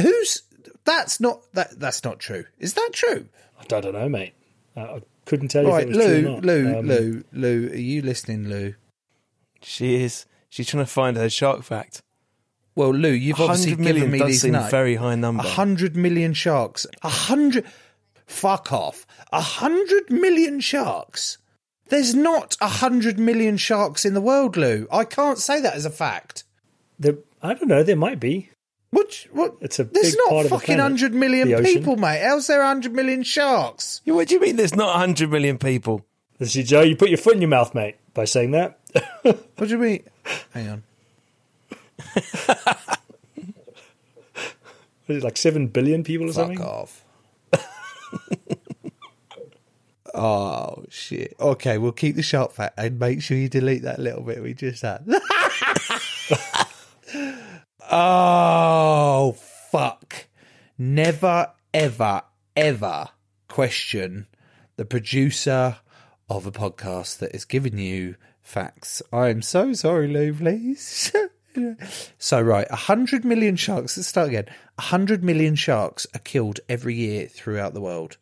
Who's 0.00 0.42
that's 0.84 1.20
not 1.20 1.42
that 1.52 1.78
that's 1.78 2.02
not 2.02 2.18
true. 2.18 2.44
Is 2.58 2.74
that 2.74 2.90
true? 2.92 3.26
I 3.60 3.64
don't 3.64 3.92
know, 3.92 4.08
mate. 4.08 4.32
Uh, 4.76 4.80
I 4.80 5.02
couldn't 5.26 5.48
tell 5.48 5.64
you 5.64 5.68
Right, 5.68 5.88
if 5.88 5.94
it 5.94 5.96
was 5.96 6.06
true 6.06 6.14
or 6.14 6.20
Lou, 6.20 6.32
not. 6.32 6.44
Lou, 6.44 6.78
Um, 6.78 6.86
Lou, 6.88 7.24
Lou. 7.32 7.68
Are 7.70 7.76
you 7.76 8.02
listening, 8.02 8.48
Lou? 8.48 8.74
She 9.62 10.02
is. 10.02 10.24
She's 10.48 10.66
trying 10.68 10.84
to 10.84 10.90
find 10.90 11.16
her 11.18 11.28
shark 11.28 11.62
fact. 11.62 12.02
Well, 12.74 12.90
Lou, 12.94 13.10
you've 13.10 13.40
obviously 13.40 13.72
100 13.72 13.84
million 13.84 13.96
given 14.06 14.12
me 14.12 14.18
does 14.18 14.28
these 14.28 14.42
seem 14.42 14.52
nuts. 14.52 14.70
very 14.70 14.94
high 14.96 15.14
number. 15.16 15.42
A 15.42 15.46
hundred 15.46 15.96
million 15.96 16.32
sharks. 16.32 16.86
A 17.02 17.08
hundred. 17.08 17.64
Fuck 18.26 18.72
off. 18.72 19.06
A 19.32 19.40
hundred 19.40 20.10
million 20.10 20.60
sharks. 20.60 21.38
There's 21.88 22.14
not 22.14 22.56
a 22.60 22.68
hundred 22.68 23.18
million 23.18 23.56
sharks 23.56 24.04
in 24.04 24.14
the 24.14 24.20
world, 24.20 24.56
Lou. 24.56 24.86
I 24.92 25.04
can't 25.04 25.38
say 25.38 25.60
that 25.60 25.74
as 25.74 25.84
a 25.84 25.90
fact. 25.90 26.44
There, 26.98 27.16
I 27.42 27.54
don't 27.54 27.68
know. 27.68 27.82
There 27.82 27.96
might 27.96 28.20
be. 28.20 28.50
What? 28.90 29.26
What? 29.32 29.56
It's 29.60 29.78
a 29.78 29.84
There's 29.84 30.12
big 30.12 30.18
not 30.18 30.28
part 30.28 30.44
of 30.46 30.50
the 30.50 30.56
fucking 30.56 30.66
planet, 30.76 30.82
hundred 30.82 31.14
million 31.14 31.48
the 31.48 31.54
ocean. 31.54 31.64
people, 31.74 31.96
mate. 31.96 32.22
How's 32.22 32.46
there 32.46 32.62
hundred 32.64 32.92
million 32.92 33.22
sharks? 33.24 34.00
What 34.04 34.28
do 34.28 34.34
you 34.34 34.40
mean 34.40 34.56
there's 34.56 34.74
not 34.74 34.88
100 34.90 35.30
million 35.30 35.58
people? 35.58 36.04
See, 36.42 36.62
Joe, 36.62 36.80
you 36.82 36.96
put 36.96 37.08
your 37.10 37.18
foot 37.18 37.34
in 37.34 37.42
your 37.42 37.50
mouth, 37.50 37.74
mate, 37.74 37.96
by 38.14 38.24
saying 38.24 38.52
that. 38.52 38.78
What 39.22 39.58
do 39.58 39.66
you 39.68 39.78
mean? 39.78 40.04
Hang 40.54 40.68
on. 40.68 40.82
Was 45.10 45.16
it 45.16 45.24
like 45.24 45.36
seven 45.36 45.66
billion 45.66 46.04
people 46.04 46.28
or 46.28 46.32
something? 46.32 46.58
Fuck 46.58 46.66
something? 46.68 47.62
off. 47.62 47.74
oh 50.14 50.84
shit. 50.88 51.34
Okay, 51.40 51.78
we'll 51.78 51.90
keep 51.90 52.14
the 52.14 52.22
shark 52.22 52.52
fact 52.52 52.78
and 52.78 52.98
make 52.98 53.20
sure 53.20 53.36
you 53.36 53.48
delete 53.48 53.82
that 53.82 53.98
little 53.98 54.22
bit 54.22 54.40
we 54.40 54.54
just 54.54 54.82
had. 54.82 55.04
oh 57.90 59.36
fuck. 59.70 60.28
Never 60.78 61.52
ever 61.74 62.22
ever 62.56 63.08
question 63.48 64.26
the 64.76 64.84
producer 64.84 65.78
of 66.28 66.46
a 66.46 66.52
podcast 66.52 67.18
that 67.18 67.34
is 67.34 67.44
giving 67.44 67.78
you 67.78 68.14
facts. 68.42 69.02
I 69.12 69.28
am 69.28 69.42
so 69.42 69.72
sorry, 69.72 70.06
Lou, 70.06 70.32
please. 70.32 71.12
So 72.18 72.40
right, 72.40 72.66
a 72.70 72.76
hundred 72.76 73.24
million 73.24 73.56
sharks. 73.56 73.96
Let's 73.96 74.08
start 74.08 74.28
again. 74.28 74.46
A 74.78 74.82
hundred 74.82 75.24
million 75.24 75.54
sharks 75.54 76.06
are 76.14 76.20
killed 76.20 76.60
every 76.68 76.94
year 76.94 77.26
throughout 77.26 77.74
the 77.74 77.80
world. 77.80 78.18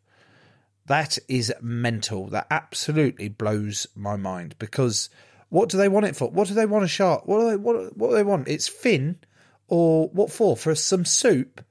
That 0.87 1.19
is 1.29 1.53
mental. 1.61 2.29
That 2.29 2.47
absolutely 2.51 3.29
blows 3.29 3.87
my 3.95 4.17
mind. 4.17 4.55
Because 4.59 5.11
what 5.51 5.69
do 5.69 5.77
they 5.77 5.89
want 5.89 6.07
it 6.07 6.17
for? 6.17 6.31
What 6.31 6.49
do 6.49 6.55
they 6.55 6.67
want 6.67 6.85
a 6.85 6.89
shark? 6.89 7.27
What 7.27 7.41
do 7.41 7.51
they 7.51 7.57
what? 7.57 7.97
What 7.97 8.11
do 8.11 8.15
they 8.15 8.23
want? 8.23 8.49
It's 8.49 8.69
fin, 8.69 9.19
or 9.67 10.09
what 10.09 10.31
for? 10.31 10.57
For 10.57 10.75
some 10.75 11.05
soup. 11.05 11.65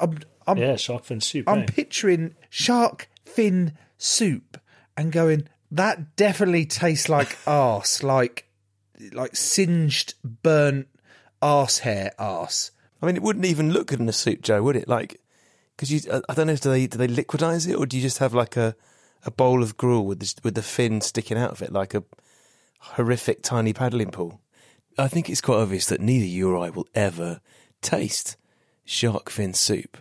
I'm, 0.00 0.18
I'm, 0.46 0.58
yeah, 0.58 0.76
shark 0.76 1.04
fin 1.04 1.20
soup. 1.20 1.48
I'm 1.48 1.62
eh? 1.62 1.66
picturing 1.66 2.34
shark 2.50 3.08
fin 3.24 3.76
soup 3.98 4.60
and 4.96 5.12
going. 5.12 5.48
That 5.70 6.14
definitely 6.16 6.66
tastes 6.66 7.08
like 7.08 7.36
arse, 7.46 8.02
like 8.02 8.48
like 9.12 9.36
singed, 9.36 10.14
burnt 10.24 10.88
arse 11.42 11.78
hair 11.78 12.12
arse. 12.18 12.70
I 13.02 13.06
mean, 13.06 13.16
it 13.16 13.22
wouldn't 13.22 13.44
even 13.44 13.72
look 13.72 13.88
good 13.88 14.00
in 14.00 14.08
a 14.08 14.12
soup, 14.12 14.42
Joe, 14.42 14.62
would 14.62 14.76
it? 14.76 14.88
Like, 14.88 15.20
because 15.76 15.92
you, 15.92 16.22
I- 16.28 16.34
don't 16.34 16.46
know, 16.46 16.56
do 16.56 16.70
they 16.70 16.86
do 16.86 16.98
they 16.98 17.08
liquidize 17.08 17.68
it, 17.68 17.74
or 17.74 17.86
do 17.86 17.96
you 17.96 18.02
just 18.02 18.18
have 18.18 18.32
like 18.34 18.56
a, 18.56 18.74
a 19.24 19.30
bowl 19.30 19.62
of 19.62 19.76
gruel 19.76 20.06
with 20.06 20.20
the, 20.20 20.34
with 20.42 20.54
the 20.54 20.62
fin 20.62 21.00
sticking 21.00 21.36
out 21.38 21.50
of 21.50 21.62
it, 21.62 21.72
like 21.72 21.94
a 21.94 22.04
horrific 22.78 23.42
tiny 23.42 23.72
paddling 23.72 24.10
pool? 24.10 24.40
I 24.96 25.08
think 25.08 25.28
it's 25.28 25.40
quite 25.40 25.58
obvious 25.58 25.86
that 25.86 26.00
neither 26.00 26.26
you 26.26 26.50
or 26.50 26.56
I 26.64 26.70
will 26.70 26.86
ever 26.94 27.40
taste 27.82 28.36
shark 28.84 29.28
fin 29.28 29.52
soup. 29.54 29.98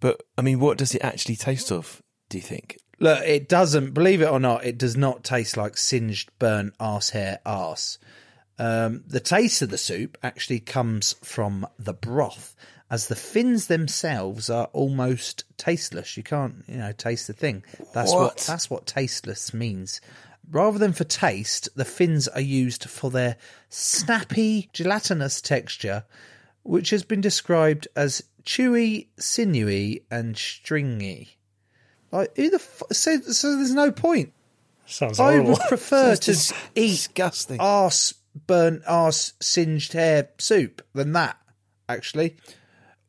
But 0.00 0.22
I 0.36 0.42
mean, 0.42 0.58
what 0.58 0.78
does 0.78 0.94
it 0.94 1.04
actually 1.04 1.36
taste 1.36 1.70
of? 1.70 2.02
Do 2.28 2.38
you 2.38 2.42
think? 2.42 2.78
Look, 2.98 3.20
it 3.24 3.48
doesn't. 3.48 3.94
Believe 3.94 4.20
it 4.20 4.28
or 4.28 4.40
not, 4.40 4.64
it 4.64 4.78
does 4.78 4.96
not 4.96 5.22
taste 5.24 5.56
like 5.56 5.76
singed, 5.76 6.30
burnt 6.38 6.74
arse 6.80 7.10
hair 7.10 7.38
arse. 7.46 7.98
Um, 8.64 9.02
the 9.08 9.20
taste 9.20 9.60
of 9.62 9.70
the 9.70 9.78
soup 9.78 10.16
actually 10.22 10.60
comes 10.60 11.14
from 11.24 11.66
the 11.78 11.92
broth, 11.94 12.54
as 12.90 13.08
the 13.08 13.16
fins 13.16 13.66
themselves 13.66 14.48
are 14.50 14.66
almost 14.72 15.44
tasteless. 15.56 16.16
You 16.16 16.22
can't, 16.22 16.62
you 16.68 16.76
know, 16.76 16.92
taste 16.92 17.26
the 17.26 17.32
thing. 17.32 17.64
That's 17.92 18.12
what, 18.12 18.20
What? 18.22 18.36
that's 18.46 18.70
what 18.70 18.86
tasteless 18.86 19.52
means. 19.52 20.00
Rather 20.50 20.78
than 20.78 20.92
for 20.92 21.04
taste, 21.04 21.68
the 21.74 21.84
fins 21.84 22.28
are 22.28 22.40
used 22.40 22.84
for 22.88 23.10
their 23.10 23.36
snappy, 23.68 24.68
gelatinous 24.72 25.40
texture, 25.40 26.04
which 26.62 26.90
has 26.90 27.02
been 27.02 27.20
described 27.20 27.88
as 27.96 28.22
chewy, 28.44 29.06
sinewy, 29.18 30.04
and 30.10 30.36
stringy. 30.36 31.36
Like 32.12 32.36
who 32.36 32.50
the 32.50 32.56
f- 32.56 32.82
so, 32.92 33.20
so 33.22 33.56
there's 33.56 33.72
no 33.74 33.90
point. 33.90 34.32
Sounds 34.86 35.18
I 35.18 35.32
horrible. 35.32 35.50
would 35.52 35.60
prefer 35.68 36.06
Sounds 36.14 36.20
to 36.20 36.30
dis- 36.32 36.52
eat 36.74 36.86
disgusting. 36.90 37.58
arse 37.60 38.14
burnt 38.34 38.82
arse 38.86 39.34
singed 39.40 39.92
hair 39.92 40.30
soup 40.38 40.82
than 40.94 41.12
that. 41.12 41.38
Actually, 41.88 42.36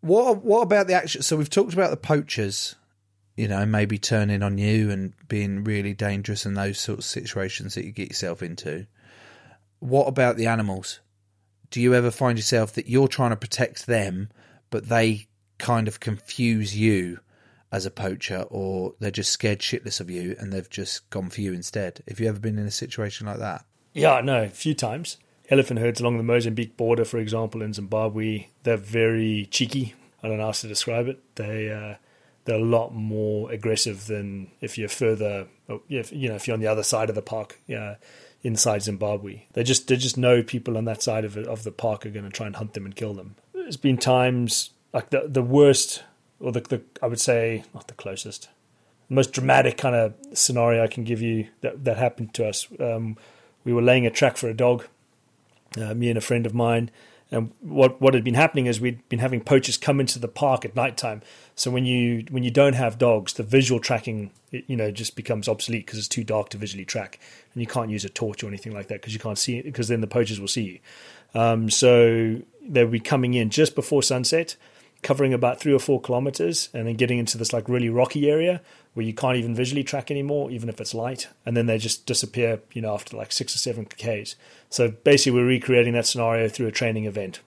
what 0.02 0.44
what 0.44 0.62
about 0.62 0.88
the 0.88 0.94
action? 0.94 1.22
So 1.22 1.38
we've 1.38 1.50
talked 1.50 1.74
about 1.74 1.92
the 1.92 1.98
poachers, 1.98 2.76
you 3.36 3.48
know, 3.48 3.66
maybe 3.66 3.98
turning 3.98 4.44
on 4.44 4.58
you 4.58 4.92
and 4.92 5.14
being 5.28 5.64
really 5.64 5.94
dangerous 5.94 6.46
and 6.46 6.58
those 6.58 6.80
sorts 6.80 7.06
of 7.06 7.12
situations 7.12 7.76
that 7.76 7.86
you 7.86 7.92
get 7.92 8.10
yourself 8.10 8.44
into. 8.44 8.88
What 9.80 10.08
about 10.08 10.38
the 10.38 10.48
animals? 10.48 11.00
Do 11.70 11.82
you 11.82 11.94
ever 11.96 12.12
find 12.12 12.38
yourself 12.38 12.74
that 12.74 12.88
you're 12.88 13.08
trying 13.08 13.32
to 13.32 13.36
protect 13.36 13.88
them, 13.88 14.30
but 14.70 14.90
they 14.90 15.28
kind 15.58 15.88
of 15.88 16.00
confuse 16.00 16.78
you 16.78 17.20
as 17.72 17.86
a 17.86 17.92
poacher, 17.92 18.46
or 18.50 18.94
they're 19.00 19.10
just 19.10 19.32
scared 19.32 19.60
shitless 19.60 20.00
of 20.00 20.12
you 20.12 20.36
and 20.40 20.54
they've 20.54 20.70
just 20.70 21.10
gone 21.10 21.30
for 21.30 21.42
you 21.42 21.54
instead? 21.54 22.04
Have 22.08 22.20
you 22.20 22.28
ever 22.28 22.40
been 22.40 22.60
in 22.60 22.68
a 22.68 22.72
situation 22.72 23.26
like 23.26 23.40
that? 23.40 23.66
Yeah, 23.94 24.22
no, 24.22 24.44
a 24.44 24.50
few 24.50 24.74
times. 24.74 25.18
Elephant 25.50 25.80
herds 25.80 26.02
along 26.02 26.18
the 26.18 26.24
Mozambique 26.24 26.78
border, 26.78 27.06
for 27.06 27.18
example, 27.18 27.62
in 27.62 27.74
Zimbabwe, 27.74 28.48
they're 28.64 28.78
very 28.78 29.48
cheeky. 29.52 29.94
I 30.22 30.28
don't 30.28 30.38
know 30.38 30.46
how 30.46 30.52
to 30.52 30.68
describe 30.68 31.08
it. 31.08 31.20
They 31.36 31.72
uh, 31.72 31.96
they're 32.46 32.56
a 32.56 32.64
lot 32.64 32.94
more 32.94 33.52
aggressive 33.52 34.08
than 34.08 34.52
if 34.62 34.78
you're 34.78 34.90
further, 34.90 35.48
oh, 35.70 35.82
if, 35.90 36.12
you 36.12 36.30
know, 36.30 36.36
if 36.36 36.48
you're 36.48 36.54
on 36.54 36.60
the 36.60 36.68
other 36.68 36.84
side 36.84 37.10
of 37.10 37.16
the 37.16 37.22
park, 37.22 37.60
yeah, 37.68 37.96
inside 38.42 38.84
Zimbabwe. 38.84 39.44
They 39.54 39.64
just 39.64 39.88
they 39.88 39.96
just 39.96 40.18
know 40.18 40.44
people 40.44 40.78
on 40.78 40.86
that 40.86 41.02
side 41.02 41.26
of 41.26 41.38
it, 41.38 41.48
of 41.48 41.64
the 41.64 41.72
park 41.72 42.06
are 42.06 42.10
going 42.10 42.26
to 42.26 42.32
try 42.32 42.48
and 42.48 42.56
hunt 42.56 42.74
them 42.74 42.86
and 42.86 42.96
kill 42.96 43.14
them. 43.14 43.36
There's 43.54 43.78
been 43.78 43.98
times 43.98 44.72
like 44.94 45.10
the 45.10 45.26
the 45.28 45.44
worst, 45.44 46.04
or 46.40 46.52
the, 46.52 46.62
the 46.62 46.82
I 47.02 47.08
would 47.08 47.22
say 47.22 47.64
not 47.74 47.88
the 47.88 47.94
closest, 47.94 48.50
the 49.08 49.16
most 49.16 49.34
dramatic 49.34 49.78
kind 49.78 49.96
of 49.96 50.14
scenario 50.34 50.84
I 50.84 50.88
can 50.88 51.04
give 51.04 51.22
you 51.22 51.48
that 51.62 51.84
that 51.84 51.98
happened 51.98 52.34
to 52.36 52.48
us. 52.48 52.68
Um, 52.80 53.18
we 53.64 53.74
were 53.74 53.82
laying 53.82 54.06
a 54.06 54.12
track 54.12 54.38
for 54.38 54.50
a 54.50 54.54
dog, 54.54 54.88
uh, 55.80 55.94
me 55.94 56.10
and 56.10 56.18
a 56.18 56.22
friend 56.22 56.46
of 56.46 56.54
mine. 56.54 56.92
And 57.32 57.52
what 57.62 58.00
what 58.00 58.14
had 58.14 58.24
been 58.24 58.36
happening 58.36 58.68
is 58.68 58.80
we'd 58.80 59.08
been 59.10 59.20
having 59.20 59.42
poachers 59.42 59.76
come 59.76 60.00
into 60.00 60.20
the 60.20 60.28
park 60.28 60.66
at 60.66 60.76
night 60.76 60.98
time. 60.98 61.24
So 61.56 61.72
when 61.72 61.84
you 61.86 62.26
when 62.30 62.44
you 62.44 62.52
don't 62.52 62.74
have 62.74 63.00
dogs, 63.00 63.34
the 63.34 63.44
visual 63.44 63.80
tracking 63.80 64.30
it, 64.52 64.66
you 64.68 64.76
know 64.76 64.92
just 64.92 65.16
becomes 65.16 65.48
obsolete 65.48 65.86
because 65.86 65.98
it's 65.98 66.08
too 66.08 66.24
dark 66.24 66.50
to 66.50 66.58
visually 66.58 66.86
track, 66.86 67.20
and 67.54 67.62
you 67.62 67.68
can't 67.68 67.90
use 67.90 68.06
a 68.06 68.10
torch 68.10 68.44
or 68.44 68.48
anything 68.48 68.72
like 68.72 68.88
that 68.90 69.02
because 69.02 69.14
you 69.14 69.20
can't 69.20 69.40
see 69.40 69.58
it 69.58 69.66
because 69.66 69.88
then 69.88 70.02
the 70.02 70.08
poachers 70.08 70.40
will 70.40 70.48
see 70.48 70.64
you. 70.64 70.80
Um, 71.34 71.72
so 71.72 72.40
they 72.62 72.84
would 72.84 72.92
be 72.92 73.00
coming 73.00 73.34
in 73.34 73.50
just 73.50 73.74
before 73.74 74.04
sunset, 74.04 74.56
covering 75.04 75.34
about 75.34 75.60
three 75.60 75.74
or 75.74 75.80
four 75.80 76.02
kilometers, 76.02 76.70
and 76.74 76.88
then 76.88 76.96
getting 76.96 77.20
into 77.20 77.38
this 77.38 77.54
like 77.54 77.70
really 77.70 77.90
rocky 77.90 78.30
area 78.30 78.62
where 78.94 79.06
you 79.06 79.14
can't 79.14 79.38
even 79.38 79.56
visually 79.56 79.84
track 79.84 80.12
anymore, 80.12 80.52
even 80.52 80.70
if 80.70 80.80
it's 80.80 80.94
light. 80.94 81.28
And 81.46 81.58
then 81.58 81.66
they 81.66 81.78
just 81.78 82.06
disappear, 82.06 82.62
you 82.74 82.82
know, 82.82 82.94
after 82.94 83.18
like 83.18 83.32
six 83.32 83.56
or 83.56 83.58
seven 83.58 83.86
k's. 83.86 84.36
So 84.70 84.90
basically, 84.90 85.40
we're 85.40 85.48
recreating 85.48 85.94
that 85.94 86.06
scenario 86.06 86.48
through 86.48 86.68
a 86.68 86.72
training 86.72 87.06
event. 87.06 87.40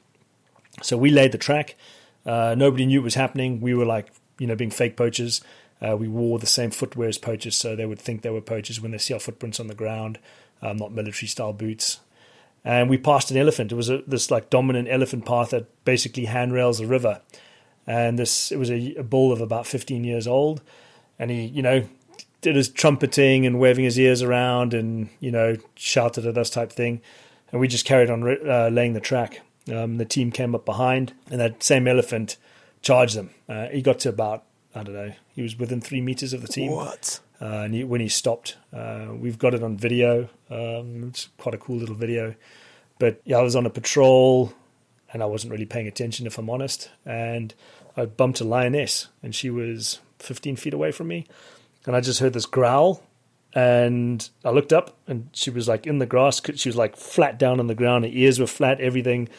So 0.82 0.96
we 0.96 1.10
laid 1.10 1.32
the 1.32 1.38
track. 1.38 1.76
Uh, 2.24 2.54
nobody 2.56 2.86
knew 2.86 3.00
it 3.00 3.04
was 3.04 3.14
happening. 3.14 3.60
We 3.60 3.74
were 3.74 3.84
like, 3.84 4.08
you 4.38 4.46
know, 4.46 4.56
being 4.56 4.70
fake 4.70 4.96
poachers. 4.96 5.40
Uh, 5.80 5.96
we 5.96 6.08
wore 6.08 6.38
the 6.38 6.46
same 6.46 6.70
footwear 6.70 7.08
as 7.08 7.18
poachers, 7.18 7.56
so 7.56 7.76
they 7.76 7.86
would 7.86 7.98
think 7.98 8.22
they 8.22 8.30
were 8.30 8.40
poachers 8.40 8.80
when 8.80 8.90
they 8.90 8.98
see 8.98 9.14
our 9.14 9.20
footprints 9.20 9.60
on 9.60 9.66
the 9.66 9.74
ground, 9.74 10.18
um, 10.62 10.78
not 10.78 10.92
military 10.92 11.28
style 11.28 11.52
boots. 11.52 12.00
And 12.64 12.90
we 12.90 12.98
passed 12.98 13.30
an 13.30 13.36
elephant. 13.36 13.70
It 13.70 13.76
was 13.76 13.88
a, 13.88 14.02
this 14.06 14.30
like 14.30 14.50
dominant 14.50 14.88
elephant 14.90 15.24
path 15.24 15.50
that 15.50 15.66
basically 15.84 16.24
handrails 16.24 16.78
the 16.78 16.86
river. 16.86 17.20
And 17.86 18.18
this 18.18 18.50
it 18.50 18.58
was 18.58 18.70
a, 18.70 18.94
a 18.96 19.02
bull 19.02 19.32
of 19.32 19.40
about 19.40 19.66
15 19.66 20.04
years 20.04 20.26
old, 20.26 20.62
and 21.18 21.30
he, 21.30 21.44
you 21.46 21.62
know, 21.62 21.88
did 22.40 22.56
his 22.56 22.68
trumpeting 22.68 23.46
and 23.46 23.60
waving 23.60 23.84
his 23.84 23.98
ears 23.98 24.22
around, 24.22 24.74
and 24.74 25.08
you 25.20 25.30
know, 25.30 25.56
shouted 25.76 26.26
at 26.26 26.36
us 26.36 26.50
type 26.50 26.72
thing. 26.72 27.00
And 27.52 27.60
we 27.60 27.68
just 27.68 27.86
carried 27.86 28.10
on 28.10 28.24
uh, 28.48 28.68
laying 28.72 28.94
the 28.94 29.00
track. 29.00 29.40
Um, 29.72 29.98
the 29.98 30.04
team 30.04 30.32
came 30.32 30.54
up 30.54 30.64
behind, 30.64 31.12
and 31.30 31.40
that 31.40 31.62
same 31.62 31.86
elephant 31.86 32.36
charged 32.82 33.16
them. 33.16 33.30
Uh, 33.48 33.68
he 33.68 33.82
got 33.82 34.00
to 34.00 34.08
about 34.08 34.44
I 34.76 34.82
don't 34.82 34.94
know. 34.94 35.12
He 35.34 35.42
was 35.42 35.58
within 35.58 35.80
three 35.80 36.02
meters 36.02 36.34
of 36.34 36.42
the 36.42 36.48
team. 36.48 36.72
What? 36.72 37.20
Uh, 37.40 37.62
and 37.64 37.74
he, 37.74 37.82
when 37.82 38.02
he 38.02 38.08
stopped, 38.08 38.56
uh, 38.74 39.08
we've 39.12 39.38
got 39.38 39.54
it 39.54 39.62
on 39.62 39.76
video. 39.76 40.28
Um, 40.50 41.04
it's 41.08 41.28
quite 41.38 41.54
a 41.54 41.58
cool 41.58 41.76
little 41.76 41.94
video. 41.94 42.34
But 42.98 43.20
yeah, 43.24 43.38
I 43.38 43.42
was 43.42 43.56
on 43.56 43.64
a 43.64 43.70
patrol, 43.70 44.52
and 45.12 45.22
I 45.22 45.26
wasn't 45.26 45.52
really 45.52 45.64
paying 45.64 45.86
attention, 45.86 46.26
if 46.26 46.38
I'm 46.38 46.50
honest. 46.50 46.90
And 47.06 47.54
I 47.96 48.06
bumped 48.06 48.40
a 48.40 48.44
lioness, 48.44 49.08
and 49.22 49.34
she 49.34 49.50
was 49.50 50.00
15 50.18 50.56
feet 50.56 50.74
away 50.74 50.92
from 50.92 51.08
me, 51.08 51.26
and 51.86 51.96
I 51.96 52.00
just 52.00 52.20
heard 52.20 52.32
this 52.32 52.46
growl. 52.46 53.02
And 53.54 54.28
I 54.44 54.50
looked 54.50 54.72
up, 54.72 54.98
and 55.06 55.30
she 55.32 55.48
was 55.48 55.66
like 55.66 55.86
in 55.86 55.98
the 55.98 56.06
grass. 56.06 56.42
She 56.56 56.68
was 56.68 56.76
like 56.76 56.94
flat 56.94 57.38
down 57.38 57.58
on 57.58 57.68
the 57.68 57.74
ground. 57.74 58.04
Her 58.04 58.10
ears 58.12 58.38
were 58.38 58.46
flat, 58.46 58.80
everything. 58.80 59.30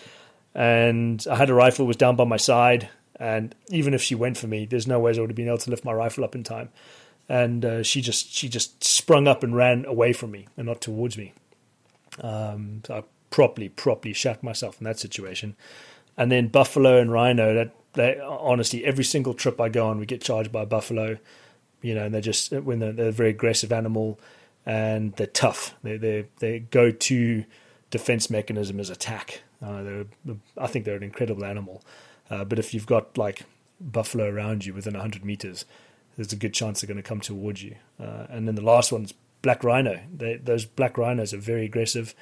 And 0.55 1.23
I 1.29 1.35
had 1.35 1.51
a 1.51 1.53
rifle 1.53 1.85
was 1.85 1.97
down 1.97 2.15
by 2.15 2.23
my 2.23 2.37
side, 2.37 2.89
and 3.19 3.53
even 3.69 3.93
if 3.93 4.01
she 4.01 4.15
went 4.15 4.37
for 4.37 4.47
me, 4.47 4.65
there's 4.65 4.87
no 4.87 4.99
ways 4.99 5.17
I 5.17 5.21
would 5.21 5.29
have 5.29 5.35
been 5.35 5.47
able 5.47 5.57
to 5.59 5.69
lift 5.69 5.85
my 5.85 5.93
rifle 5.93 6.23
up 6.23 6.35
in 6.35 6.43
time. 6.43 6.69
And 7.29 7.65
uh, 7.65 7.83
she 7.83 8.01
just 8.01 8.33
she 8.33 8.47
just 8.47 8.83
sprung 8.83 9.27
up 9.27 9.43
and 9.43 9.55
ran 9.55 9.85
away 9.85 10.13
from 10.13 10.31
me 10.31 10.47
and 10.55 10.67
not 10.67 10.81
towards 10.81 11.17
me. 11.17 11.33
Um, 12.21 12.81
so 12.85 12.95
I 12.95 13.03
properly 13.29 13.69
properly 13.69 14.13
shat 14.13 14.43
myself 14.43 14.79
in 14.79 14.85
that 14.85 14.99
situation. 14.99 15.55
And 16.15 16.31
then 16.31 16.47
buffalo 16.47 16.99
and 16.99 17.11
rhino. 17.11 17.53
That 17.53 17.75
they 17.97 18.19
honestly 18.19 18.85
every 18.85 19.03
single 19.03 19.33
trip 19.33 19.59
I 19.59 19.69
go 19.69 19.87
on, 19.87 19.99
we 19.99 20.05
get 20.05 20.21
charged 20.21 20.51
by 20.51 20.63
buffalo. 20.63 21.17
You 21.81 21.93
know, 21.93 22.05
and 22.05 22.13
they're 22.13 22.21
just 22.21 22.51
when 22.51 22.79
they're, 22.79 22.91
they're 22.91 23.09
a 23.09 23.11
very 23.11 23.29
aggressive 23.29 23.71
animal 23.71 24.19
and 24.65 25.13
they're 25.13 25.27
tough. 25.27 25.75
They 25.83 26.25
they 26.39 26.59
go 26.59 26.91
to 26.91 27.45
defense 27.89 28.29
mechanism 28.29 28.79
is 28.79 28.89
attack. 28.89 29.41
Uh, 29.63 29.83
they're, 29.83 30.05
I 30.57 30.67
think 30.67 30.85
they're 30.85 30.95
an 30.95 31.03
incredible 31.03 31.45
animal. 31.45 31.83
Uh, 32.29 32.43
but 32.43 32.59
if 32.59 32.73
you've 32.73 32.85
got 32.85 33.17
like 33.17 33.43
buffalo 33.79 34.29
around 34.29 34.65
you 34.65 34.73
within 34.73 34.93
100 34.93 35.23
meters, 35.23 35.65
there's 36.15 36.33
a 36.33 36.35
good 36.35 36.53
chance 36.53 36.81
they're 36.81 36.87
going 36.87 36.97
to 36.97 37.03
come 37.03 37.21
towards 37.21 37.63
you. 37.63 37.75
Uh, 37.99 38.27
and 38.29 38.47
then 38.47 38.55
the 38.55 38.61
last 38.61 38.91
one's 38.91 39.13
black 39.41 39.63
rhino. 39.63 40.01
They, 40.15 40.35
those 40.35 40.65
black 40.65 40.97
rhinos 40.97 41.33
are 41.33 41.37
very 41.37 41.65
aggressive, 41.65 42.13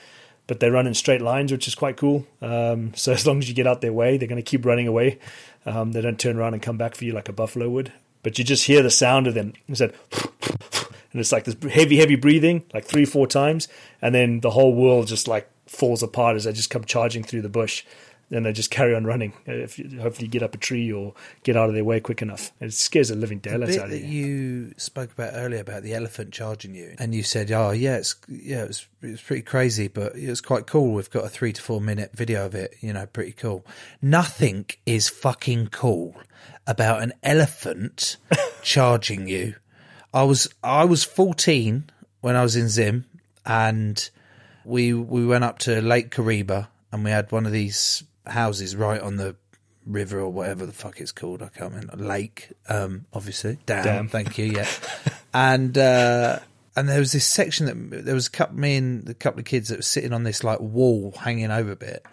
but 0.47 0.59
they 0.59 0.69
run 0.69 0.87
in 0.87 0.93
straight 0.93 1.21
lines, 1.21 1.51
which 1.51 1.67
is 1.67 1.75
quite 1.75 1.97
cool. 1.97 2.25
Um, 2.41 2.93
so 2.95 3.13
as 3.13 3.25
long 3.25 3.39
as 3.39 3.49
you 3.49 3.55
get 3.55 3.67
out 3.67 3.81
their 3.81 3.93
way, 3.93 4.17
they're 4.17 4.27
going 4.27 4.41
to 4.41 4.49
keep 4.49 4.65
running 4.65 4.87
away. 4.87 5.19
Um, 5.65 5.91
they 5.91 6.01
don't 6.01 6.19
turn 6.19 6.37
around 6.37 6.53
and 6.53 6.61
come 6.61 6.77
back 6.77 6.95
for 6.95 7.05
you 7.05 7.13
like 7.13 7.29
a 7.29 7.33
buffalo 7.33 7.69
would. 7.69 7.91
But 8.23 8.37
you 8.39 8.43
just 8.43 8.65
hear 8.65 8.81
the 8.81 8.89
sound 8.89 9.27
of 9.27 9.33
them. 9.33 9.53
It's 9.67 9.81
and 9.81 9.93
it's 11.13 11.31
like 11.31 11.45
this 11.45 11.55
heavy, 11.71 11.97
heavy 11.97 12.15
breathing, 12.15 12.63
like 12.73 12.85
three, 12.85 13.05
four 13.05 13.27
times, 13.27 13.67
and 14.01 14.13
then 14.13 14.41
the 14.41 14.51
whole 14.51 14.73
world 14.73 15.07
just 15.07 15.27
like 15.27 15.49
falls 15.67 16.03
apart 16.03 16.35
as 16.35 16.43
they 16.43 16.53
just 16.53 16.69
come 16.69 16.83
charging 16.83 17.23
through 17.23 17.41
the 17.41 17.49
bush. 17.49 17.83
And 18.31 18.45
they 18.45 18.53
just 18.53 18.71
carry 18.71 18.95
on 18.95 19.05
running. 19.05 19.33
If 19.45 19.77
you, 19.77 19.99
hopefully, 20.01 20.25
you 20.25 20.31
get 20.31 20.41
up 20.41 20.55
a 20.55 20.57
tree 20.57 20.91
or 20.91 21.13
get 21.43 21.55
out 21.55 21.69
of 21.69 21.75
their 21.75 21.83
way 21.83 21.99
quick 21.99 22.23
enough. 22.23 22.51
It 22.59 22.73
scares 22.73 23.09
the 23.09 23.15
living 23.15 23.37
daylights 23.37 23.77
out 23.77 23.85
of 23.85 23.91
that 23.91 24.01
you. 24.01 24.25
you 24.25 24.73
spoke 24.77 25.11
about 25.11 25.33
earlier 25.35 25.61
about 25.61 25.83
the 25.83 25.93
elephant 25.93 26.33
charging 26.33 26.73
you, 26.73 26.95
and 26.97 27.13
you 27.13 27.21
said, 27.21 27.51
"Oh, 27.51 27.69
yeah, 27.69 27.97
it's 27.97 28.15
yeah, 28.27 28.63
it 28.63 28.67
was 28.67 28.87
it 29.03 29.11
was 29.11 29.21
pretty 29.21 29.43
crazy, 29.43 29.87
but 29.87 30.15
it 30.15 30.27
was 30.27 30.41
quite 30.41 30.65
cool. 30.65 30.93
We've 30.93 31.09
got 31.09 31.23
a 31.23 31.29
three 31.29 31.53
to 31.53 31.61
four 31.61 31.79
minute 31.79 32.11
video 32.13 32.45
of 32.45 32.55
it. 32.55 32.75
You 32.81 32.93
know, 32.93 33.05
pretty 33.05 33.33
cool. 33.33 33.63
Nothing 34.01 34.65
is 34.85 35.07
fucking 35.07 35.67
cool 35.67 36.15
about 36.65 37.03
an 37.03 37.13
elephant 37.21 38.17
charging 38.63 39.27
you. 39.27 39.55
I 40.13 40.23
was 40.23 40.49
I 40.63 40.85
was 40.85 41.03
fourteen 41.03 41.89
when 42.21 42.35
I 42.35 42.41
was 42.41 42.55
in 42.55 42.69
Zim, 42.69 43.05
and 43.45 44.09
we 44.63 44.93
we 44.93 45.25
went 45.25 45.43
up 45.43 45.59
to 45.59 45.81
Lake 45.81 46.09
Kariba, 46.09 46.67
and 46.91 47.03
we 47.03 47.11
had 47.11 47.31
one 47.31 47.45
of 47.45 47.51
these 47.51 48.03
houses 48.27 48.75
right 48.75 49.01
on 49.01 49.17
the 49.17 49.35
river 49.85 50.19
or 50.19 50.29
whatever 50.29 50.65
the 50.65 50.73
fuck 50.73 50.99
it's 50.99 51.11
called. 51.11 51.41
I 51.41 51.49
can't 51.49 51.73
remember. 51.73 51.97
Lake, 51.97 52.51
um, 52.69 53.05
obviously. 53.13 53.59
Dam. 53.65 53.83
Dam. 53.83 54.07
Thank 54.07 54.37
you. 54.37 54.45
Yeah. 54.45 54.67
and 55.33 55.77
uh, 55.77 56.39
and 56.75 56.89
there 56.89 56.99
was 56.99 57.11
this 57.11 57.25
section 57.25 57.65
that 57.67 58.05
there 58.05 58.15
was 58.15 58.27
a 58.27 58.31
couple 58.31 58.57
me 58.57 58.75
and 58.75 59.07
a 59.09 59.13
couple 59.13 59.39
of 59.39 59.45
kids 59.45 59.69
that 59.69 59.77
were 59.77 59.83
sitting 59.83 60.13
on 60.13 60.23
this 60.23 60.43
like 60.43 60.59
wall 60.59 61.13
hanging 61.19 61.51
over 61.51 61.71
a 61.71 61.75
bit, 61.75 62.05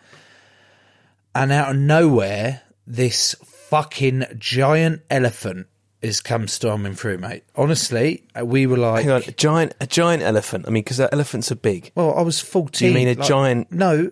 and 1.35 1.51
out 1.51 1.71
of 1.71 1.77
nowhere, 1.77 2.63
this 2.87 3.35
fucking 3.43 4.25
giant 4.39 5.03
elephant 5.11 5.67
is 6.03 6.21
come 6.21 6.49
storming 6.49 6.95
through, 6.95 7.17
mate. 7.19 7.45
Honestly, 7.55 8.25
we 8.43 8.67
were 8.67 8.77
like, 8.77 9.05
Hang 9.05 9.13
on, 9.13 9.23
a 9.23 9.33
giant, 9.33 9.73
a 9.81 9.87
giant 9.87 10.23
elephant. 10.23 10.65
I 10.67 10.71
mean, 10.71 10.83
because 10.83 11.01
elephants 11.01 11.51
are 11.53 11.57
big. 11.57 11.93
Well, 11.95 12.15
I 12.17 12.23
was 12.23 12.41
fourteen. 12.41 12.89
You 12.89 12.95
mean 12.95 13.09
a 13.09 13.15
like- 13.15 13.27
giant? 13.27 13.73
No, 13.73 14.11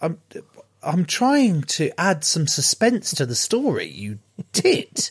I'm, 0.00 0.18
I'm 0.82 1.04
trying 1.04 1.62
to 1.62 1.90
add 2.00 2.24
some 2.24 2.46
suspense 2.46 3.12
to 3.14 3.26
the 3.26 3.34
story, 3.34 3.88
you 3.88 4.18
tit. 4.52 5.10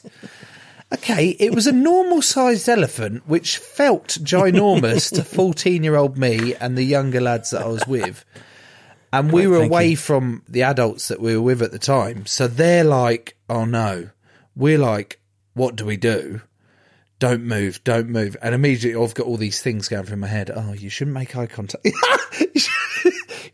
Okay, 0.93 1.35
it 1.39 1.53
was 1.53 1.67
a 1.67 1.73
normal 1.73 2.21
sized 2.21 2.69
elephant 2.69 3.27
which 3.27 3.57
felt 3.57 4.07
ginormous 4.21 5.13
to 5.13 5.23
14 5.25 5.83
year 5.83 5.95
old 5.97 6.17
me 6.17 6.55
and 6.55 6.77
the 6.77 6.83
younger 6.83 7.19
lads 7.19 7.49
that 7.49 7.63
I 7.63 7.67
was 7.67 7.85
with. 7.85 8.23
And 9.11 9.31
we 9.31 9.47
were 9.47 9.63
away 9.63 9.89
you. 9.89 9.97
from 9.97 10.43
the 10.47 10.63
adults 10.63 11.09
that 11.09 11.19
we 11.21 11.35
were 11.35 11.41
with 11.41 11.61
at 11.61 11.71
the 11.71 11.79
time. 11.79 12.25
So 12.25 12.47
they're 12.47 12.83
like, 12.83 13.37
oh 13.49 13.65
no. 13.65 14.09
We're 14.55 14.77
like, 14.77 15.19
what 15.53 15.75
do 15.75 15.85
we 15.85 15.97
do? 15.97 16.41
Don't 17.19 17.43
move, 17.43 17.83
don't 17.83 18.09
move. 18.09 18.37
And 18.41 18.53
immediately 18.53 19.01
I've 19.01 19.15
got 19.15 19.25
all 19.25 19.37
these 19.37 19.61
things 19.61 19.87
going 19.87 20.05
through 20.05 20.17
my 20.17 20.27
head. 20.27 20.51
Oh, 20.53 20.73
you 20.73 20.89
shouldn't 20.89 21.15
make 21.15 21.35
eye 21.35 21.47
contact. 21.47 21.85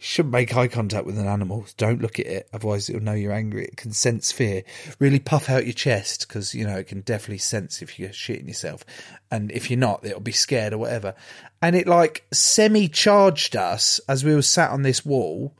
you 0.03 0.07
shouldn't 0.07 0.33
make 0.33 0.53
eye 0.53 0.67
contact 0.67 1.05
with 1.05 1.17
an 1.17 1.27
animal. 1.27 1.65
Don't 1.77 2.01
look 2.01 2.19
at 2.19 2.25
it. 2.25 2.49
Otherwise 2.51 2.89
it'll 2.89 3.01
know 3.01 3.13
you're 3.13 3.31
angry. 3.31 3.63
It 3.63 3.77
can 3.77 3.93
sense 3.93 4.33
fear. 4.33 4.63
Really 4.99 5.17
puff 5.17 5.49
out 5.49 5.63
your 5.63 5.71
chest 5.71 6.27
because, 6.27 6.53
you 6.53 6.67
know, 6.67 6.75
it 6.75 6.87
can 6.87 6.99
definitely 7.01 7.37
sense 7.37 7.81
if 7.81 7.97
you're 7.97 8.09
shitting 8.09 8.49
yourself. 8.49 8.83
And 9.31 9.49
if 9.53 9.71
you're 9.71 9.79
not, 9.79 10.05
it'll 10.05 10.19
be 10.19 10.33
scared 10.33 10.73
or 10.73 10.79
whatever. 10.79 11.15
And 11.61 11.73
it 11.73 11.87
like 11.87 12.25
semi 12.33 12.89
charged 12.89 13.55
us 13.55 14.01
as 14.09 14.25
we 14.25 14.35
were 14.35 14.41
sat 14.41 14.71
on 14.71 14.81
this 14.81 15.05
wall. 15.05 15.55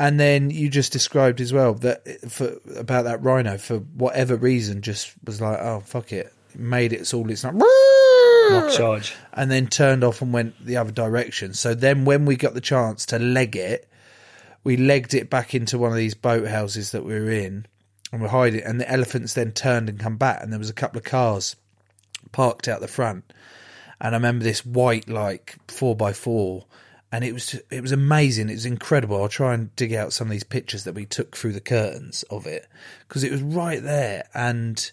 And 0.00 0.18
then 0.18 0.50
you 0.50 0.68
just 0.68 0.90
described 0.90 1.40
as 1.40 1.52
well 1.52 1.74
that 1.74 2.02
eh, 2.06 2.26
for 2.28 2.56
about 2.76 3.04
that 3.04 3.22
rhino 3.22 3.56
for 3.56 3.76
whatever 3.78 4.34
reason 4.34 4.82
just 4.82 5.12
was 5.24 5.40
like, 5.40 5.60
oh 5.60 5.78
fuck 5.86 6.12
it, 6.12 6.34
made 6.56 6.92
it 6.92 7.14
all 7.14 7.30
it's 7.30 7.44
like 7.44 7.54
Mock 8.52 8.72
charge. 8.72 9.14
and 9.32 9.50
then 9.50 9.66
turned 9.66 10.04
off 10.04 10.22
and 10.22 10.32
went 10.32 10.64
the 10.64 10.76
other 10.76 10.92
direction. 10.92 11.54
So 11.54 11.74
then 11.74 12.04
when 12.04 12.24
we 12.24 12.36
got 12.36 12.54
the 12.54 12.60
chance 12.60 13.06
to 13.06 13.18
leg 13.18 13.56
it, 13.56 13.88
we 14.64 14.76
legged 14.76 15.14
it 15.14 15.30
back 15.30 15.54
into 15.54 15.78
one 15.78 15.90
of 15.90 15.96
these 15.96 16.14
boathouses 16.14 16.92
that 16.92 17.04
we 17.04 17.14
were 17.14 17.30
in 17.30 17.66
and 18.12 18.20
we're 18.20 18.28
hiding 18.28 18.62
and 18.62 18.80
the 18.80 18.90
elephants 18.90 19.34
then 19.34 19.52
turned 19.52 19.88
and 19.88 19.98
come 19.98 20.16
back 20.16 20.42
and 20.42 20.52
there 20.52 20.58
was 20.58 20.70
a 20.70 20.74
couple 20.74 20.98
of 20.98 21.04
cars 21.04 21.56
parked 22.32 22.68
out 22.68 22.80
the 22.80 22.88
front. 22.88 23.32
And 24.00 24.14
I 24.14 24.18
remember 24.18 24.44
this 24.44 24.64
white 24.64 25.08
like 25.08 25.56
four 25.68 25.94
by 25.94 26.12
four 26.12 26.66
and 27.12 27.24
it 27.24 27.32
was 27.32 27.60
it 27.70 27.80
was 27.80 27.92
amazing. 27.92 28.48
It 28.48 28.54
was 28.54 28.66
incredible. 28.66 29.20
I'll 29.20 29.28
try 29.28 29.54
and 29.54 29.74
dig 29.76 29.92
out 29.92 30.12
some 30.12 30.28
of 30.28 30.30
these 30.30 30.44
pictures 30.44 30.84
that 30.84 30.94
we 30.94 31.06
took 31.06 31.36
through 31.36 31.52
the 31.52 31.60
curtains 31.60 32.22
of 32.30 32.46
it 32.46 32.68
because 33.08 33.24
it 33.24 33.32
was 33.32 33.42
right 33.42 33.82
there, 33.82 34.28
and 34.32 34.90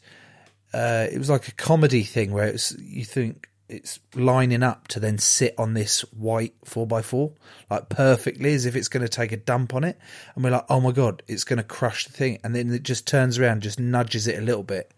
uh, 0.74 1.08
it 1.12 1.18
was 1.18 1.30
like 1.30 1.48
a 1.48 1.54
comedy 1.54 2.04
thing 2.04 2.32
where 2.32 2.48
it's 2.48 2.78
you 2.80 3.06
think 3.06 3.50
it's 3.70 4.00
lining 4.16 4.64
up 4.64 4.88
to 4.88 5.00
then 5.00 5.18
sit 5.18 5.54
on 5.58 5.74
this 5.74 6.02
white 6.14 6.54
four 6.64 6.88
by 6.88 7.02
four 7.02 7.34
like 7.70 7.90
perfectly 7.90 8.54
as 8.54 8.66
if 8.66 8.76
it's 8.76 8.88
going 8.88 9.04
to 9.04 9.10
take 9.10 9.32
a 9.32 9.38
dump 9.38 9.74
on 9.74 9.84
it, 9.84 9.98
and 10.36 10.44
we're 10.44 10.52
like, 10.52 10.66
oh 10.70 10.80
my 10.80 10.92
god, 10.92 11.24
it's 11.28 11.44
going 11.44 11.58
to 11.58 11.64
crush 11.64 12.06
the 12.06 12.14
thing, 12.14 12.40
and 12.44 12.56
then 12.56 12.72
it 12.72 12.84
just 12.84 13.08
turns 13.08 13.38
around, 13.38 13.62
just 13.62 13.80
nudges 13.80 14.28
it 14.28 14.38
a 14.40 14.42
little 14.42 14.64
bit, 14.64 14.94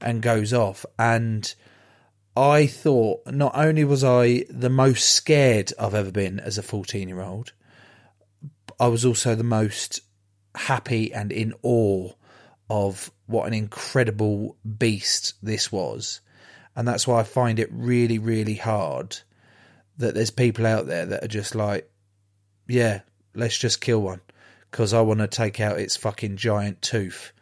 and 0.00 0.22
goes 0.22 0.52
off, 0.52 0.84
and. 0.98 1.54
I 2.34 2.66
thought 2.66 3.26
not 3.26 3.52
only 3.54 3.84
was 3.84 4.02
I 4.02 4.46
the 4.48 4.70
most 4.70 5.10
scared 5.10 5.70
I've 5.78 5.94
ever 5.94 6.10
been 6.10 6.40
as 6.40 6.56
a 6.56 6.62
14 6.62 7.06
year 7.06 7.20
old, 7.20 7.52
I 8.80 8.86
was 8.86 9.04
also 9.04 9.34
the 9.34 9.44
most 9.44 10.00
happy 10.54 11.12
and 11.12 11.30
in 11.30 11.52
awe 11.62 12.12
of 12.72 13.12
what 13.26 13.46
an 13.46 13.52
incredible 13.52 14.56
beast 14.78 15.34
this 15.42 15.70
was. 15.70 16.22
And 16.74 16.88
that's 16.88 17.06
why 17.06 17.20
I 17.20 17.24
find 17.24 17.58
it 17.58 17.68
really, 17.70 18.18
really 18.18 18.54
hard 18.54 19.18
that 19.98 20.14
there's 20.14 20.30
people 20.30 20.64
out 20.64 20.86
there 20.86 21.04
that 21.04 21.22
are 21.22 21.28
just 21.28 21.54
like, 21.54 21.90
yeah, 22.66 23.00
let's 23.34 23.58
just 23.58 23.82
kill 23.82 24.00
one 24.00 24.22
because 24.70 24.94
I 24.94 25.02
want 25.02 25.20
to 25.20 25.26
take 25.26 25.60
out 25.60 25.78
its 25.78 25.98
fucking 25.98 26.38
giant 26.38 26.80
tooth 26.80 27.34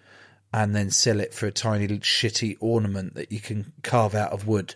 and 0.53 0.75
then 0.75 0.91
sell 0.91 1.21
it 1.21 1.33
for 1.33 1.47
a 1.47 1.53
tiny 1.53 1.87
shitty 1.87 2.57
ornament 2.59 3.15
that 3.15 3.31
you 3.31 3.39
can 3.39 3.73
carve 3.85 4.17
out 4.17 4.33
of 4.33 4.49
wood. 4.49 4.75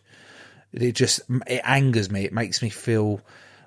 It 0.73 0.93
just 0.93 1.21
it 1.49 1.63
angers 1.65 2.13
me. 2.13 2.25
It 2.25 2.33
makes 2.33 2.63
me 2.63 2.69
feel 2.69 3.21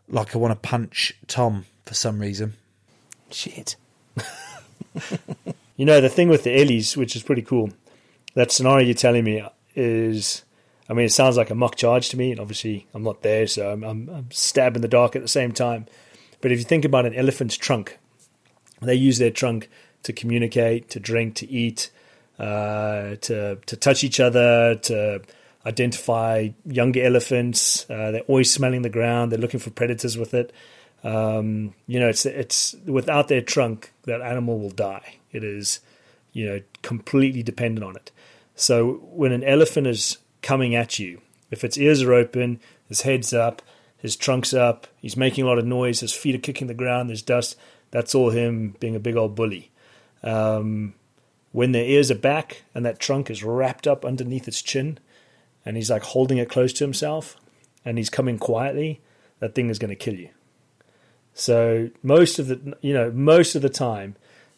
like 0.07 0.33
I 0.33 0.37
want 0.37 0.53
to 0.53 0.69
punch 0.69 1.13
Tom 1.27 1.65
for 1.85 1.95
some 1.95 2.17
reason. 2.17 2.53
Shit. 3.29 3.75
You 5.77 5.85
know, 5.85 6.01
the 6.01 6.09
thing 6.09 6.27
with 6.27 6.43
the 6.43 6.59
Ellies, 6.59 6.97
which 6.97 7.15
is 7.15 7.23
pretty 7.23 7.43
cool, 7.43 7.69
that 8.33 8.51
scenario 8.51 8.85
you're 8.85 8.95
telling 8.95 9.23
me 9.23 9.43
is, 9.75 10.43
I 10.89 10.93
mean, 10.93 11.05
it 11.05 11.11
sounds 11.11 11.37
like 11.37 11.51
a 11.51 11.55
mock 11.55 11.75
charge 11.75 12.09
to 12.09 12.17
me, 12.17 12.31
and 12.31 12.39
obviously 12.39 12.87
I'm 12.93 13.03
not 13.03 13.21
there, 13.21 13.47
so 13.47 13.71
I'm, 13.71 13.83
I'm, 13.83 14.09
I'm 14.09 14.27
the 14.29 14.87
dark 14.89 15.15
at 15.15 15.21
the 15.21 15.27
same 15.27 15.51
time. 15.51 15.85
But 16.41 16.51
if 16.51 16.57
you 16.57 16.65
think 16.65 16.83
about 16.83 17.05
an 17.05 17.13
elephant's 17.13 17.55
trunk, 17.55 17.99
they 18.81 18.95
use 18.95 19.17
their 19.19 19.31
trunk 19.31 19.69
to 20.03 20.13
communicate, 20.13 20.89
to 20.89 20.99
drink, 20.99 21.35
to 21.35 21.49
eat, 21.49 21.91
uh, 22.39 23.15
to 23.21 23.57
to 23.65 23.75
touch 23.75 24.03
each 24.03 24.19
other, 24.19 24.75
to 24.75 25.21
identify 25.65 26.49
younger 26.65 27.03
elephants. 27.03 27.89
Uh, 27.89 28.11
they're 28.11 28.21
always 28.21 28.51
smelling 28.51 28.83
the 28.83 28.89
ground. 28.89 29.31
They're 29.31 29.39
looking 29.39 29.59
for 29.59 29.71
predators 29.71 30.17
with 30.17 30.33
it. 30.33 30.53
Um, 31.03 31.73
you 31.85 31.99
know, 31.99 32.09
it's 32.09 32.25
it's 32.25 32.75
without 32.85 33.27
their 33.27 33.41
trunk, 33.41 33.93
that 34.03 34.21
animal 34.21 34.59
will 34.59 34.71
die. 34.71 35.17
It 35.31 35.43
is, 35.43 35.79
you 36.33 36.45
know, 36.45 36.61
completely 36.81 37.43
dependent 37.43 37.85
on 37.85 37.95
it. 37.95 38.11
So 38.55 38.93
when 39.11 39.31
an 39.31 39.43
elephant 39.43 39.87
is 39.87 40.17
coming 40.41 40.75
at 40.75 40.99
you, 40.99 41.21
if 41.51 41.63
its 41.63 41.77
ears 41.77 42.01
are 42.01 42.13
open, 42.13 42.59
his 42.87 43.01
head's 43.01 43.33
up, 43.33 43.61
his 43.97 44.15
trunk's 44.15 44.53
up, 44.53 44.87
he's 44.97 45.15
making 45.15 45.43
a 45.43 45.47
lot 45.47 45.59
of 45.59 45.65
noise, 45.65 45.99
his 45.99 46.13
feet 46.13 46.35
are 46.35 46.39
kicking 46.39 46.67
the 46.67 46.73
ground, 46.73 47.09
there's 47.09 47.21
dust. 47.21 47.55
That's 47.91 48.13
all 48.13 48.31
him 48.31 48.75
being 48.79 48.95
a 48.95 48.99
big 48.99 49.15
old 49.15 49.35
bully. 49.35 49.71
Um, 50.23 50.93
when 51.51 51.71
their 51.71 51.85
ears 51.85 52.11
are 52.11 52.15
back 52.15 52.63
and 52.75 52.85
that 52.85 52.99
trunk 52.99 53.29
is 53.29 53.43
wrapped 53.43 53.87
up 53.87 54.03
underneath 54.03 54.47
its 54.47 54.61
chin, 54.61 54.99
and 55.65 55.77
he's 55.77 55.89
like 55.89 56.03
holding 56.03 56.37
it 56.37 56.49
close 56.49 56.73
to 56.73 56.83
himself, 56.83 57.37
and 57.85 57.97
he's 57.97 58.09
coming 58.09 58.37
quietly, 58.37 58.99
that 59.39 59.55
thing 59.55 59.69
is 59.69 59.79
going 59.79 59.89
to 59.89 59.95
kill 59.95 60.15
you. 60.15 60.29
So 61.37 61.91
most 62.01 62.39
of 62.39 62.47
the 62.47 62.75
you 62.81 62.93
know 62.93 63.11
most 63.11 63.53
of 63.55 63.61
the 63.61 63.69
time 63.69 64.15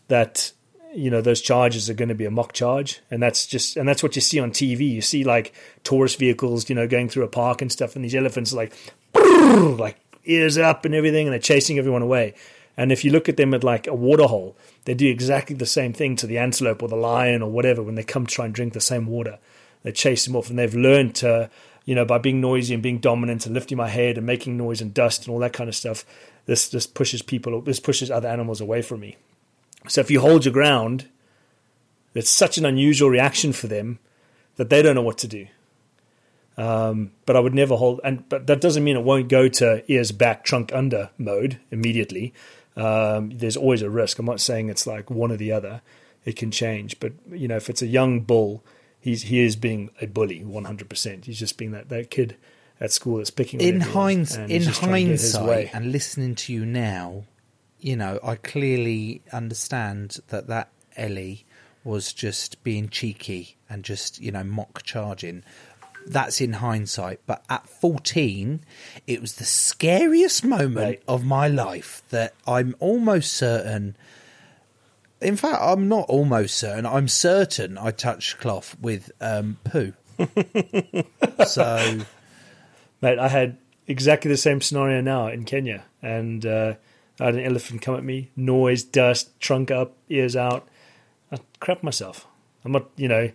that 0.08 0.54
you 0.94 1.12
know 1.12 1.22
those 1.22 1.42
charges 1.42 1.90
are 1.90 1.94
going 1.94 2.10
to 2.10 2.16
be 2.16 2.24
a 2.26 2.32
mock 2.32 2.54
charge, 2.54 3.02
and 3.12 3.22
that's 3.22 3.46
just 3.46 3.76
and 3.76 3.88
that's 3.88 4.02
what 4.02 4.16
you 4.16 4.22
see 4.22 4.40
on 4.40 4.52
TV. 4.52 4.90
You 4.90 5.02
see 5.02 5.26
like 5.26 5.54
tourist 5.84 6.18
vehicles, 6.18 6.70
you 6.70 6.76
know, 6.76 6.88
going 6.88 7.10
through 7.10 7.26
a 7.26 7.28
park 7.28 7.62
and 7.62 7.70
stuff, 7.70 7.96
and 7.98 8.06
these 8.06 8.16
elephants 8.16 8.54
like 8.54 8.74
like 9.14 9.98
ears 10.24 10.58
up 10.58 10.86
and 10.86 10.96
everything, 10.96 11.28
and 11.28 11.34
they're 11.34 11.40
chasing 11.40 11.78
everyone 11.78 12.02
away. 12.02 12.34
And 12.78 12.94
if 12.94 13.04
you 13.04 13.12
look 13.12 13.28
at 13.28 13.36
them 13.36 13.54
at 13.54 13.62
like 13.62 13.86
a 13.88 13.94
water 13.94 14.24
hole, 14.24 14.56
they 14.86 14.94
do 14.94 15.10
exactly 15.10 15.58
the 15.58 15.66
same 15.66 15.92
thing 15.92 16.16
to 16.16 16.28
the 16.28 16.38
antelope 16.38 16.82
or 16.82 16.88
the 16.88 16.96
lion 16.96 17.42
or 17.42 17.52
whatever 17.52 17.84
when 17.84 17.96
they 17.96 18.04
come 18.04 18.26
to 18.26 18.34
try 18.34 18.46
and 18.46 18.54
drink 18.54 18.72
the 18.72 18.80
same 18.80 19.06
water. 19.06 19.38
They 19.84 19.92
chase 19.92 20.26
them 20.26 20.38
off, 20.38 20.50
and 20.50 20.58
they've 20.58 20.74
learned 20.74 21.16
to, 21.16 21.50
you 21.90 21.96
know, 21.96 22.06
by 22.06 22.20
being 22.20 22.40
noisy 22.40 22.76
and 22.76 22.84
being 22.84 23.00
dominant 23.00 23.48
and 23.48 23.56
lifting 23.56 23.76
my 23.76 23.88
head 23.88 24.16
and 24.16 24.24
making 24.24 24.56
noise 24.56 24.80
and 24.80 24.94
dust 24.94 25.26
and 25.26 25.34
all 25.34 25.40
that 25.40 25.54
kind 25.54 25.68
of 25.68 25.76
stuff. 25.76 26.06
This 26.46 26.70
this 26.70 26.86
pushes 26.86 27.24
people, 27.24 27.60
this 27.62 27.80
pushes 27.80 28.12
other 28.12 28.28
animals 28.28 28.62
away 28.62 28.84
from 28.84 29.00
me. 29.00 29.18
So 29.88 30.00
if 30.00 30.12
you 30.12 30.22
hold 30.22 30.46
your 30.46 30.54
ground, 30.54 31.08
it's 32.14 32.30
such 32.30 32.60
an 32.60 32.66
unusual 32.66 33.10
reaction 33.10 33.54
for 33.54 33.66
them 33.66 33.98
that 34.58 34.70
they 34.70 34.84
don't 34.84 34.94
know 34.94 35.02
what 35.02 35.18
to 35.18 35.28
do. 35.28 35.48
Um, 36.58 37.10
but 37.26 37.36
I 37.36 37.40
would 37.40 37.56
never 37.56 37.76
hold, 37.76 38.02
and 38.04 38.30
but 38.30 38.46
that 38.46 38.62
doesn't 38.62 38.84
mean 38.84 38.96
it 38.96 39.04
won't 39.04 39.28
go 39.28 39.48
to 39.48 39.84
ears 39.92 40.12
back, 40.12 40.44
trunk 40.44 40.72
under 40.72 41.10
mode 41.18 41.60
immediately. 41.72 42.36
Um, 42.78 43.32
there's 43.32 43.58
always 43.58 43.82
a 43.82 43.90
risk. 43.90 44.20
I'm 44.20 44.28
not 44.28 44.42
saying 44.42 44.70
it's 44.70 44.86
like 44.86 45.10
one 45.10 45.32
or 45.32 45.38
the 45.38 45.52
other. 45.52 45.82
It 46.24 46.36
can 46.36 46.52
change, 46.52 47.00
but 47.00 47.14
you 47.32 47.48
know, 47.48 47.56
if 47.56 47.68
it's 47.68 47.82
a 47.82 47.88
young 47.88 48.20
bull, 48.20 48.64
he's 49.00 49.24
he 49.24 49.40
is 49.42 49.56
being 49.56 49.90
a 50.02 50.08
bully 50.08 50.44
100. 50.44 50.90
percent 50.90 51.26
He's 51.26 51.40
just 51.40 51.58
being 51.58 51.72
that 51.72 51.90
that 51.90 52.10
kid 52.12 52.36
at 52.80 52.92
school 52.92 53.18
that's 53.18 53.30
picking 53.30 53.60
on 53.62 53.66
in 53.68 53.80
hinds, 53.82 54.36
in 54.36 54.50
he's 54.50 54.68
just 54.68 54.80
trying 54.82 54.94
to 55.06 55.12
get 55.12 55.20
his 55.22 55.38
way. 55.38 55.66
hindsight 55.66 55.74
and 55.76 55.92
listening 55.92 56.36
to 56.36 56.54
you 56.54 56.66
now, 56.66 57.24
you 57.80 57.96
know, 57.96 58.20
I 58.24 58.36
clearly 58.36 59.22
understand 59.34 60.20
that 60.30 60.48
that 60.48 60.70
Ellie 60.96 61.46
was 61.84 62.14
just 62.14 62.62
being 62.64 62.90
cheeky 62.90 63.56
and 63.70 63.84
just 63.84 64.20
you 64.22 64.32
know 64.32 64.44
mock 64.44 64.84
charging. 64.84 65.44
That's 66.08 66.40
in 66.40 66.54
hindsight, 66.54 67.20
but 67.28 67.44
at 67.50 67.68
fourteen, 67.68 68.62
it 69.06 69.20
was 69.22 69.36
the 69.36 69.44
scariest 69.44 70.46
moment 70.46 70.78
Right. 70.78 71.04
of 71.08 71.26
my 71.26 71.48
life 71.50 72.02
that 72.10 72.34
I'm 72.48 72.76
almost 72.80 73.34
certain. 73.34 73.96
In 75.22 75.36
fact, 75.36 75.58
I'm 75.62 75.88
not 75.90 76.08
almost 76.10 76.56
certain. 76.56 76.86
I'm 76.86 77.08
certain 77.08 77.78
I 77.78 77.92
touched 77.92 78.40
cloth 78.40 78.78
with 78.80 79.12
um, 79.20 79.58
poo. 79.64 79.94
so 81.46 82.00
Mate, 83.02 83.20
I 83.20 83.30
had 83.30 83.58
exactly 83.88 84.30
the 84.30 84.38
same 84.38 84.62
scenario 84.62 85.02
now 85.02 85.28
in 85.28 85.46
Kenya, 85.46 85.86
and 86.02 86.46
uh, 86.46 86.76
I 87.20 87.26
had 87.26 87.36
an 87.36 87.46
elephant 87.46 87.82
come 87.82 87.96
at 87.96 88.04
me, 88.04 88.30
noise, 88.36 88.84
dust, 88.84 89.40
trunk 89.40 89.72
up, 89.72 89.96
ears 90.10 90.36
out. 90.36 90.68
I 91.32 91.40
crap 91.60 91.82
myself. 91.82 92.28
I'm 92.66 92.74
not, 92.74 92.90
you 92.98 93.08
know, 93.08 93.32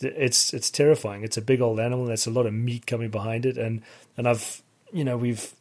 it's 0.00 0.52
it's 0.52 0.70
terrifying. 0.70 1.24
It's 1.24 1.38
a 1.38 1.42
big 1.42 1.60
old 1.62 1.80
animal. 1.80 2.00
and 2.00 2.08
There's 2.10 2.26
a 2.26 2.30
lot 2.30 2.46
of 2.46 2.52
meat 2.52 2.86
coming 2.86 3.10
behind 3.10 3.46
it, 3.46 3.56
and 3.56 3.82
and 4.16 4.28
I've, 4.28 4.62
you 4.92 5.04
know, 5.04 5.16
we've 5.16 5.54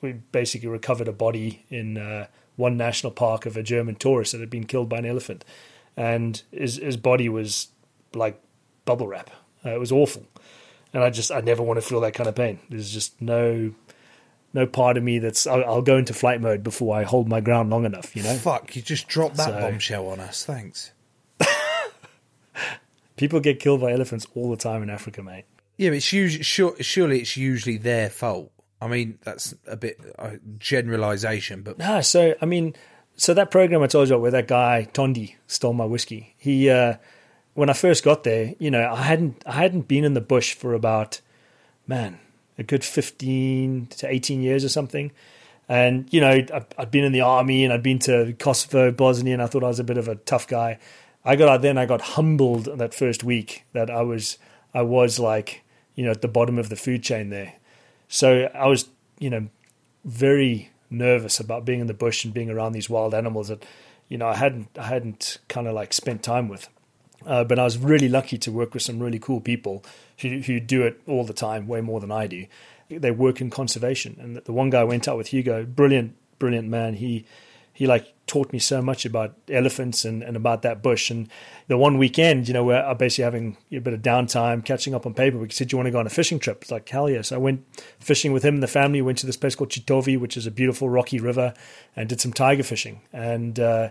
we 0.00 0.12
basically 0.12 0.68
recovered 0.68 1.08
a 1.08 1.12
body 1.12 1.64
in 1.68 1.98
uh, 1.98 2.28
one 2.56 2.76
national 2.76 3.12
park 3.12 3.46
of 3.46 3.56
a 3.56 3.62
German 3.62 3.94
tourist 3.94 4.32
that 4.32 4.40
had 4.40 4.50
been 4.50 4.64
killed 4.64 4.88
by 4.88 4.98
an 4.98 5.06
elephant, 5.06 5.44
and 5.96 6.42
his 6.50 6.76
his 6.76 6.96
body 6.96 7.28
was 7.28 7.68
like 8.14 8.40
bubble 8.84 9.06
wrap. 9.08 9.30
Uh, 9.64 9.70
it 9.70 9.78
was 9.80 9.92
awful, 9.92 10.26
and 10.92 11.02
I 11.04 11.10
just 11.10 11.30
I 11.30 11.40
never 11.40 11.62
want 11.62 11.78
to 11.80 11.86
feel 11.86 12.00
that 12.00 12.14
kind 12.14 12.28
of 12.28 12.34
pain. 12.34 12.58
There's 12.68 12.90
just 12.92 13.20
no 13.20 13.72
no 14.54 14.66
part 14.66 14.96
of 14.96 15.02
me 15.02 15.18
that's 15.18 15.46
I'll, 15.46 15.64
I'll 15.64 15.82
go 15.82 15.96
into 15.98 16.14
flight 16.14 16.40
mode 16.40 16.62
before 16.62 16.96
I 16.96 17.02
hold 17.02 17.28
my 17.28 17.40
ground 17.40 17.68
long 17.70 17.84
enough. 17.84 18.16
You 18.16 18.22
know, 18.22 18.34
Fuck, 18.36 18.74
you 18.74 18.82
just 18.82 19.06
dropped 19.08 19.36
that 19.36 19.48
So- 19.50 19.60
bombshell 19.60 20.08
on 20.08 20.20
us. 20.20 20.44
Thanks. 20.44 20.92
people 23.16 23.40
get 23.40 23.60
killed 23.60 23.80
by 23.80 23.92
elephants 23.92 24.26
all 24.34 24.50
the 24.50 24.56
time 24.56 24.82
in 24.82 24.90
Africa, 24.90 25.22
mate. 25.22 25.44
Yeah, 25.76 25.90
but 25.90 25.96
it's 25.96 26.12
usually 26.12 26.42
sure, 26.42 26.74
surely 26.80 27.20
it's 27.20 27.36
usually 27.36 27.76
their 27.76 28.08
fault. 28.08 28.50
I 28.80 28.88
mean, 28.88 29.18
that's 29.22 29.54
a 29.66 29.76
bit 29.76 29.98
uh, 30.18 30.32
generalization, 30.58 31.62
but 31.62 31.78
No, 31.78 32.00
so 32.00 32.34
I 32.40 32.46
mean, 32.46 32.74
so 33.16 33.32
that 33.34 33.50
program 33.50 33.82
I 33.82 33.86
told 33.86 34.08
you 34.08 34.14
about 34.14 34.22
where 34.22 34.30
that 34.32 34.48
guy 34.48 34.88
Tondi 34.92 35.34
stole 35.46 35.72
my 35.72 35.86
whiskey. 35.86 36.34
He, 36.36 36.68
uh, 36.68 36.96
when 37.54 37.70
I 37.70 37.72
first 37.72 38.04
got 38.04 38.24
there, 38.24 38.54
you 38.58 38.70
know, 38.70 38.92
I 38.92 39.02
hadn't 39.02 39.42
I 39.46 39.52
hadn't 39.52 39.88
been 39.88 40.04
in 40.04 40.14
the 40.14 40.20
bush 40.20 40.54
for 40.54 40.74
about, 40.74 41.20
man, 41.86 42.18
a 42.58 42.62
good 42.62 42.84
fifteen 42.84 43.86
to 43.96 44.12
eighteen 44.12 44.42
years 44.42 44.64
or 44.64 44.68
something. 44.68 45.10
And 45.68 46.06
you 46.12 46.20
know, 46.20 46.30
I'd, 46.30 46.66
I'd 46.78 46.90
been 46.90 47.04
in 47.04 47.12
the 47.12 47.22
army 47.22 47.64
and 47.64 47.72
I'd 47.72 47.82
been 47.82 47.98
to 48.00 48.34
Kosovo, 48.38 48.92
Bosnia, 48.92 49.32
and 49.32 49.42
I 49.42 49.46
thought 49.46 49.64
I 49.64 49.68
was 49.68 49.80
a 49.80 49.84
bit 49.84 49.98
of 49.98 50.06
a 50.06 50.16
tough 50.16 50.46
guy. 50.46 50.78
I 51.24 51.34
got 51.34 51.48
out 51.48 51.76
I 51.76 51.86
got 51.86 52.02
humbled 52.02 52.66
that 52.78 52.94
first 52.94 53.24
week 53.24 53.64
that 53.72 53.90
I 53.90 54.02
was 54.02 54.38
I 54.72 54.82
was 54.82 55.18
like 55.18 55.64
you 55.94 56.04
know 56.04 56.10
at 56.10 56.22
the 56.22 56.28
bottom 56.28 56.58
of 56.58 56.68
the 56.68 56.76
food 56.76 57.02
chain 57.02 57.30
there. 57.30 57.54
So 58.08 58.50
I 58.54 58.66
was 58.66 58.88
you 59.18 59.30
know 59.30 59.48
very 60.04 60.70
nervous 60.90 61.40
about 61.40 61.64
being 61.64 61.80
in 61.80 61.86
the 61.86 61.94
bush 61.94 62.24
and 62.24 62.32
being 62.32 62.50
around 62.50 62.72
these 62.72 62.88
wild 62.88 63.14
animals 63.14 63.48
that 63.48 63.64
you 64.08 64.18
know 64.18 64.28
I 64.28 64.36
hadn't 64.36 64.68
I 64.78 64.84
hadn't 64.84 65.38
kind 65.48 65.66
of 65.66 65.74
like 65.74 65.92
spent 65.92 66.22
time 66.22 66.48
with. 66.48 66.68
Uh, 67.24 67.42
but 67.42 67.58
I 67.58 67.64
was 67.64 67.76
really 67.78 68.08
lucky 68.08 68.38
to 68.38 68.52
work 68.52 68.72
with 68.72 68.82
some 68.82 69.00
really 69.00 69.18
cool 69.18 69.40
people 69.40 69.84
who 70.20 70.40
who 70.40 70.60
do 70.60 70.82
it 70.82 71.00
all 71.06 71.24
the 71.24 71.32
time, 71.32 71.66
way 71.66 71.80
more 71.80 72.00
than 72.00 72.12
I 72.12 72.26
do. 72.26 72.46
They 72.88 73.10
work 73.10 73.40
in 73.40 73.50
conservation, 73.50 74.16
and 74.20 74.36
the 74.36 74.52
one 74.52 74.70
guy 74.70 74.82
I 74.82 74.84
went 74.84 75.08
out 75.08 75.16
with 75.16 75.28
Hugo, 75.28 75.64
brilliant, 75.64 76.14
brilliant 76.38 76.68
man. 76.68 76.94
He 76.94 77.24
he 77.76 77.86
like 77.86 78.14
taught 78.26 78.54
me 78.54 78.58
so 78.58 78.80
much 78.80 79.04
about 79.04 79.34
elephants 79.50 80.06
and, 80.06 80.22
and 80.22 80.34
about 80.34 80.62
that 80.62 80.82
bush. 80.82 81.10
And 81.10 81.28
the 81.68 81.76
one 81.76 81.98
weekend, 81.98 82.48
you 82.48 82.54
know, 82.54 82.64
where 82.64 82.82
I'm 82.82 82.96
basically 82.96 83.24
having 83.24 83.58
a 83.70 83.80
bit 83.80 83.92
of 83.92 84.00
downtime, 84.00 84.64
catching 84.64 84.94
up 84.94 85.04
on 85.04 85.12
paper. 85.12 85.36
We 85.36 85.50
said, 85.50 85.68
"Do 85.68 85.74
you 85.74 85.78
want 85.78 85.88
to 85.88 85.90
go 85.90 85.98
on 85.98 86.06
a 86.06 86.10
fishing 86.10 86.38
trip?" 86.38 86.62
It's 86.62 86.70
like 86.70 86.88
hell 86.88 87.10
yes. 87.10 87.32
I 87.32 87.36
went 87.36 87.66
fishing 88.00 88.32
with 88.32 88.46
him 88.46 88.54
and 88.54 88.62
the 88.62 88.66
family. 88.66 89.02
Went 89.02 89.18
to 89.18 89.26
this 89.26 89.36
place 89.36 89.54
called 89.54 89.68
Chitovi, 89.68 90.18
which 90.18 90.38
is 90.38 90.46
a 90.46 90.50
beautiful 90.50 90.88
rocky 90.88 91.20
river, 91.20 91.52
and 91.94 92.08
did 92.08 92.18
some 92.18 92.32
tiger 92.32 92.62
fishing. 92.62 93.02
And 93.12 93.60
uh, 93.60 93.90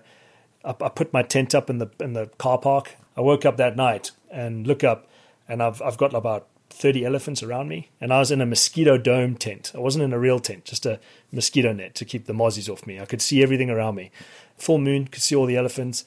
I, 0.64 0.70
I 0.70 0.90
put 0.90 1.14
my 1.14 1.22
tent 1.22 1.54
up 1.54 1.70
in 1.70 1.78
the 1.78 1.92
in 2.00 2.14
the 2.14 2.26
car 2.40 2.58
park. 2.58 2.96
I 3.16 3.22
woke 3.22 3.46
up 3.46 3.58
that 3.58 3.76
night 3.76 4.10
and 4.32 4.66
look 4.66 4.84
up, 4.84 5.08
and 5.48 5.62
I've 5.62 5.80
I've 5.84 5.98
got 5.98 6.16
about 6.16 6.48
thirty 6.76 7.06
elephants 7.06 7.42
around 7.42 7.70
me, 7.70 7.90
and 8.02 8.12
I 8.12 8.20
was 8.20 8.32
in 8.32 8.42
a 8.42 8.46
mosquito 8.46 8.98
dome 8.98 9.36
tent. 9.36 9.72
I 9.74 9.80
wasn't 9.80 10.04
in 10.04 10.14
a 10.14 10.20
real 10.20 10.40
tent, 10.40 10.66
just 10.66 10.86
a 10.86 11.00
mosquito 11.32 11.74
net 11.74 11.96
to 11.96 12.06
keep 12.06 12.26
the 12.26 12.34
mozzies 12.34 12.70
off 12.70 12.86
me. 12.86 13.00
I 13.00 13.06
could 13.06 13.22
see 13.22 13.42
everything 13.42 13.70
around 13.70 13.96
me. 13.96 14.12
Full 14.58 14.78
moon, 14.78 15.08
could 15.08 15.22
see 15.22 15.36
all 15.36 15.46
the 15.46 15.58
elephants. 15.58 16.06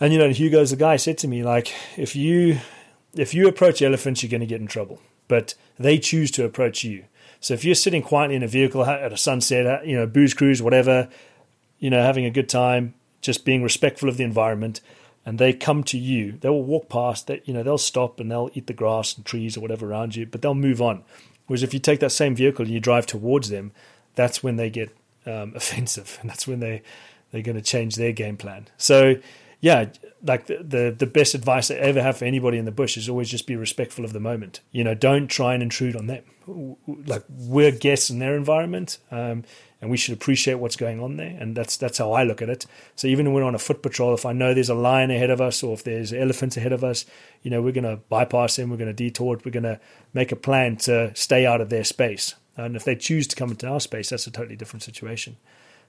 And 0.00 0.12
you 0.12 0.18
know, 0.18 0.30
Hugo's 0.30 0.70
the 0.70 0.76
guy 0.76 0.96
said 0.96 1.18
to 1.18 1.28
me 1.28 1.42
like, 1.42 1.72
if 1.96 2.16
you 2.16 2.58
if 3.14 3.32
you 3.32 3.48
approach 3.48 3.80
elephants, 3.80 4.22
you're 4.22 4.30
going 4.30 4.40
to 4.40 4.46
get 4.46 4.60
in 4.60 4.66
trouble, 4.66 5.00
but 5.28 5.54
they 5.78 5.98
choose 5.98 6.30
to 6.32 6.44
approach 6.44 6.82
you. 6.82 7.04
So 7.40 7.54
if 7.54 7.64
you're 7.64 7.74
sitting 7.74 8.02
quietly 8.02 8.36
in 8.36 8.42
a 8.42 8.48
vehicle 8.48 8.84
at 8.84 9.12
a 9.12 9.16
sunset, 9.16 9.86
you 9.86 9.96
know, 9.96 10.06
booze 10.06 10.34
cruise, 10.34 10.62
whatever, 10.62 11.08
you 11.78 11.90
know, 11.90 12.02
having 12.02 12.24
a 12.24 12.30
good 12.30 12.48
time, 12.48 12.94
just 13.20 13.44
being 13.44 13.62
respectful 13.62 14.08
of 14.08 14.16
the 14.16 14.24
environment, 14.24 14.80
and 15.26 15.38
they 15.38 15.52
come 15.52 15.82
to 15.84 15.98
you, 15.98 16.32
they 16.40 16.48
will 16.48 16.64
walk 16.64 16.88
past 16.88 17.26
that, 17.26 17.46
you 17.48 17.54
know, 17.54 17.62
they'll 17.62 17.78
stop 17.78 18.20
and 18.20 18.30
they'll 18.30 18.50
eat 18.54 18.66
the 18.66 18.72
grass 18.72 19.16
and 19.16 19.24
trees 19.24 19.56
or 19.56 19.60
whatever 19.60 19.90
around 19.90 20.16
you, 20.16 20.26
but 20.26 20.42
they'll 20.42 20.54
move 20.54 20.82
on. 20.82 21.02
Whereas 21.46 21.62
if 21.62 21.74
you 21.74 21.80
take 21.80 22.00
that 22.00 22.10
same 22.10 22.34
vehicle 22.34 22.64
and 22.64 22.72
you 22.72 22.80
drive 22.80 23.06
towards 23.06 23.48
them, 23.48 23.72
that's 24.14 24.42
when 24.42 24.56
they 24.56 24.70
get 24.70 24.94
um, 25.26 25.52
offensive, 25.56 26.18
and 26.20 26.30
that's 26.30 26.46
when 26.46 26.60
they 26.60 26.82
they're 27.30 27.42
going 27.42 27.56
to 27.56 27.62
change 27.62 27.96
their 27.96 28.12
game 28.12 28.36
plan. 28.36 28.68
So, 28.76 29.16
yeah, 29.60 29.86
like 30.22 30.46
the, 30.46 30.58
the 30.58 30.94
the 30.96 31.06
best 31.06 31.34
advice 31.34 31.70
I 31.70 31.74
ever 31.74 32.02
have 32.02 32.18
for 32.18 32.24
anybody 32.24 32.58
in 32.58 32.64
the 32.64 32.70
bush 32.70 32.96
is 32.96 33.08
always 33.08 33.28
just 33.28 33.46
be 33.46 33.56
respectful 33.56 34.04
of 34.04 34.12
the 34.12 34.20
moment. 34.20 34.60
You 34.72 34.84
know, 34.84 34.94
don't 34.94 35.28
try 35.28 35.54
and 35.54 35.62
intrude 35.62 35.96
on 35.96 36.06
them. 36.06 36.24
Like 36.86 37.24
we're 37.28 37.72
guests 37.72 38.10
in 38.10 38.18
their 38.18 38.36
environment, 38.36 38.98
um, 39.10 39.44
and 39.84 39.90
we 39.90 39.98
should 39.98 40.14
appreciate 40.14 40.54
what's 40.54 40.76
going 40.76 40.98
on 40.98 41.18
there. 41.18 41.36
And 41.38 41.54
that's 41.54 41.76
that's 41.76 41.98
how 41.98 42.12
I 42.12 42.24
look 42.24 42.40
at 42.40 42.48
it. 42.48 42.64
So 42.96 43.06
even 43.06 43.26
when 43.26 43.34
we're 43.34 43.48
on 43.48 43.54
a 43.54 43.58
foot 43.58 43.82
patrol, 43.82 44.14
if 44.14 44.24
I 44.24 44.32
know 44.32 44.54
there's 44.54 44.70
a 44.70 44.74
lion 44.74 45.10
ahead 45.10 45.28
of 45.28 45.42
us 45.42 45.62
or 45.62 45.74
if 45.74 45.84
there's 45.84 46.10
elephants 46.10 46.56
ahead 46.56 46.72
of 46.72 46.82
us, 46.82 47.04
you 47.42 47.50
know, 47.50 47.60
we're 47.60 47.72
going 47.72 47.84
to 47.84 48.00
bypass 48.08 48.56
them. 48.56 48.70
We're 48.70 48.78
going 48.78 48.88
to 48.88 48.94
detour. 48.94 49.36
it, 49.36 49.44
We're 49.44 49.50
going 49.50 49.64
to 49.64 49.78
make 50.14 50.32
a 50.32 50.36
plan 50.36 50.76
to 50.78 51.14
stay 51.14 51.44
out 51.44 51.60
of 51.60 51.68
their 51.68 51.84
space. 51.84 52.34
And 52.56 52.76
if 52.76 52.84
they 52.84 52.96
choose 52.96 53.26
to 53.26 53.36
come 53.36 53.50
into 53.50 53.68
our 53.68 53.78
space, 53.78 54.08
that's 54.08 54.26
a 54.26 54.30
totally 54.30 54.56
different 54.56 54.82
situation. 54.82 55.36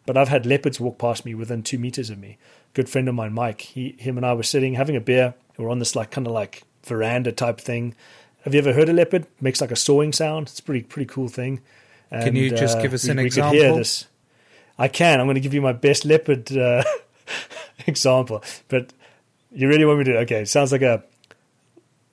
But 0.06 0.18
I've 0.18 0.28
had 0.28 0.46
leopards 0.46 0.78
walk 0.78 0.98
past 0.98 1.24
me 1.24 1.34
within 1.34 1.64
two 1.64 1.80
meters 1.80 2.10
of 2.10 2.20
me. 2.20 2.38
Good 2.74 2.90
friend 2.90 3.08
of 3.08 3.16
mine, 3.16 3.32
Mike, 3.32 3.62
he, 3.62 3.96
him 3.98 4.18
and 4.18 4.26
I 4.26 4.34
were 4.34 4.44
sitting 4.44 4.74
having 4.74 4.98
a 4.98 5.02
beer. 5.02 5.36
We're 5.58 5.70
on 5.70 5.80
this 5.80 5.96
like 5.96 6.12
kind 6.12 6.28
of 6.28 6.34
like 6.34 6.64
veranda 6.84 7.32
type 7.32 7.62
thing. 7.62 7.96
Have 8.44 8.54
you 8.54 8.60
ever 8.60 8.74
heard 8.74 8.90
a 8.90 8.94
leopard? 8.94 9.22
It 9.22 9.42
makes 9.42 9.62
like 9.62 9.72
a 9.72 9.78
sawing 9.78 10.12
sound. 10.12 10.50
It's 10.50 10.60
a 10.60 10.64
pretty 10.64 10.84
pretty 10.84 11.08
cool 11.08 11.30
thing. 11.30 11.62
Can 12.12 12.36
you 12.36 12.50
just 12.52 12.82
give 12.82 12.94
us 12.94 13.04
an 13.06 13.18
we 13.18 13.30
Could 13.30 13.34
hear 13.34 13.46
example? 13.54 13.78
this. 13.78 14.06
I 14.78 14.88
can. 14.88 15.20
I'm 15.20 15.26
going 15.26 15.36
to 15.36 15.42
give 15.42 15.54
you 15.54 15.62
my 15.62 15.74
best 15.74 16.06
leopard 16.06 16.52
uh, 16.56 16.84
example. 17.88 18.44
But 18.68 18.94
you 19.52 19.68
really 19.68 19.86
want 19.86 20.00
me 20.00 20.06
to? 20.06 20.18
Okay, 20.20 20.46
sounds 20.46 20.72
like 20.72 20.82
a. 20.82 21.04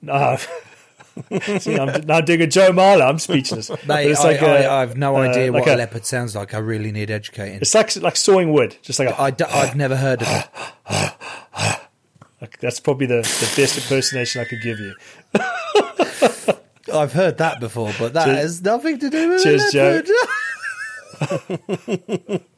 No. 0.01 0.37
See, 1.59 1.77
I'm 1.77 2.05
now 2.07 2.21
doing 2.21 2.41
a 2.41 2.47
Joe 2.47 2.71
Marler. 2.71 3.07
I'm 3.07 3.19
speechless. 3.19 3.69
Mate, 3.87 4.09
it's 4.09 4.21
I, 4.21 4.31
like 4.31 4.41
a- 4.41 4.65
I, 4.67 4.77
I 4.77 4.79
have 4.79 4.97
no 4.97 5.15
uh, 5.15 5.19
idea 5.19 5.51
like 5.51 5.65
what 5.65 5.69
a, 5.69 5.75
a- 5.75 5.77
leopard 5.77 6.05
sounds 6.05 6.35
like. 6.35 6.53
I 6.53 6.57
really 6.57 6.91
need 6.91 7.11
educating. 7.11 7.59
It's 7.61 7.75
like 7.75 7.95
like 7.97 8.15
sawing 8.15 8.51
wood, 8.51 8.77
just 8.81 8.99
like 8.99 9.09
a, 9.09 9.21
I, 9.21 9.65
have 9.65 9.75
never 9.75 9.95
heard 9.95 10.21
of 10.23 10.27
it. 10.89 12.49
that's 12.59 12.79
probably 12.79 13.05
the, 13.07 13.21
the 13.21 13.53
best 13.55 13.77
impersonation 13.77 14.41
I 14.41 14.45
could 14.45 14.61
give 14.61 14.79
you. 14.79 14.95
I've 16.91 17.13
heard 17.13 17.37
that 17.37 17.59
before, 17.59 17.91
but 17.99 18.13
that 18.13 18.25
Cheers. 18.25 18.37
has 18.37 18.61
nothing 18.61 18.99
to 18.99 19.09
do 19.09 19.29
with 19.29 19.43
Cheers, 19.43 19.73
leopard. 19.73 20.09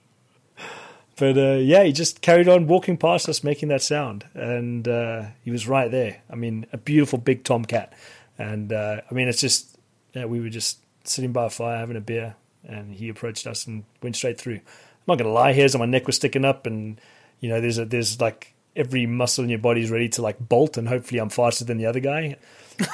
But 1.18 1.38
uh, 1.38 1.54
yeah, 1.54 1.84
he 1.84 1.94
just 1.94 2.22
carried 2.22 2.50
on 2.50 2.68
walking 2.68 2.98
past 2.98 3.30
us, 3.30 3.44
making 3.44 3.70
that 3.70 3.82
sound, 3.82 4.26
and 4.34 4.86
uh, 4.88 5.28
he 5.44 5.52
was 5.52 5.68
right 5.68 5.90
there. 5.90 6.22
I 6.30 6.36
mean, 6.36 6.66
a 6.74 6.78
beautiful 6.78 7.18
big 7.18 7.46
tomcat, 7.46 7.94
and 8.38 8.74
uh, 8.74 9.02
I 9.10 9.14
mean, 9.14 9.30
it's 9.30 9.40
just 9.40 9.78
yeah, 10.14 10.26
we 10.26 10.42
were 10.42 10.50
just 10.50 10.80
sitting 11.06 11.32
by 11.32 11.46
a 11.46 11.50
fire 11.50 11.78
having 11.78 11.96
a 11.96 12.02
beer, 12.02 12.36
and 12.66 12.94
he 12.94 13.08
approached 13.08 13.48
us 13.48 13.66
and 13.66 13.86
went 14.04 14.18
straight 14.18 14.40
through. 14.40 14.56
I'm 14.56 15.08
not 15.08 15.18
gonna 15.18 15.32
lie, 15.32 15.54
hairs 15.54 15.74
on 15.74 15.80
my 15.80 15.86
neck 15.86 16.06
were 16.06 16.12
sticking 16.12 16.44
up, 16.44 16.66
and 16.68 17.00
you 17.40 17.48
know, 17.48 17.62
there's 17.62 17.78
a 17.78 17.86
there's 17.86 18.20
like 18.20 18.54
every 18.76 19.06
muscle 19.06 19.44
in 19.44 19.50
your 19.50 19.60
body 19.60 19.82
is 19.82 19.92
ready 19.92 20.10
to 20.10 20.22
like 20.22 20.38
bolt, 20.40 20.78
and 20.78 20.88
hopefully 20.88 21.20
I'm 21.20 21.30
faster 21.30 21.66
than 21.66 21.78
the 21.78 21.86
other 21.86 22.00
guy. 22.00 22.38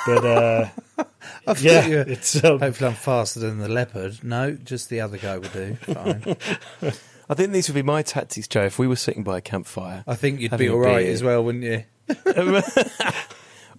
But 0.06 0.26
uh, 0.26 0.70
yeah, 1.60 1.88
you 1.88 2.00
it's 2.00 2.44
um, 2.44 2.60
hopefully 2.60 2.90
I'm 2.90 2.96
faster 2.96 3.40
than 3.40 3.60
the 3.60 3.70
leopard. 3.70 4.24
No, 4.24 4.54
just 4.54 4.90
the 4.90 5.02
other 5.02 5.18
guy 5.18 5.38
will 5.38 5.50
do. 5.50 5.76
Fine. 5.76 6.38
I 7.30 7.34
think 7.34 7.54
these 7.54 7.70
would 7.70 7.76
be 7.76 7.82
my 7.82 8.02
tactics, 8.02 8.48
Joe. 8.48 8.64
If 8.64 8.78
we 8.78 8.88
were 8.88 8.96
sitting 8.98 9.24
by 9.24 9.38
a 9.38 9.42
campfire, 9.42 10.04
I 10.06 10.16
think 10.16 10.42
you'd 10.42 10.58
be 10.58 10.70
all 10.70 10.80
right 10.80 11.06
beer. 11.06 11.14
as 11.14 11.24
well, 11.24 11.44
wouldn't 11.44 11.64
you? 11.64 11.84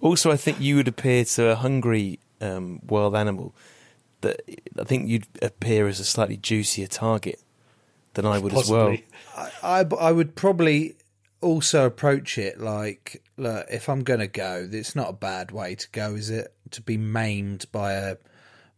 also, 0.01 0.31
I 0.31 0.37
think 0.37 0.59
you 0.59 0.77
would 0.77 0.87
appear 0.87 1.23
to 1.23 1.49
a 1.49 1.55
hungry 1.55 2.19
um, 2.41 2.79
wild 2.87 3.15
animal. 3.15 3.53
That 4.21 4.41
I 4.79 4.85
think 4.85 5.07
you'd 5.07 5.27
appear 5.41 5.87
as 5.87 5.99
a 5.99 6.05
slightly 6.05 6.37
juicier 6.37 6.87
target 6.87 7.41
than 8.13 8.25
I 8.25 8.39
would 8.39 8.53
as 8.53 8.69
well. 8.69 8.97
I, 9.35 9.51
I, 9.61 9.85
I 9.99 10.11
would 10.11 10.35
probably 10.35 10.95
also 11.43 11.85
approach 11.85 12.37
it 12.37 12.59
like, 12.59 13.21
look, 13.37 13.67
if 13.69 13.89
I'm 13.89 14.03
going 14.03 14.21
to 14.21 14.27
go, 14.27 14.67
it's 14.71 14.95
not 14.95 15.09
a 15.09 15.13
bad 15.13 15.51
way 15.51 15.75
to 15.75 15.89
go, 15.91 16.15
is 16.15 16.29
it? 16.29 16.53
To 16.71 16.81
be 16.81 16.97
maimed 16.97 17.65
by 17.71 17.93
a 17.93 18.17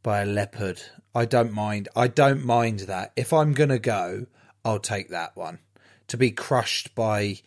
by 0.04 0.22
a 0.22 0.26
leopard. 0.26 0.82
I 1.16 1.26
don't 1.26 1.54
mind. 1.54 1.88
I 1.96 2.08
don't 2.08 2.46
mind 2.46 2.82
that. 2.82 3.14
If 3.16 3.32
I'm 3.34 3.54
going 3.54 3.70
to 3.70 3.80
go, 3.80 4.28
I'll 4.64 4.80
take 4.80 5.10
that 5.10 5.36
one. 5.36 5.60
To 6.10 6.18
be 6.18 6.32
crushed 6.32 6.94
by 6.94 7.40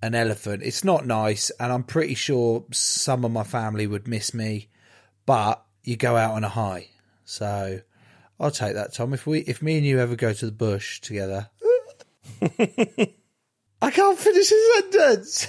an 0.00 0.14
elephant, 0.14 0.62
it's 0.62 0.84
not 0.84 1.06
nice, 1.06 1.50
and 1.58 1.72
I'm 1.72 1.82
pretty 1.82 2.14
sure 2.14 2.64
some 2.70 3.24
of 3.24 3.32
my 3.32 3.42
family 3.42 3.86
would 3.86 4.06
miss 4.06 4.32
me. 4.32 4.68
But 5.26 5.64
you 5.82 5.96
go 5.96 6.16
out 6.16 6.34
on 6.34 6.44
a 6.44 6.48
high, 6.48 6.90
so 7.24 7.80
I'll 8.38 8.52
take 8.52 8.74
that, 8.74 8.94
Tom. 8.94 9.12
If 9.12 9.26
we, 9.26 9.40
if 9.40 9.60
me 9.60 9.76
and 9.76 9.86
you 9.86 9.98
ever 9.98 10.14
go 10.14 10.32
to 10.32 10.46
the 10.46 10.52
bush 10.52 11.00
together, 11.00 11.50
I 13.80 13.90
can't 13.90 14.18
finish 14.18 14.50
a 14.50 14.82
sentence. 14.90 15.46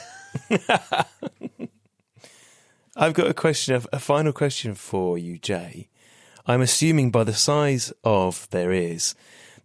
I've 2.95 3.13
got 3.13 3.27
a 3.27 3.33
question, 3.33 3.75
a, 3.75 3.95
a 3.95 3.99
final 3.99 4.33
question 4.33 4.75
for 4.75 5.17
you, 5.17 5.37
Jay. 5.37 5.87
I'm 6.45 6.61
assuming 6.61 7.11
by 7.11 7.23
the 7.23 7.33
size 7.33 7.93
of 8.03 8.49
their 8.49 8.71
ears 8.71 9.15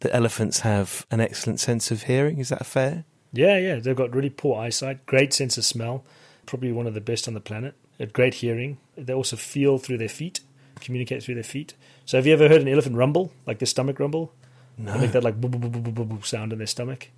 that 0.00 0.14
elephants 0.14 0.60
have 0.60 1.06
an 1.10 1.20
excellent 1.20 1.60
sense 1.60 1.90
of 1.90 2.04
hearing. 2.04 2.38
Is 2.38 2.50
that 2.50 2.66
fair? 2.66 3.04
Yeah, 3.32 3.58
yeah. 3.58 3.76
They've 3.76 3.96
got 3.96 4.14
really 4.14 4.30
poor 4.30 4.60
eyesight, 4.60 5.06
great 5.06 5.32
sense 5.32 5.58
of 5.58 5.64
smell, 5.64 6.04
probably 6.46 6.72
one 6.72 6.86
of 6.86 6.94
the 6.94 7.00
best 7.00 7.26
on 7.26 7.34
the 7.34 7.40
planet. 7.40 7.74
At 7.98 8.12
great 8.12 8.34
hearing. 8.34 8.78
They 8.96 9.12
also 9.12 9.36
feel 9.36 9.78
through 9.78 9.98
their 9.98 10.08
feet, 10.08 10.40
communicate 10.80 11.22
through 11.22 11.36
their 11.36 11.44
feet. 11.44 11.74
So 12.06 12.18
have 12.18 12.26
you 12.26 12.32
ever 12.32 12.48
heard 12.48 12.60
an 12.60 12.68
elephant 12.68 12.96
rumble, 12.96 13.32
like 13.46 13.58
their 13.58 13.66
stomach 13.66 13.98
rumble? 13.98 14.32
No. 14.76 14.92
They 14.94 15.00
make 15.00 15.12
that 15.12 15.24
like 15.24 15.40
boo 15.40 15.48
boo 15.48 15.58
boo 15.58 15.80
boo 15.80 15.92
boo 15.92 16.04
boo 16.04 16.22
sound 16.22 16.52
in 16.52 16.58
their 16.58 16.66
stomach. 16.66 17.08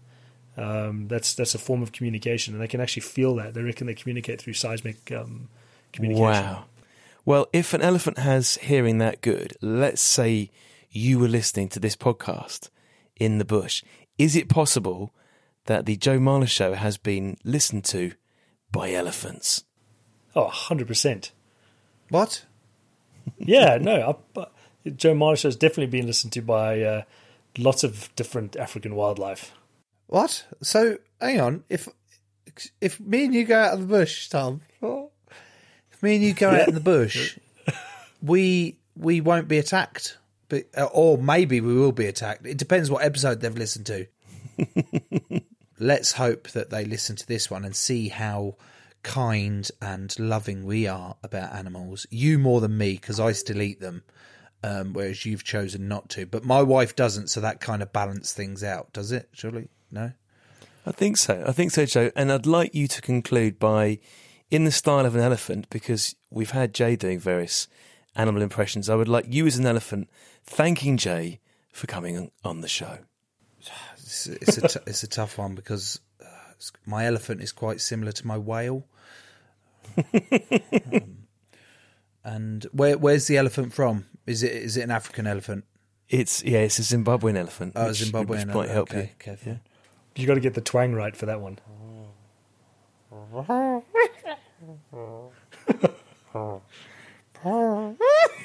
Um, 0.56 1.08
that's 1.08 1.34
that's 1.34 1.54
a 1.54 1.58
form 1.58 1.82
of 1.82 1.92
communication, 1.92 2.54
and 2.54 2.62
they 2.62 2.68
can 2.68 2.80
actually 2.80 3.02
feel 3.02 3.34
that. 3.36 3.54
They 3.54 3.62
reckon 3.62 3.86
they 3.86 3.94
communicate 3.94 4.40
through 4.40 4.54
seismic 4.54 5.12
um, 5.12 5.48
communication. 5.92 6.44
Wow. 6.44 6.64
Well, 7.24 7.48
if 7.52 7.74
an 7.74 7.82
elephant 7.82 8.18
has 8.18 8.56
hearing 8.56 8.98
that 8.98 9.20
good, 9.20 9.56
let's 9.60 10.00
say 10.00 10.50
you 10.90 11.18
were 11.18 11.28
listening 11.28 11.68
to 11.70 11.80
this 11.80 11.96
podcast 11.96 12.70
in 13.16 13.38
the 13.38 13.44
bush, 13.44 13.82
is 14.16 14.36
it 14.36 14.48
possible 14.48 15.12
that 15.64 15.86
the 15.86 15.96
Joe 15.96 16.18
Marler 16.18 16.48
show 16.48 16.74
has 16.74 16.96
been 16.96 17.36
listened 17.44 17.84
to 17.86 18.12
by 18.70 18.92
elephants? 18.92 19.64
Oh, 20.34 20.46
100%. 20.46 21.30
What? 22.10 22.44
Yeah, 23.38 23.78
no. 23.80 24.20
I, 24.36 24.46
Joe 24.90 25.14
Marler 25.14 25.36
show 25.36 25.48
has 25.48 25.56
definitely 25.56 25.86
been 25.98 26.06
listened 26.06 26.32
to 26.34 26.42
by 26.42 26.80
uh, 26.82 27.02
lots 27.58 27.84
of 27.84 28.14
different 28.16 28.56
African 28.56 28.94
wildlife. 28.94 29.52
What? 30.06 30.46
So 30.62 30.98
hang 31.20 31.40
on. 31.40 31.64
If 31.68 31.88
if 32.80 33.00
me 33.00 33.24
and 33.24 33.34
you 33.34 33.44
go 33.44 33.58
out 33.58 33.74
of 33.74 33.80
the 33.80 33.86
bush, 33.86 34.28
Tom, 34.28 34.62
if 34.80 36.02
me 36.02 36.16
and 36.16 36.24
you 36.24 36.34
go 36.34 36.50
out 36.50 36.68
in 36.68 36.74
the 36.74 36.80
bush, 36.80 37.38
we 38.22 38.78
we 38.96 39.20
won't 39.20 39.48
be 39.48 39.58
attacked, 39.58 40.18
but 40.48 40.64
uh, 40.76 40.84
or 40.92 41.18
maybe 41.18 41.60
we 41.60 41.74
will 41.74 41.92
be 41.92 42.06
attacked. 42.06 42.46
It 42.46 42.58
depends 42.58 42.90
what 42.90 43.04
episode 43.04 43.40
they've 43.40 43.56
listened 43.56 43.86
to. 43.86 44.06
Let's 45.78 46.12
hope 46.12 46.48
that 46.50 46.70
they 46.70 46.84
listen 46.84 47.16
to 47.16 47.26
this 47.26 47.50
one 47.50 47.64
and 47.64 47.76
see 47.76 48.08
how 48.08 48.56
kind 49.02 49.70
and 49.80 50.18
loving 50.18 50.64
we 50.64 50.86
are 50.86 51.16
about 51.22 51.54
animals. 51.54 52.06
You 52.10 52.38
more 52.38 52.60
than 52.60 52.78
me 52.78 52.94
because 52.94 53.20
I 53.20 53.32
still 53.32 53.60
eat 53.60 53.80
them. 53.80 54.02
Um, 54.64 54.94
whereas 54.94 55.24
you've 55.24 55.44
chosen 55.44 55.86
not 55.86 56.08
to, 56.10 56.26
but 56.26 56.42
my 56.42 56.62
wife 56.62 56.96
doesn't, 56.96 57.28
so 57.28 57.40
that 57.40 57.60
kind 57.60 57.82
of 57.82 57.92
balance 57.92 58.32
things 58.32 58.64
out, 58.64 58.92
does 58.92 59.12
it? 59.12 59.28
Surely, 59.32 59.68
no. 59.90 60.12
I 60.84 60.92
think 60.92 61.16
so. 61.16 61.42
I 61.46 61.52
think 61.52 61.72
so, 61.72 61.84
Joe. 61.84 62.10
And 62.14 62.30
I'd 62.30 62.46
like 62.46 62.74
you 62.74 62.86
to 62.86 63.00
conclude 63.00 63.58
by, 63.58 63.98
in 64.50 64.64
the 64.64 64.70
style 64.70 65.04
of 65.04 65.16
an 65.16 65.20
elephant, 65.20 65.68
because 65.68 66.14
we've 66.30 66.52
had 66.52 66.72
Jay 66.72 66.94
doing 66.94 67.18
various 67.18 67.66
animal 68.14 68.40
impressions. 68.40 68.88
I 68.88 68.94
would 68.94 69.08
like 69.08 69.26
you, 69.28 69.46
as 69.46 69.58
an 69.58 69.66
elephant, 69.66 70.08
thanking 70.44 70.96
Jay 70.96 71.40
for 71.72 71.86
coming 71.86 72.30
on 72.44 72.60
the 72.60 72.68
show. 72.68 72.98
It's, 73.94 74.28
it's 74.28 74.58
a 74.58 74.68
t- 74.68 74.80
it's 74.86 75.02
a 75.02 75.08
tough 75.08 75.36
one 75.36 75.56
because 75.56 75.98
uh, 76.24 76.28
my 76.86 77.06
elephant 77.06 77.42
is 77.42 77.50
quite 77.50 77.80
similar 77.80 78.12
to 78.12 78.26
my 78.26 78.38
whale. 78.38 78.86
Um, 80.92 81.18
and 82.24 82.64
where 82.72 82.98
where's 82.98 83.28
the 83.28 83.36
elephant 83.36 83.72
from? 83.72 84.06
Is 84.26 84.42
it 84.42 84.50
is 84.52 84.76
it 84.76 84.82
an 84.82 84.90
African 84.90 85.28
elephant? 85.28 85.64
It's 86.08 86.42
yeah, 86.42 86.58
it's 86.58 86.78
a 86.80 86.82
Zimbabwean 86.82 87.36
elephant. 87.36 87.74
Oh, 87.76 87.88
which- 87.88 88.02
Zimbabwean. 88.02 88.28
which 88.28 88.46
might 88.46 88.68
help 88.68 88.90
okay, 88.90 89.02
you. 89.02 89.08
Careful. 89.18 89.58
You 90.16 90.26
got 90.26 90.34
to 90.34 90.40
get 90.40 90.54
the 90.54 90.60
twang 90.62 90.94
right 90.94 91.14
for 91.14 91.26
that 91.26 91.40
one. 91.40 91.58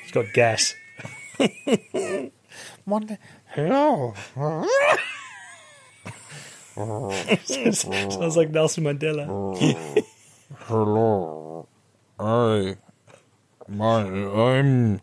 It's 0.03 0.11
got 0.11 0.33
gas. 0.33 0.75
One, 2.85 3.17
hello. 3.47 4.13
Sounds 7.45 8.37
like 8.37 8.49
Nelson 8.49 8.83
Mandela. 8.83 10.05
Hello. 10.57 11.67
I. 12.19 12.75
My. 13.67 14.01
I'm. 14.01 15.01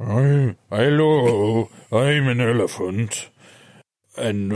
I'm. 0.00 0.56
Hello. 0.70 1.70
I'm 1.92 2.28
an 2.28 2.40
elephant. 2.40 3.28
And. 4.16 4.52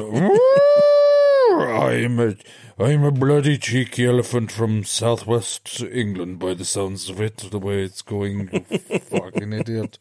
I'm 1.61 2.21
a. 2.21 2.37
I'm 2.77 3.05
a 3.05 3.13
bloody 3.13 3.57
cheeky 3.57 4.05
elephant 4.05 4.51
from 4.51 4.83
southwest 4.83 5.81
England 5.81 6.41
by 6.41 6.55
the 6.55 6.65
sounds 6.65 7.09
of 7.09 7.21
it, 7.21 7.37
the 7.37 7.61
way 7.61 7.85
it's 7.85 8.03
going, 8.03 8.51
you 8.53 8.99
fucking 8.99 9.53
idiot. 9.53 9.97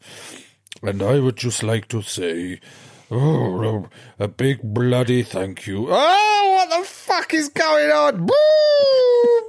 And 0.82 1.00
I 1.00 1.20
would 1.20 1.36
just 1.36 1.62
like 1.62 1.86
to 1.88 2.02
say, 2.02 2.58
oh, 3.10 3.88
a 4.18 4.28
big 4.28 4.60
bloody 4.62 5.22
thank 5.22 5.66
you. 5.66 5.86
Oh, 5.90 6.50
what 6.54 6.78
the 6.78 6.84
fuck 6.86 7.34
is 7.34 7.48
going 7.48 7.90
on? 7.90 8.26
Boo! 8.26 8.34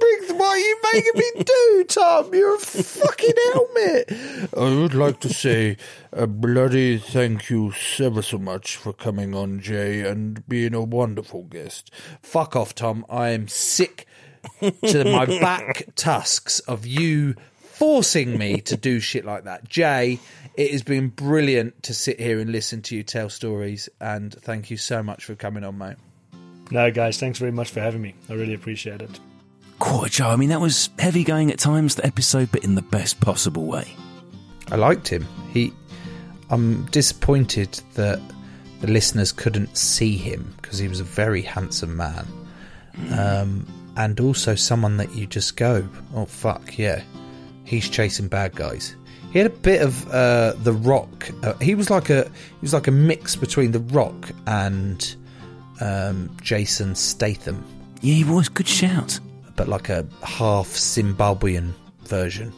Big, 0.00 0.36
what 0.36 0.48
are 0.48 0.58
you 0.58 0.78
making 0.92 1.12
me 1.14 1.44
do, 1.44 1.84
Tom? 1.88 2.34
You're 2.34 2.56
a 2.56 2.58
fucking 2.58 3.34
helmet. 3.52 4.50
I 4.56 4.80
would 4.80 4.94
like 4.94 5.20
to 5.20 5.32
say 5.32 5.76
a 6.12 6.26
bloody 6.26 6.98
thank 6.98 7.50
you 7.50 7.72
ever 7.98 8.22
so 8.22 8.38
much 8.38 8.76
for 8.76 8.92
coming 8.92 9.34
on, 9.34 9.60
Jay, 9.60 10.00
and 10.00 10.46
being 10.48 10.74
a 10.74 10.82
wonderful 10.82 11.44
guest. 11.44 11.90
Fuck 12.22 12.56
off, 12.56 12.74
Tom. 12.74 13.06
I 13.08 13.30
am 13.30 13.48
sick 13.48 14.06
to 14.60 15.04
my 15.04 15.26
back 15.26 15.88
tusks 15.96 16.60
of 16.60 16.86
you 16.86 17.34
forcing 17.58 18.38
me 18.38 18.60
to 18.62 18.76
do 18.76 19.00
shit 19.00 19.24
like 19.24 19.44
that. 19.44 19.68
Jay, 19.68 20.18
it 20.56 20.72
has 20.72 20.82
been 20.82 21.08
brilliant 21.08 21.82
to 21.84 21.94
sit 21.94 22.18
here 22.18 22.40
and 22.40 22.50
listen 22.50 22.82
to 22.82 22.96
you 22.96 23.02
tell 23.02 23.28
stories, 23.28 23.88
and 24.00 24.32
thank 24.32 24.70
you 24.70 24.76
so 24.76 25.02
much 25.02 25.24
for 25.24 25.34
coming 25.34 25.64
on, 25.64 25.76
mate. 25.76 25.96
No, 26.70 26.90
guys, 26.90 27.18
thanks 27.18 27.38
very 27.38 27.52
much 27.52 27.70
for 27.70 27.80
having 27.80 28.02
me. 28.02 28.14
I 28.28 28.32
really 28.32 28.54
appreciate 28.54 29.02
it. 29.02 29.20
Quarter 29.78 30.08
Joe, 30.08 30.28
I 30.30 30.36
mean, 30.36 30.48
that 30.48 30.60
was 30.60 30.88
heavy 30.98 31.22
going 31.22 31.50
at 31.50 31.58
times, 31.58 31.96
the 31.96 32.06
episode, 32.06 32.50
but 32.50 32.64
in 32.64 32.74
the 32.74 32.82
best 32.82 33.20
possible 33.20 33.66
way. 33.66 33.86
I 34.70 34.76
liked 34.76 35.06
him. 35.08 35.26
He, 35.52 35.72
I'm 36.50 36.86
disappointed 36.86 37.80
that 37.94 38.20
the 38.80 38.86
listeners 38.86 39.32
couldn't 39.32 39.76
see 39.76 40.16
him 40.16 40.54
because 40.60 40.78
he 40.78 40.88
was 40.88 41.00
a 41.00 41.04
very 41.04 41.42
handsome 41.42 41.96
man, 41.96 42.26
um, 43.12 43.66
and 43.96 44.18
also 44.20 44.54
someone 44.54 44.96
that 44.96 45.14
you 45.14 45.26
just 45.26 45.56
go, 45.56 45.86
oh 46.14 46.24
fuck 46.24 46.78
yeah, 46.78 47.02
he's 47.64 47.88
chasing 47.88 48.28
bad 48.28 48.54
guys. 48.54 48.96
He 49.36 49.42
had 49.42 49.52
a 49.52 49.54
bit 49.54 49.82
of 49.82 50.10
uh, 50.10 50.54
the 50.62 50.72
Rock. 50.72 51.28
Uh, 51.42 51.52
he 51.58 51.74
was 51.74 51.90
like 51.90 52.08
a 52.08 52.24
he 52.24 52.62
was 52.62 52.72
like 52.72 52.86
a 52.86 52.90
mix 52.90 53.36
between 53.36 53.72
the 53.72 53.80
Rock 53.80 54.30
and 54.46 55.14
um, 55.78 56.34
Jason 56.40 56.94
Statham. 56.94 57.62
Yeah, 58.00 58.14
he 58.14 58.24
was. 58.24 58.48
Good 58.48 58.66
shout. 58.66 59.20
But 59.54 59.68
like 59.68 59.90
a 59.90 60.06
half 60.22 60.68
Zimbabwean 60.68 61.74
version. 62.04 62.50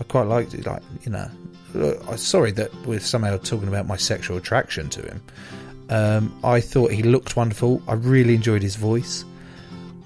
I 0.00 0.04
quite 0.04 0.24
liked 0.24 0.52
it. 0.52 0.66
Like 0.66 0.82
you 1.04 1.12
know, 1.12 1.30
uh, 1.74 1.94
I'm 2.06 2.18
sorry 2.18 2.50
that 2.52 2.74
we're 2.84 3.00
somehow 3.00 3.38
talking 3.38 3.68
about 3.68 3.86
my 3.86 3.96
sexual 3.96 4.36
attraction 4.36 4.90
to 4.90 5.00
him. 5.00 5.22
Um, 5.88 6.38
I 6.44 6.60
thought 6.60 6.92
he 6.92 7.02
looked 7.02 7.36
wonderful. 7.36 7.80
I 7.88 7.94
really 7.94 8.34
enjoyed 8.34 8.60
his 8.60 8.76
voice. 8.76 9.24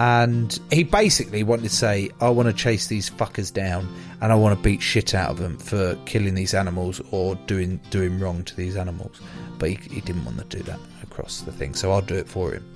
And 0.03 0.59
he 0.73 0.83
basically 0.83 1.45
wanted 1.45 1.63
to 1.63 1.69
say, 1.69 2.11
I 2.21 2.29
want 2.29 2.49
to 2.49 2.53
chase 2.53 2.89
these 2.89 3.09
fuckers 3.09 3.53
down 3.53 3.87
and 4.21 4.33
I 4.33 4.35
want 4.35 4.59
to 4.59 4.61
beat 4.61 4.83
shit 4.83 5.15
out 5.15 5.31
of 5.31 5.39
them 5.39 5.57
for 5.59 5.95
killing 6.07 6.35
these 6.35 6.55
animals 6.55 7.01
or 7.13 7.37
doing 7.47 7.79
doing 7.91 8.19
wrong 8.19 8.43
to 8.43 8.57
these 8.57 8.77
animals. 8.77 9.21
But 9.61 9.69
he, 9.71 9.77
he 9.77 10.01
didn't 10.01 10.25
want 10.25 10.39
to 10.39 10.57
do 10.57 10.65
that 10.65 10.81
across 11.05 11.43
the 11.43 11.53
thing, 11.53 11.75
so 11.75 11.93
I'll 11.93 12.03
do 12.03 12.17
it 12.17 12.27
for 12.27 12.51
him. 12.51 12.69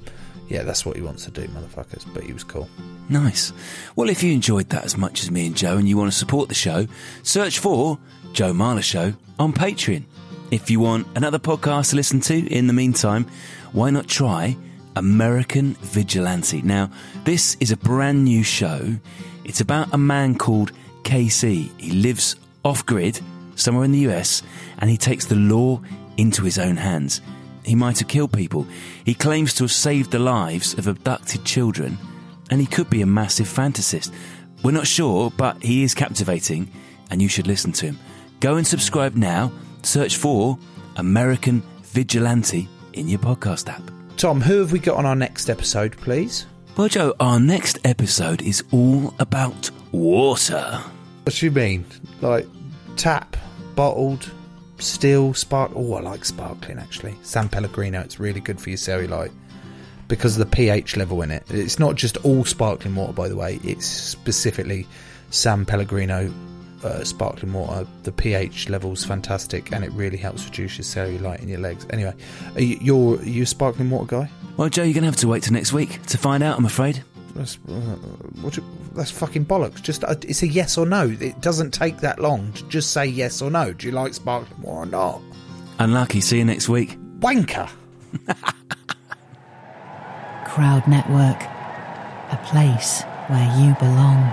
Yeah, 0.46 0.62
that's 0.62 0.86
what 0.86 0.94
he 0.94 1.02
wants 1.02 1.24
to 1.24 1.32
do, 1.32 1.48
motherfuckers. 1.48 2.06
But 2.14 2.22
he 2.22 2.32
was 2.32 2.44
cool. 2.44 2.68
Nice. 3.08 3.52
Well, 3.96 4.08
if 4.08 4.22
you 4.22 4.32
enjoyed 4.32 4.68
that 4.68 4.84
as 4.84 4.96
much 4.96 5.24
as 5.24 5.32
me 5.32 5.48
and 5.48 5.56
Joe 5.56 5.78
and 5.78 5.88
you 5.88 5.96
want 5.96 6.12
to 6.12 6.16
support 6.16 6.48
the 6.48 6.54
show, 6.54 6.86
search 7.24 7.58
for 7.58 7.98
Joe 8.34 8.52
Marler 8.52 8.84
Show 8.84 9.14
on 9.40 9.52
Patreon. 9.52 10.04
If 10.52 10.70
you 10.70 10.78
want 10.78 11.08
another 11.16 11.40
podcast 11.40 11.90
to 11.90 11.96
listen 11.96 12.20
to 12.20 12.46
in 12.54 12.68
the 12.68 12.72
meantime, 12.72 13.26
why 13.72 13.90
not 13.90 14.06
try 14.06 14.56
American 14.96 15.74
Vigilante? 15.74 16.62
Now, 16.62 16.90
this 17.24 17.56
is 17.60 17.70
a 17.70 17.76
brand 17.76 18.24
new 18.24 18.42
show. 18.42 18.96
It's 19.44 19.60
about 19.60 19.94
a 19.94 19.98
man 19.98 20.36
called 20.36 20.72
KC. 21.04 21.70
He 21.80 21.92
lives 21.92 22.36
off 22.64 22.84
grid 22.84 23.20
somewhere 23.54 23.84
in 23.84 23.92
the 23.92 24.08
US 24.10 24.42
and 24.78 24.90
he 24.90 24.96
takes 24.96 25.26
the 25.26 25.36
law 25.36 25.80
into 26.16 26.42
his 26.42 26.58
own 26.58 26.76
hands. 26.76 27.20
He 27.64 27.74
might 27.74 27.98
have 27.98 28.08
killed 28.08 28.32
people. 28.32 28.66
He 29.04 29.14
claims 29.14 29.54
to 29.54 29.64
have 29.64 29.72
saved 29.72 30.10
the 30.10 30.18
lives 30.18 30.74
of 30.74 30.86
abducted 30.86 31.44
children 31.44 31.98
and 32.50 32.60
he 32.60 32.66
could 32.66 32.90
be 32.90 33.02
a 33.02 33.06
massive 33.06 33.46
fantasist. 33.46 34.12
We're 34.62 34.72
not 34.72 34.86
sure, 34.86 35.30
but 35.36 35.62
he 35.62 35.82
is 35.82 35.94
captivating 35.94 36.70
and 37.10 37.20
you 37.20 37.28
should 37.28 37.46
listen 37.46 37.72
to 37.72 37.86
him. 37.86 37.98
Go 38.40 38.56
and 38.56 38.66
subscribe 38.66 39.14
now. 39.14 39.52
Search 39.82 40.16
for 40.16 40.58
American 40.96 41.62
Vigilante 41.82 42.68
in 42.92 43.08
your 43.08 43.20
podcast 43.20 43.68
app. 43.68 43.95
Tom, 44.16 44.40
who 44.40 44.60
have 44.60 44.72
we 44.72 44.78
got 44.78 44.96
on 44.96 45.04
our 45.04 45.14
next 45.14 45.50
episode, 45.50 45.94
please? 45.98 46.46
Well, 46.74 46.88
Joe, 46.88 47.14
our 47.20 47.38
next 47.38 47.78
episode 47.84 48.40
is 48.40 48.64
all 48.70 49.12
about 49.18 49.70
water. 49.92 50.80
What 51.24 51.34
do 51.34 51.44
you 51.44 51.52
mean? 51.52 51.84
Like 52.22 52.46
tap, 52.96 53.36
bottled, 53.74 54.30
still 54.78 55.34
spark. 55.34 55.70
Oh, 55.74 55.94
I 55.94 56.00
like 56.00 56.24
sparkling 56.24 56.78
actually. 56.78 57.14
San 57.22 57.50
Pellegrino, 57.50 58.00
it's 58.00 58.18
really 58.18 58.40
good 58.40 58.58
for 58.58 58.70
your 58.70 58.78
cellulite 58.78 59.32
because 60.08 60.38
of 60.38 60.48
the 60.48 60.56
pH 60.56 60.96
level 60.96 61.20
in 61.20 61.30
it. 61.30 61.44
It's 61.50 61.78
not 61.78 61.94
just 61.96 62.16
all 62.18 62.46
sparkling 62.46 62.94
water, 62.94 63.12
by 63.12 63.28
the 63.28 63.36
way. 63.36 63.60
It's 63.64 63.84
specifically 63.84 64.86
San 65.28 65.66
Pellegrino 65.66 66.32
uh, 66.86 67.04
sparkling 67.04 67.52
water. 67.52 67.86
The 68.04 68.12
pH 68.12 68.68
level's 68.68 69.04
fantastic, 69.04 69.72
and 69.72 69.84
it 69.84 69.90
really 69.92 70.16
helps 70.16 70.44
reduce 70.44 70.78
your 70.78 70.84
cellulite 70.84 71.42
in 71.42 71.48
your 71.48 71.60
legs. 71.60 71.86
Anyway, 71.90 72.14
are 72.54 72.60
you, 72.60 72.78
you're 72.80 73.18
are 73.18 73.24
you 73.24 73.42
a 73.42 73.46
sparkling 73.46 73.90
water 73.90 74.06
guy? 74.06 74.30
Well, 74.56 74.68
Joe, 74.68 74.84
you're 74.84 74.94
going 74.94 75.02
to 75.02 75.08
have 75.08 75.16
to 75.16 75.28
wait 75.28 75.42
till 75.42 75.52
next 75.52 75.72
week 75.72 76.00
to 76.06 76.16
find 76.18 76.42
out, 76.42 76.56
I'm 76.58 76.64
afraid. 76.64 77.04
That's, 77.34 77.58
uh, 77.68 77.72
what 78.40 78.54
do- 78.54 78.64
that's 78.94 79.10
fucking 79.10 79.44
bollocks. 79.44 79.82
Just 79.82 80.04
uh, 80.04 80.14
it's 80.22 80.42
a 80.42 80.48
yes 80.48 80.78
or 80.78 80.86
no. 80.86 81.14
It 81.20 81.40
doesn't 81.42 81.72
take 81.72 81.98
that 81.98 82.18
long 82.18 82.52
to 82.54 82.66
just 82.68 82.92
say 82.92 83.04
yes 83.04 83.42
or 83.42 83.50
no. 83.50 83.74
Do 83.74 83.86
you 83.86 83.92
like 83.92 84.14
sparkling 84.14 84.62
water 84.62 84.78
or 84.80 84.86
not? 84.86 85.20
Unlucky. 85.78 86.22
See 86.22 86.38
you 86.38 86.44
next 86.46 86.70
week. 86.70 86.96
Wanker. 87.18 87.68
Crowd 90.46 90.88
Network, 90.88 91.42
a 92.32 92.40
place 92.46 93.02
where 93.28 93.58
you 93.60 93.74
belong. 93.78 94.32